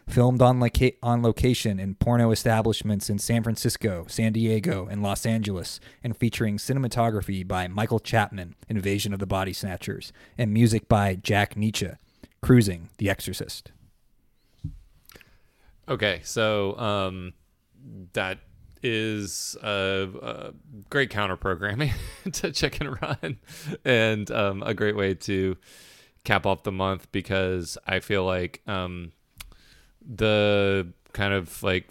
Filmed 0.07 0.41
on, 0.41 0.61
loca- 0.61 0.93
on 1.03 1.21
location 1.21 1.81
in 1.81 1.95
porno 1.95 2.31
establishments 2.31 3.09
in 3.09 3.19
San 3.19 3.43
Francisco, 3.43 4.05
San 4.07 4.31
Diego, 4.31 4.87
and 4.87 5.03
Los 5.03 5.25
Angeles, 5.25 5.81
and 6.01 6.15
featuring 6.15 6.57
cinematography 6.57 7.45
by 7.45 7.67
Michael 7.67 7.99
Chapman, 7.99 8.55
Invasion 8.69 9.11
of 9.11 9.19
the 9.19 9.25
Body 9.25 9.51
Snatchers, 9.51 10.13
and 10.37 10.53
music 10.53 10.87
by 10.87 11.15
Jack 11.15 11.55
Nitzsche, 11.55 11.97
Cruising, 12.41 12.89
The 12.99 13.09
Exorcist. 13.09 13.73
Okay, 15.87 16.21
so 16.23 16.77
um, 16.77 17.33
that 18.13 18.39
is 18.81 19.57
uh, 19.61 20.51
great 20.89 21.09
counter 21.09 21.35
programming 21.35 21.91
to 22.31 22.51
Chicken 22.51 22.95
Run, 23.01 23.37
and 23.83 24.29
um, 24.31 24.63
a 24.63 24.73
great 24.73 24.95
way 24.95 25.13
to 25.13 25.57
cap 26.23 26.45
off 26.45 26.63
the 26.63 26.71
month 26.71 27.11
because 27.11 27.77
I 27.85 27.99
feel 27.99 28.23
like 28.23 28.61
um, 28.65 29.11
the 30.01 30.87
kind 31.11 31.33
of 31.33 31.61
like 31.63 31.89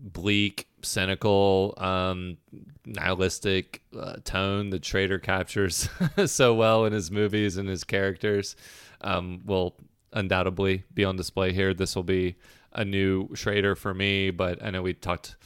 bleak, 0.00 0.68
cynical, 0.82 1.74
um, 1.76 2.36
nihilistic 2.84 3.82
uh, 3.96 4.16
tone 4.24 4.70
the 4.70 4.82
Schrader 4.82 5.18
captures 5.18 5.88
so 6.26 6.54
well 6.54 6.84
in 6.84 6.92
his 6.92 7.10
movies 7.12 7.56
and 7.56 7.68
his 7.68 7.84
characters 7.84 8.56
um, 9.02 9.40
will 9.44 9.76
undoubtedly 10.12 10.84
be 10.94 11.04
on 11.04 11.16
display 11.16 11.52
here. 11.52 11.74
This 11.74 11.94
will 11.94 12.02
be 12.02 12.36
a 12.72 12.84
new 12.84 13.34
Schrader 13.34 13.74
for 13.74 13.94
me, 13.94 14.30
but 14.30 14.62
I 14.62 14.70
know 14.70 14.82
we 14.82 14.94
talked 14.94 15.36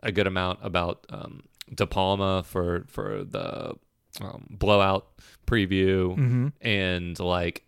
a 0.00 0.12
good 0.12 0.26
amount 0.26 0.58
about 0.62 1.06
um, 1.10 1.42
De 1.74 1.86
Palma 1.86 2.42
for 2.42 2.84
for 2.88 3.24
the 3.24 3.74
um, 4.20 4.46
Blow 4.50 4.80
Out 4.80 5.08
preview, 5.46 6.16
Mhm. 6.16 6.52
and 6.60 7.18
like 7.18 7.66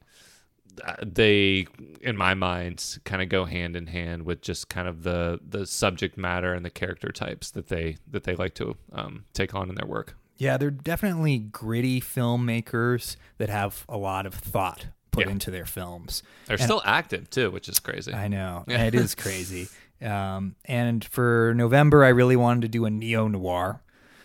uh, 0.85 0.95
they 1.03 1.67
in 2.03 2.17
my 2.17 2.35
mind 2.35 2.99
kind 3.05 3.23
of 3.23 3.29
go 3.31 3.47
hand 3.47 3.75
in 3.77 3.87
hand 3.87 4.25
with 4.25 4.43
just 4.43 4.69
kind 4.69 4.87
of 4.87 5.03
the 5.05 5.41
the 5.49 5.65
subject 5.67 6.19
matter 6.19 6.53
and 6.53 6.65
the 6.65 6.71
character 6.71 7.09
types 7.11 7.51
that 7.53 7.69
they 7.69 7.97
that 8.11 8.25
they 8.25 8.37
like 8.37 8.55
to 8.55 8.77
um, 8.93 9.25
take 9.33 9.55
on 9.55 9.71
in 9.71 9.75
their 9.75 9.87
work 9.89 10.15
Yeah, 10.37 10.59
they're 10.59 10.71
definitely 10.71 11.39
gritty 11.39 11.99
filmmakers 12.01 13.17
that 13.39 13.49
have 13.49 13.85
a 13.89 13.97
lot 13.97 14.27
of 14.27 14.35
thought 14.35 14.89
put 15.17 15.27
Yeah. 15.27 15.33
into 15.33 15.51
their 15.51 15.65
films. 15.67 16.23
they're 16.47 16.55
And- 16.57 16.63
still 16.65 16.83
active 16.85 17.29
too 17.31 17.51
which 17.51 17.69
is 17.69 17.79
crazy 17.81 18.13
I 18.13 18.29
know. 18.29 18.65
Yeah. 18.69 18.85
It 18.89 18.95
is 18.95 19.15
crazy. 19.15 19.69
Um, 20.03 20.57
and 20.67 21.03
for 21.05 21.55
November, 21.57 22.05
I 22.05 22.09
really 22.11 22.37
wanted 22.37 22.63
to 22.63 22.69
do 22.69 22.85
a 22.85 22.91
neo 22.91 23.29
noir. 23.29 23.81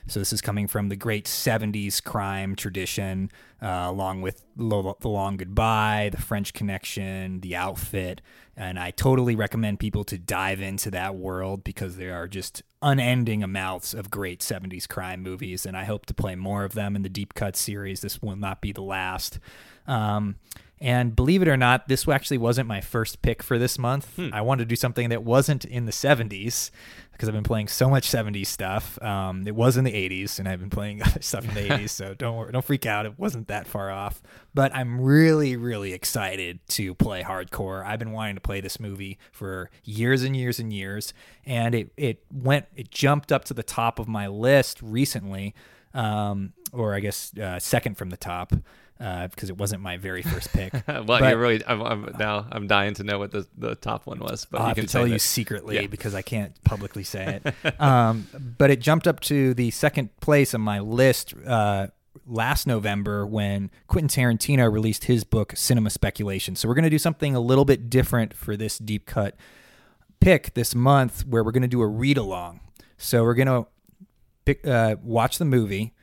So 0.07 0.19
this 0.19 0.33
is 0.33 0.41
coming 0.41 0.67
from 0.67 0.89
the 0.89 0.95
great 0.97 1.25
70s 1.27 2.03
crime 2.03 2.55
tradition, 2.55 3.31
uh, 3.61 3.85
along 3.87 4.21
with 4.21 4.43
Lo- 4.57 4.97
The 4.99 5.07
Long 5.07 5.37
Goodbye, 5.37 6.09
The 6.11 6.21
French 6.21 6.53
Connection, 6.53 7.39
The 7.39 7.55
Outfit. 7.55 8.19
And 8.57 8.77
I 8.79 8.91
totally 8.91 9.35
recommend 9.35 9.79
people 9.79 10.03
to 10.05 10.17
dive 10.17 10.59
into 10.59 10.91
that 10.91 11.15
world 11.15 11.63
because 11.63 11.95
there 11.97 12.15
are 12.15 12.27
just 12.27 12.63
unending 12.81 13.41
amounts 13.43 13.93
of 13.93 14.09
great 14.11 14.41
70s 14.41 14.87
crime 14.89 15.21
movies. 15.23 15.65
And 15.65 15.77
I 15.77 15.85
hope 15.85 16.05
to 16.07 16.13
play 16.13 16.35
more 16.35 16.65
of 16.65 16.73
them 16.73 16.95
in 16.97 17.03
the 17.03 17.09
Deep 17.09 17.33
Cut 17.35 17.55
series. 17.55 18.01
This 18.01 18.21
will 18.21 18.35
not 18.35 18.59
be 18.59 18.71
the 18.73 18.81
last. 18.81 19.39
Um, 19.87 20.35
and 20.81 21.15
believe 21.15 21.43
it 21.43 21.47
or 21.47 21.57
not, 21.57 21.87
this 21.87 22.07
actually 22.07 22.39
wasn't 22.39 22.67
my 22.67 22.81
first 22.81 23.21
pick 23.21 23.43
for 23.43 23.59
this 23.59 23.77
month. 23.77 24.19
I 24.33 24.41
wanted 24.41 24.63
to 24.63 24.67
do 24.67 24.75
something 24.75 25.09
that 25.09 25.23
wasn't 25.23 25.63
in 25.63 25.85
the 25.85 25.91
70s 25.91 26.71
because 27.11 27.29
I've 27.29 27.35
been 27.35 27.43
playing 27.43 27.67
so 27.67 27.87
much 27.87 28.09
70s 28.09 28.47
stuff. 28.47 28.99
Um, 28.99 29.45
it 29.45 29.53
was 29.53 29.77
in 29.77 29.83
the 29.83 29.91
80s, 29.91 30.39
and 30.39 30.49
I've 30.49 30.59
been 30.59 30.71
playing 30.71 31.03
other 31.05 31.21
stuff 31.21 31.47
in 31.47 31.53
the 31.53 31.69
80s, 31.69 31.91
so 31.91 32.15
don't 32.15 32.35
worry, 32.35 32.51
don't 32.51 32.65
freak 32.65 32.87
out. 32.87 33.05
It 33.05 33.19
wasn't 33.19 33.47
that 33.47 33.67
far 33.67 33.91
off. 33.91 34.23
But 34.55 34.75
I'm 34.75 34.99
really, 34.99 35.55
really 35.55 35.93
excited 35.93 36.59
to 36.69 36.95
play 36.95 37.21
hardcore. 37.21 37.85
I've 37.85 37.99
been 37.99 38.11
wanting 38.11 38.35
to 38.35 38.41
play 38.41 38.59
this 38.59 38.79
movie 38.79 39.19
for 39.31 39.69
years 39.83 40.23
and 40.23 40.35
years 40.35 40.57
and 40.59 40.73
years, 40.73 41.13
and 41.45 41.75
it 41.75 41.91
it 41.95 42.23
went 42.33 42.65
it 42.75 42.89
jumped 42.89 43.31
up 43.31 43.45
to 43.45 43.53
the 43.53 43.61
top 43.61 43.99
of 43.99 44.07
my 44.07 44.25
list 44.25 44.81
recently, 44.81 45.53
um, 45.93 46.53
or 46.73 46.95
I 46.95 47.01
guess 47.01 47.37
uh, 47.37 47.59
second 47.59 47.99
from 47.99 48.09
the 48.09 48.17
top. 48.17 48.51
Uh, 49.01 49.27
because 49.29 49.49
it 49.49 49.57
wasn't 49.57 49.81
my 49.81 49.97
very 49.97 50.21
first 50.21 50.53
pick. 50.53 50.71
well 50.87 51.03
But- 51.03 51.23
you're 51.23 51.39
really 51.39 51.65
I'm, 51.65 51.81
I'm 51.81 52.15
now 52.19 52.45
i'm 52.51 52.67
dying 52.67 52.93
to 52.95 53.03
know 53.03 53.17
what 53.17 53.31
the, 53.31 53.47
the 53.57 53.73
top 53.73 54.05
one 54.05 54.19
was 54.19 54.45
but 54.45 54.61
I'll 54.61 54.67
have 54.67 54.75
can 54.75 54.85
to 54.85 54.91
tell 54.91 55.07
you 55.07 55.13
that. 55.13 55.21
secretly 55.21 55.75
Yeah. 55.75 55.87
because 55.87 56.13
I 56.13 56.21
can't 56.21 56.53
publicly 56.63 57.03
say 57.03 57.41
it. 57.43 57.81
um, 57.81 58.27
but 58.59 58.69
it 58.69 58.79
jumped 58.79 59.07
up 59.07 59.19
to 59.21 59.55
the 59.55 59.71
second 59.71 60.15
place 60.19 60.53
on 60.53 60.61
my 60.61 60.79
list 60.79 61.33
uh, 61.47 61.87
last 62.27 62.67
November 62.67 63.25
when 63.25 63.71
Quentin 63.87 64.07
Tarantino 64.07 64.71
released 64.71 65.05
his 65.05 65.23
book 65.23 65.53
Cinema 65.55 65.89
Speculation. 65.89 66.55
So 66.55 66.67
we're 66.67 66.75
going 66.75 66.83
to 66.83 66.89
do 66.91 66.99
something 66.99 67.35
a 67.35 67.39
little 67.39 67.65
bit 67.65 67.89
different 67.89 68.35
for 68.35 68.55
this 68.55 68.77
deep 68.77 69.05
cut 69.07 69.35
pick 70.19 70.53
this 70.53 70.75
month, 70.75 71.25
where 71.25 71.43
we're 71.43 71.51
going 71.51 71.61
to 71.63 71.67
do 71.67 71.81
a 71.81 71.87
read 71.87 72.17
along. 72.17 72.59
So 72.97 73.23
we're 73.23 73.33
going 73.33 73.47
to 73.47 73.65
pick, 74.45 74.67
uh, 74.67 74.97
watch 75.01 75.39
the 75.39 75.45
movie 75.45 75.93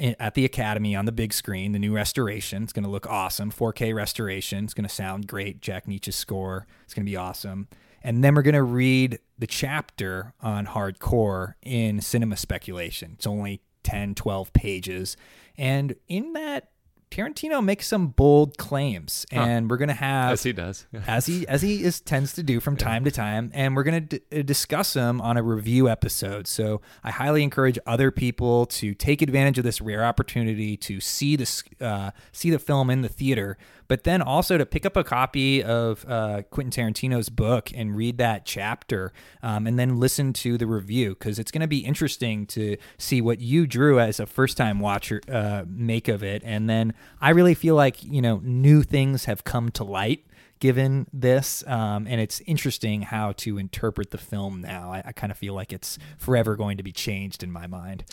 at 0.00 0.34
the 0.34 0.44
Academy 0.44 0.96
on 0.96 1.04
the 1.04 1.12
big 1.12 1.32
screen, 1.32 1.72
the 1.72 1.78
new 1.78 1.94
restoration. 1.94 2.62
It's 2.62 2.72
going 2.72 2.84
to 2.84 2.90
look 2.90 3.06
awesome. 3.06 3.52
4K 3.52 3.94
restoration. 3.94 4.64
It's 4.64 4.74
going 4.74 4.88
to 4.88 4.94
sound 4.94 5.26
great. 5.26 5.60
Jack 5.60 5.86
Nitzsche's 5.86 6.16
score. 6.16 6.66
It's 6.84 6.94
going 6.94 7.04
to 7.04 7.10
be 7.10 7.16
awesome. 7.16 7.68
And 8.02 8.24
then 8.24 8.34
we're 8.34 8.42
going 8.42 8.54
to 8.54 8.62
read 8.62 9.18
the 9.38 9.46
chapter 9.46 10.32
on 10.40 10.66
hardcore 10.66 11.54
in 11.62 12.00
cinema 12.00 12.36
speculation. 12.36 13.12
It's 13.14 13.26
only 13.26 13.60
10, 13.82 14.14
12 14.14 14.52
pages. 14.52 15.16
And 15.58 15.94
in 16.08 16.32
that, 16.32 16.69
Tarantino 17.10 17.62
makes 17.64 17.88
some 17.88 18.08
bold 18.08 18.56
claims, 18.56 19.26
Huh. 19.32 19.40
and 19.40 19.68
we're 19.70 19.78
gonna 19.78 19.92
have 19.94 20.32
As 20.32 20.42
he 20.44 20.52
does. 20.52 20.86
as 21.06 21.26
he 21.26 21.46
as 21.48 21.60
he 21.62 21.82
is 21.82 22.00
tends 22.00 22.32
to 22.34 22.42
do 22.42 22.60
from 22.60 22.76
time 22.76 23.04
to 23.04 23.10
time, 23.10 23.50
and 23.52 23.74
we're 23.74 23.82
gonna 23.82 24.00
d- 24.02 24.20
uh, 24.36 24.42
discuss 24.42 24.92
them 24.92 25.20
on 25.20 25.36
a 25.36 25.42
review 25.42 25.88
episode. 25.88 26.46
So 26.46 26.80
I 27.02 27.10
highly 27.10 27.42
encourage 27.42 27.78
other 27.84 28.10
people 28.12 28.66
to 28.66 28.94
take 28.94 29.22
advantage 29.22 29.58
of 29.58 29.64
this 29.64 29.80
rare 29.80 30.04
opportunity 30.04 30.76
to 30.76 31.00
see 31.00 31.34
this 31.34 31.64
uh, 31.80 32.12
see 32.30 32.50
the 32.50 32.60
film 32.60 32.90
in 32.90 33.02
the 33.02 33.08
theater, 33.08 33.58
but 33.90 34.04
then 34.04 34.22
also 34.22 34.56
to 34.56 34.64
pick 34.64 34.86
up 34.86 34.96
a 34.96 35.02
copy 35.02 35.64
of 35.64 36.04
uh, 36.08 36.42
Quentin 36.50 36.70
Tarantino's 36.94 37.28
book 37.28 37.72
and 37.74 37.96
read 37.96 38.18
that 38.18 38.46
chapter, 38.46 39.12
um, 39.42 39.66
and 39.66 39.80
then 39.80 39.98
listen 39.98 40.32
to 40.34 40.56
the 40.56 40.68
review 40.68 41.08
because 41.10 41.40
it's 41.40 41.50
going 41.50 41.60
to 41.60 41.66
be 41.66 41.78
interesting 41.80 42.46
to 42.46 42.76
see 42.98 43.20
what 43.20 43.40
you 43.40 43.66
Drew 43.66 43.98
as 43.98 44.20
a 44.20 44.26
first 44.26 44.56
time 44.56 44.78
watcher 44.78 45.20
uh, 45.28 45.64
make 45.66 46.06
of 46.06 46.22
it, 46.22 46.40
and 46.44 46.70
then 46.70 46.94
I 47.20 47.30
really 47.30 47.54
feel 47.54 47.74
like 47.74 48.00
you 48.04 48.22
know 48.22 48.40
new 48.44 48.84
things 48.84 49.24
have 49.24 49.42
come 49.42 49.70
to 49.72 49.82
light 49.82 50.24
given 50.60 51.08
this 51.12 51.66
um, 51.66 52.06
and 52.06 52.20
it's 52.20 52.40
interesting 52.42 53.02
how 53.02 53.32
to 53.32 53.58
interpret 53.58 54.12
the 54.12 54.18
film 54.18 54.60
now. 54.60 54.92
I, 54.92 55.02
I 55.06 55.12
kind 55.12 55.32
of 55.32 55.38
feel 55.38 55.54
like 55.54 55.72
it's 55.72 55.98
forever 56.16 56.54
going 56.54 56.76
to 56.76 56.84
be 56.84 56.92
changed 56.92 57.42
in 57.42 57.50
my 57.50 57.66
mind. 57.66 58.04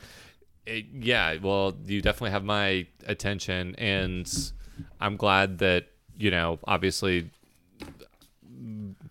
It- 0.66 0.86
yeah, 0.94 1.36
well, 1.40 1.78
you 1.86 2.02
definitely 2.02 2.32
have 2.32 2.44
my 2.44 2.88
attention, 3.06 3.76
and 3.76 4.28
I'm 5.00 5.16
glad 5.18 5.58
that 5.60 5.88
you 6.18 6.32
know, 6.32 6.58
obviously, 6.66 7.30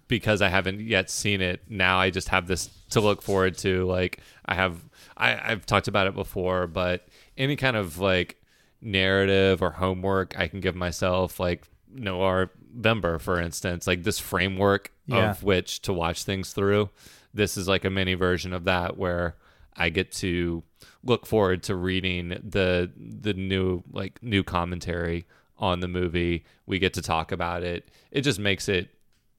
because 0.08 0.42
I 0.42 0.48
haven't 0.48 0.80
yet 0.80 1.10
seen 1.10 1.40
it. 1.40 1.62
Now 1.68 1.98
I 1.98 2.10
just 2.10 2.28
have 2.28 2.46
this 2.46 2.70
to 2.90 3.00
look 3.00 3.22
forward 3.22 3.56
to. 3.58 3.84
Like 3.86 4.20
I 4.44 4.54
have, 4.54 4.80
I, 5.16 5.52
I've 5.52 5.66
talked 5.66 5.88
about 5.88 6.06
it 6.06 6.14
before, 6.14 6.66
but 6.66 7.06
any 7.36 7.56
kind 7.56 7.76
of 7.76 7.98
like 7.98 8.40
narrative 8.80 9.62
or 9.62 9.70
homework 9.70 10.38
I 10.38 10.48
can 10.48 10.60
give 10.60 10.74
myself, 10.76 11.38
like 11.40 11.64
Noir 11.92 12.50
Vember, 12.78 13.20
for 13.20 13.40
instance, 13.40 13.86
like 13.86 14.02
this 14.02 14.18
framework 14.18 14.92
Yeah. 15.06 15.30
of 15.30 15.42
which 15.42 15.82
to 15.82 15.92
watch 15.92 16.24
things 16.24 16.52
through. 16.52 16.90
This 17.32 17.56
is 17.56 17.68
like 17.68 17.84
a 17.84 17.90
mini 17.90 18.14
version 18.14 18.52
of 18.52 18.64
that 18.64 18.96
where 18.96 19.36
I 19.76 19.90
get 19.90 20.10
to 20.12 20.62
look 21.04 21.26
forward 21.26 21.62
to 21.64 21.76
reading 21.76 22.28
the 22.30 22.90
the 22.96 23.34
new 23.34 23.82
like 23.92 24.20
new 24.22 24.42
commentary 24.42 25.26
on 25.58 25.80
the 25.80 25.88
movie. 25.88 26.44
We 26.66 26.78
get 26.78 26.94
to 26.94 27.02
talk 27.02 27.32
about 27.32 27.62
it. 27.62 27.88
It 28.10 28.22
just 28.22 28.38
makes 28.38 28.68
it 28.68 28.90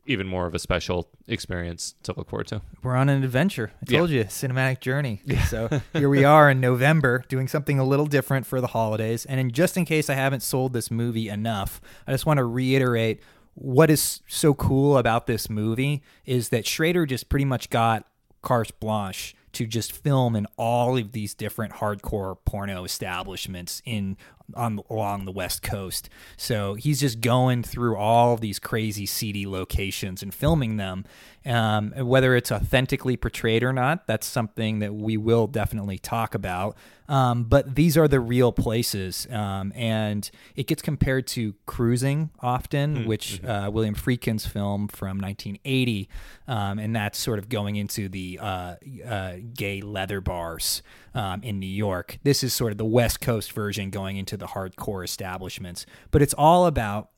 even 0.05 0.26
more 0.26 0.47
of 0.47 0.55
a 0.55 0.59
special 0.59 1.09
experience 1.28 1.95
to 2.03 2.13
look 2.15 2.30
forward 2.30 2.47
to. 2.47 2.61
we're 2.82 2.95
on 2.95 3.09
an 3.09 3.26
adventure 3.26 3.72
i 3.82 3.86
Yeah. 3.91 3.97
told 3.97 4.09
you 4.09 4.24
cinematic 4.24 4.80
journey 4.80 5.22
so 5.49 5.68
here 5.91 6.07
we 6.07 6.24
are 6.24 6.49
in 6.49 6.61
november 6.61 7.26
doing 7.28 7.49
something 7.49 7.78
a 7.78 7.84
little 7.84 8.05
different 8.05 8.45
for 8.45 8.61
the 8.61 8.68
holidays 8.68 9.26
and 9.26 9.38
in, 9.38 9.51
just 9.51 9.76
in 9.76 9.84
case 9.84 10.09
i 10.09 10.13
haven't 10.13 10.43
sold 10.43 10.72
this 10.72 10.89
movie 10.89 11.28
enough 11.28 11.82
i 12.07 12.13
just 12.13 12.26
want 12.26 12.38
to 12.38 12.45
reiterate 12.45 13.20
what 13.55 13.89
is 13.89 14.22
so 14.30 14.53
cool 14.53 14.97
about 14.97 15.28
this 15.28 15.49
movie 15.49 16.01
is 16.26 16.47
that 16.49 16.65
schrader 16.65 17.05
just 17.05 17.28
pretty 17.28 17.43
much 17.43 17.70
got 17.70 18.05
carte 18.41 18.72
blanche 18.80 19.36
to 19.51 19.65
just 19.65 19.91
film 19.91 20.38
in 20.38 20.47
all 20.55 20.95
of 20.97 21.11
these 21.11 21.34
different 21.34 21.74
hardcore 21.74 22.38
porno 22.45 22.86
establishments 22.86 23.82
in 23.86 24.15
on 24.56 24.80
along 24.89 25.26
the 25.26 25.32
west 25.32 25.62
coast. 25.62 26.10
So 26.38 26.76
he's 26.76 27.00
just 27.00 27.22
going 27.22 27.64
through 27.64 27.98
all 27.98 28.34
of 28.34 28.41
these 28.41 28.60
crazy 28.60 29.06
seedy 29.06 29.45
locations 29.45 30.24
and 30.24 30.34
filming 30.34 30.78
them. 30.78 31.06
Um, 31.45 31.91
whether 31.91 32.36
it's 32.36 32.52
authentically 32.52 33.16
portrayed 33.16 33.64
or 33.64 33.72
not, 33.72 34.06
that's 34.06 34.28
something 34.28 34.80
that 34.80 34.93
we 34.93 35.16
will 35.16 35.48
definitely 35.48 35.98
talk 35.98 36.36
about. 36.36 36.76
Um, 37.10 37.45
but 37.45 37.76
these 37.76 37.95
are 37.95 38.08
the 38.08 38.20
real 38.20 38.52
places, 38.52 39.28
um, 39.32 39.72
and 39.76 40.30
it 40.58 40.68
gets 40.68 40.82
compared 40.82 41.26
to 41.28 41.56
Cruising 41.66 42.32
often, 42.41 43.06
which 43.06 43.41
uh, 43.45 43.70
William 43.72 43.95
Friedkin's 43.95 44.45
film 44.45 44.89
from 44.89 45.18
1980, 45.20 46.10
um, 46.50 46.80
and 46.80 46.93
that's 46.93 47.18
sort 47.18 47.39
of 47.39 47.48
going 47.48 47.78
into 47.78 48.10
the 48.10 48.39
uh, 48.41 48.76
uh, 49.08 49.36
gay 49.54 49.80
leather 49.80 50.20
bars 50.20 50.82
um, 51.14 51.43
in 51.43 51.60
New 51.60 51.66
York. 51.66 52.18
This 52.24 52.43
is 52.43 52.53
sort 52.53 52.72
of 52.72 52.78
the 52.78 52.86
West 52.86 53.22
Coast 53.22 53.51
version 53.51 53.89
going 53.89 54.18
into 54.18 54.38
the 54.38 54.47
hardcore 54.47 55.03
establishments, 55.03 55.86
but 56.12 56.22
it's 56.22 56.34
all 56.34 56.66
about 56.66 57.10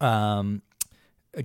um, 0.00 0.62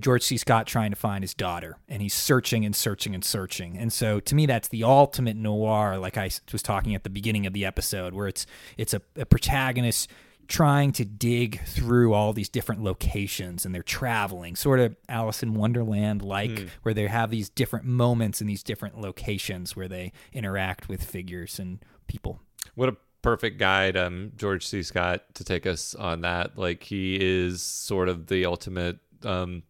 George 0.00 0.22
C. 0.22 0.36
Scott 0.36 0.66
trying 0.66 0.90
to 0.90 0.96
find 0.96 1.22
his 1.22 1.34
daughter, 1.34 1.76
and 1.88 2.00
he's 2.00 2.14
searching 2.14 2.64
and 2.64 2.74
searching 2.74 3.14
and 3.14 3.24
searching. 3.24 3.76
And 3.76 3.92
so, 3.92 4.20
to 4.20 4.34
me, 4.34 4.46
that's 4.46 4.68
the 4.68 4.84
ultimate 4.84 5.36
noir. 5.36 5.98
Like 5.98 6.16
I 6.16 6.30
was 6.52 6.62
talking 6.62 6.94
at 6.94 7.04
the 7.04 7.10
beginning 7.10 7.46
of 7.46 7.52
the 7.52 7.64
episode, 7.64 8.14
where 8.14 8.28
it's 8.28 8.46
it's 8.76 8.94
a, 8.94 9.02
a 9.16 9.26
protagonist 9.26 10.10
trying 10.48 10.92
to 10.92 11.04
dig 11.04 11.60
through 11.64 12.12
all 12.12 12.32
these 12.32 12.48
different 12.48 12.82
locations 12.82 13.64
and 13.64 13.74
they're 13.74 13.82
traveling, 13.82 14.54
sort 14.56 14.80
of 14.80 14.96
Alice 15.08 15.42
in 15.42 15.54
Wonderland 15.54 16.22
like, 16.22 16.50
Mm. 16.50 16.68
where 16.82 16.94
they 16.94 17.06
have 17.06 17.30
these 17.30 17.48
different 17.48 17.86
moments 17.86 18.40
in 18.40 18.46
these 18.46 18.62
different 18.62 19.00
locations 19.00 19.74
where 19.74 19.88
they 19.88 20.12
interact 20.32 20.88
with 20.88 21.02
figures 21.02 21.58
and 21.58 21.78
people. 22.06 22.40
What 22.74 22.88
a 22.88 22.96
perfect 23.22 23.58
guide, 23.58 23.96
um, 23.96 24.32
George 24.36 24.66
C. 24.66 24.82
Scott, 24.82 25.22
to 25.34 25.44
take 25.44 25.66
us 25.66 25.94
on 25.94 26.20
that. 26.22 26.58
Like 26.58 26.82
he 26.82 27.16
is 27.20 27.62
sort 27.62 28.08
of 28.08 28.26
the 28.26 28.44
ultimate 28.44 28.98
um, 29.24 29.62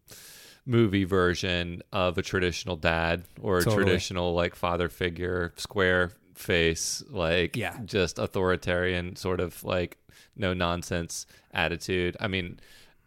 movie 0.64 1.04
version 1.04 1.82
of 1.92 2.16
a 2.18 2.22
traditional 2.22 2.76
dad 2.76 3.24
or 3.40 3.58
a 3.58 3.62
Totally. 3.64 3.84
traditional 3.84 4.32
like 4.34 4.54
father 4.54 4.88
figure, 4.88 5.52
square 5.56 6.12
face, 6.34 7.02
like 7.10 7.56
Yeah. 7.56 7.78
just 7.84 8.18
authoritarian 8.18 9.16
sort 9.16 9.40
of 9.40 9.62
like 9.64 9.98
no 10.36 10.54
nonsense 10.54 11.26
attitude. 11.52 12.16
I 12.20 12.28
mean, 12.28 12.58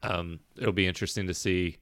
um, 0.04 0.40
it'll 0.58 0.72
be 0.74 0.88
interesting 0.88 1.28
to 1.28 1.34
see 1.34 1.78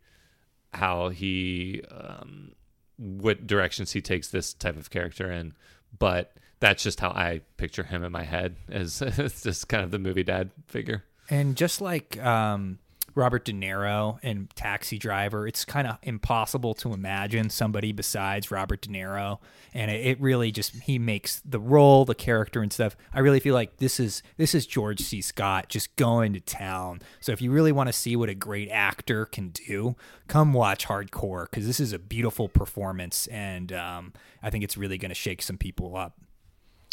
how 0.73 1.09
he 1.09 1.81
um, 1.91 2.53
what 2.97 3.45
directions 3.45 3.91
he 3.91 4.01
takes 4.01 4.29
this 4.29 4.53
type 4.53 4.77
of 4.77 4.89
character 4.89 5.31
in 5.31 5.53
but 5.99 6.33
that's 6.59 6.81
just 6.83 6.99
how 6.99 7.09
i 7.09 7.41
picture 7.57 7.83
him 7.83 8.03
in 8.03 8.11
my 8.11 8.23
head 8.23 8.55
as 8.69 9.01
it's 9.19 9.43
just 9.43 9.67
kind 9.67 9.83
of 9.83 9.91
the 9.91 9.99
movie 9.99 10.23
dad 10.23 10.49
figure 10.67 11.03
And 11.29 11.55
just 11.57 11.81
like 11.81 12.17
um, 12.23 12.79
Robert 13.16 13.45
De 13.45 13.53
Niro 13.53 14.18
and 14.24 14.49
Taxi 14.55 14.97
Driver, 14.97 15.47
it's 15.47 15.66
kind 15.66 15.88
of 15.88 15.97
impossible 16.03 16.74
to 16.76 16.93
imagine 16.93 17.49
somebody 17.49 17.91
besides 17.91 18.49
Robert 18.51 18.82
De 18.82 18.89
Niro. 18.89 19.39
And 19.74 19.91
it, 19.91 20.05
it 20.05 20.22
really 20.22 20.51
just 20.51 20.76
he 20.84 20.97
makes 20.99 21.39
the 21.45 21.59
role, 21.59 22.05
the 22.05 22.16
character, 22.16 22.61
and 22.61 22.74
stuff. 22.74 22.95
I 23.14 23.20
really 23.20 23.39
feel 23.39 23.53
like 23.53 23.78
this 23.78 23.99
is 23.99 24.24
this 24.38 24.55
is 24.55 24.66
George 24.66 24.99
C. 25.01 25.22
Scott 25.22 25.70
just 25.70 25.95
going 25.95 26.34
to 26.34 26.39
town. 26.39 27.01
So 27.20 27.32
if 27.32 27.41
you 27.41 27.51
really 27.51 27.72
want 27.72 27.88
to 27.88 27.93
see 27.93 28.16
what 28.16 28.30
a 28.30 28.36
great 28.36 28.70
actor 28.70 29.26
can 29.26 29.49
do, 29.49 29.95
come 30.28 30.53
watch 30.53 30.88
Hardcore 30.88 31.49
because 31.49 31.68
this 31.68 31.80
is 31.80 31.93
a 31.93 31.99
beautiful 31.99 32.49
performance, 32.49 33.28
and 33.28 33.72
um, 33.74 34.14
I 34.41 34.49
think 34.49 34.64
it's 34.64 34.78
really 34.78 34.97
going 34.97 35.09
to 35.09 35.16
shake 35.16 35.41
some 35.41 35.57
people 35.57 35.95
up. 35.95 36.18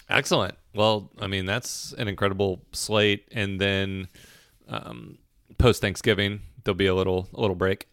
excellent 0.09 0.55
well 0.75 1.11
i 1.21 1.27
mean 1.27 1.47
that's 1.47 1.93
an 1.99 2.09
incredible 2.09 2.61
slate 2.73 3.29
and 3.33 3.61
then 3.61 4.09
um, 4.69 5.19
post 5.61 5.81
thanksgiving 5.81 6.41
there'll 6.65 6.77
be 6.77 6.87
a 6.87 6.95
little 6.95 7.29
a 7.35 7.41
little 7.41 7.57
break 7.57 7.87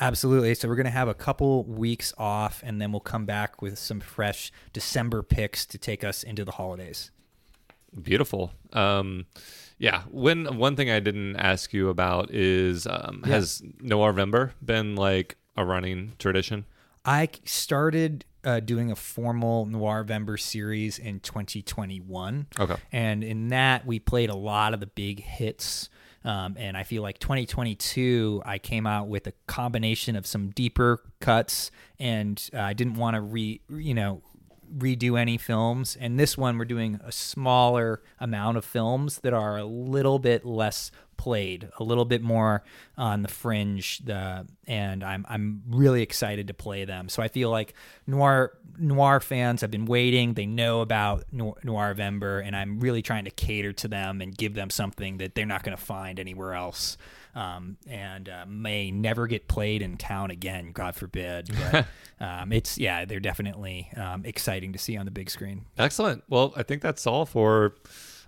Absolutely. 0.00 0.54
So 0.54 0.68
we're 0.68 0.76
going 0.76 0.84
to 0.84 0.90
have 0.92 1.08
a 1.08 1.14
couple 1.14 1.64
weeks 1.64 2.14
off, 2.16 2.62
and 2.64 2.80
then 2.80 2.92
we'll 2.92 3.00
come 3.00 3.26
back 3.26 3.60
with 3.60 3.78
some 3.80 3.98
fresh 3.98 4.52
December 4.72 5.24
picks 5.24 5.66
to 5.66 5.76
take 5.76 6.04
us 6.04 6.22
into 6.22 6.44
the 6.44 6.52
holidays. 6.52 7.10
Beautiful. 8.00 8.52
Um, 8.72 9.26
yeah. 9.78 10.02
When 10.10 10.56
one 10.56 10.76
thing 10.76 10.88
I 10.88 11.00
didn't 11.00 11.34
ask 11.34 11.72
you 11.72 11.88
about 11.88 12.30
is 12.30 12.86
um, 12.86 13.24
Yeah. 13.26 13.34
has 13.34 13.60
Noirvember 13.82 14.52
been 14.64 14.94
like 14.94 15.36
a 15.56 15.64
running 15.64 16.12
tradition? 16.20 16.64
I 17.04 17.28
started 17.44 18.24
uh, 18.44 18.60
doing 18.60 18.92
a 18.92 18.96
formal 18.96 19.66
Noirvember 19.66 20.38
series 20.38 21.00
in 21.00 21.18
2021. 21.20 22.46
Okay. 22.60 22.76
And 22.92 23.24
in 23.24 23.48
that, 23.48 23.84
we 23.84 23.98
played 23.98 24.30
a 24.30 24.36
lot 24.36 24.74
of 24.74 24.80
the 24.80 24.86
big 24.86 25.24
hits. 25.24 25.88
Um, 26.24 26.56
and 26.58 26.76
I 26.76 26.82
feel 26.82 27.02
like 27.02 27.18
2022, 27.18 28.42
I 28.44 28.58
came 28.58 28.86
out 28.86 29.08
with 29.08 29.26
a 29.26 29.32
combination 29.46 30.16
of 30.16 30.26
some 30.26 30.50
deeper 30.50 31.00
cuts, 31.20 31.70
and 31.98 32.42
uh, 32.52 32.60
I 32.60 32.72
didn't 32.72 32.94
want 32.94 33.14
to 33.14 33.20
re, 33.20 33.60
you 33.70 33.94
know, 33.94 34.22
redo 34.76 35.18
any 35.18 35.38
films. 35.38 35.96
And 35.98 36.18
this 36.18 36.36
one, 36.36 36.58
we're 36.58 36.64
doing 36.64 37.00
a 37.04 37.12
smaller 37.12 38.02
amount 38.18 38.56
of 38.56 38.64
films 38.64 39.18
that 39.20 39.32
are 39.32 39.56
a 39.56 39.64
little 39.64 40.18
bit 40.18 40.44
less 40.44 40.90
played, 41.16 41.68
a 41.78 41.84
little 41.84 42.04
bit 42.04 42.22
more 42.22 42.62
on 42.96 43.22
the 43.22 43.28
fringe. 43.28 43.98
The 43.98 44.46
and 44.66 45.04
I'm 45.04 45.26
I'm 45.28 45.62
really 45.68 46.00
excited 46.02 46.46
to 46.48 46.54
play 46.54 46.86
them. 46.86 47.10
So 47.10 47.22
I 47.22 47.28
feel 47.28 47.50
like 47.50 47.74
noir 48.06 48.56
noir 48.78 49.20
fans 49.20 49.60
have 49.60 49.70
been 49.70 49.84
waiting. 49.84 50.34
They 50.34 50.46
know 50.46 50.80
about 50.80 51.24
Noir, 51.32 51.56
noir 51.62 51.94
Vember, 51.94 52.42
and 52.44 52.56
I'm 52.56 52.80
really 52.80 53.02
trying 53.02 53.24
to 53.24 53.30
cater 53.30 53.72
to 53.74 53.88
them 53.88 54.22
and 54.22 54.36
give 54.36 54.54
them 54.54 54.70
something 54.70 55.18
that 55.18 55.34
they're 55.34 55.44
not 55.44 55.64
going 55.64 55.76
to 55.76 55.82
find 55.82 56.18
anywhere 56.18 56.54
else. 56.54 56.96
Um, 57.38 57.76
and 57.86 58.28
uh, 58.28 58.46
may 58.48 58.90
never 58.90 59.28
get 59.28 59.46
played 59.46 59.80
in 59.80 59.96
town 59.96 60.32
again, 60.32 60.72
God 60.72 60.96
forbid. 60.96 61.50
But 61.70 61.86
um, 62.20 62.52
it's 62.52 62.78
yeah, 62.78 63.04
they're 63.04 63.20
definitely 63.20 63.90
um, 63.96 64.24
exciting 64.24 64.72
to 64.72 64.78
see 64.78 64.96
on 64.96 65.04
the 65.04 65.12
big 65.12 65.30
screen. 65.30 65.66
Excellent. 65.78 66.24
Well, 66.28 66.52
I 66.56 66.64
think 66.64 66.82
that's 66.82 67.06
all 67.06 67.26
for 67.26 67.74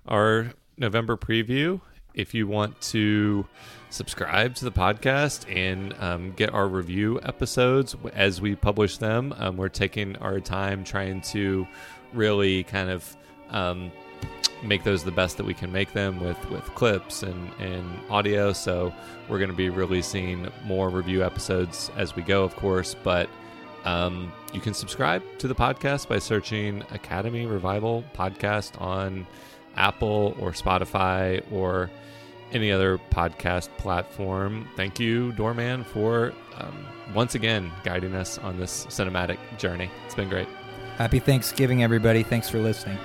our 0.06 0.52
November 0.76 1.16
preview. 1.16 1.80
If 2.14 2.34
you 2.34 2.46
want 2.46 2.80
to 2.82 3.46
subscribe 3.88 4.54
to 4.56 4.64
the 4.64 4.70
podcast 4.70 5.52
and 5.52 5.92
um, 5.98 6.32
get 6.32 6.54
our 6.54 6.68
review 6.68 7.18
episodes 7.24 7.96
as 8.14 8.40
we 8.40 8.54
publish 8.54 8.98
them, 8.98 9.34
um, 9.38 9.56
we're 9.56 9.68
taking 9.68 10.16
our 10.18 10.38
time 10.38 10.84
trying 10.84 11.20
to 11.22 11.66
really 12.12 12.62
kind 12.62 12.90
of 12.90 13.16
um, 13.48 13.90
make 14.62 14.84
those 14.84 15.04
the 15.04 15.10
best 15.10 15.36
that 15.38 15.44
we 15.44 15.54
can 15.54 15.72
make 15.72 15.92
them 15.92 16.20
with 16.20 16.50
with 16.50 16.64
clips 16.74 17.22
and 17.22 17.50
and 17.58 17.84
audio. 18.10 18.52
So 18.52 18.92
we're 19.28 19.38
going 19.38 19.50
to 19.50 19.56
be 19.56 19.70
releasing 19.70 20.48
more 20.64 20.90
review 20.90 21.24
episodes 21.24 21.90
as 21.96 22.14
we 22.16 22.22
go, 22.22 22.44
of 22.44 22.56
course, 22.56 22.94
but. 23.02 23.28
Um, 23.82 24.30
you 24.52 24.60
can 24.60 24.74
subscribe 24.74 25.22
to 25.38 25.48
the 25.48 25.54
podcast 25.54 26.06
by 26.06 26.18
searching 26.18 26.82
Academy 26.90 27.46
Revival 27.46 28.04
Podcast 28.14 28.78
on 28.78 29.26
Apple 29.76 30.36
or 30.38 30.52
Spotify 30.52 31.42
or 31.50 31.90
any 32.52 32.72
other 32.72 32.98
podcast 33.10 33.68
platform. 33.78 34.68
Thank 34.76 34.98
you, 35.00 35.32
Doorman, 35.32 35.84
for 35.84 36.32
um, 36.58 36.86
once 37.14 37.34
again 37.34 37.70
guiding 37.84 38.14
us 38.14 38.38
on 38.38 38.58
this 38.58 38.86
cinematic 38.86 39.38
journey. 39.58 39.90
It's 40.04 40.14
been 40.14 40.28
great. 40.28 40.48
Happy 40.96 41.18
Thanksgiving, 41.18 41.82
everybody. 41.82 42.22
Thanks 42.22 42.48
for 42.48 42.58
listening. 42.58 42.98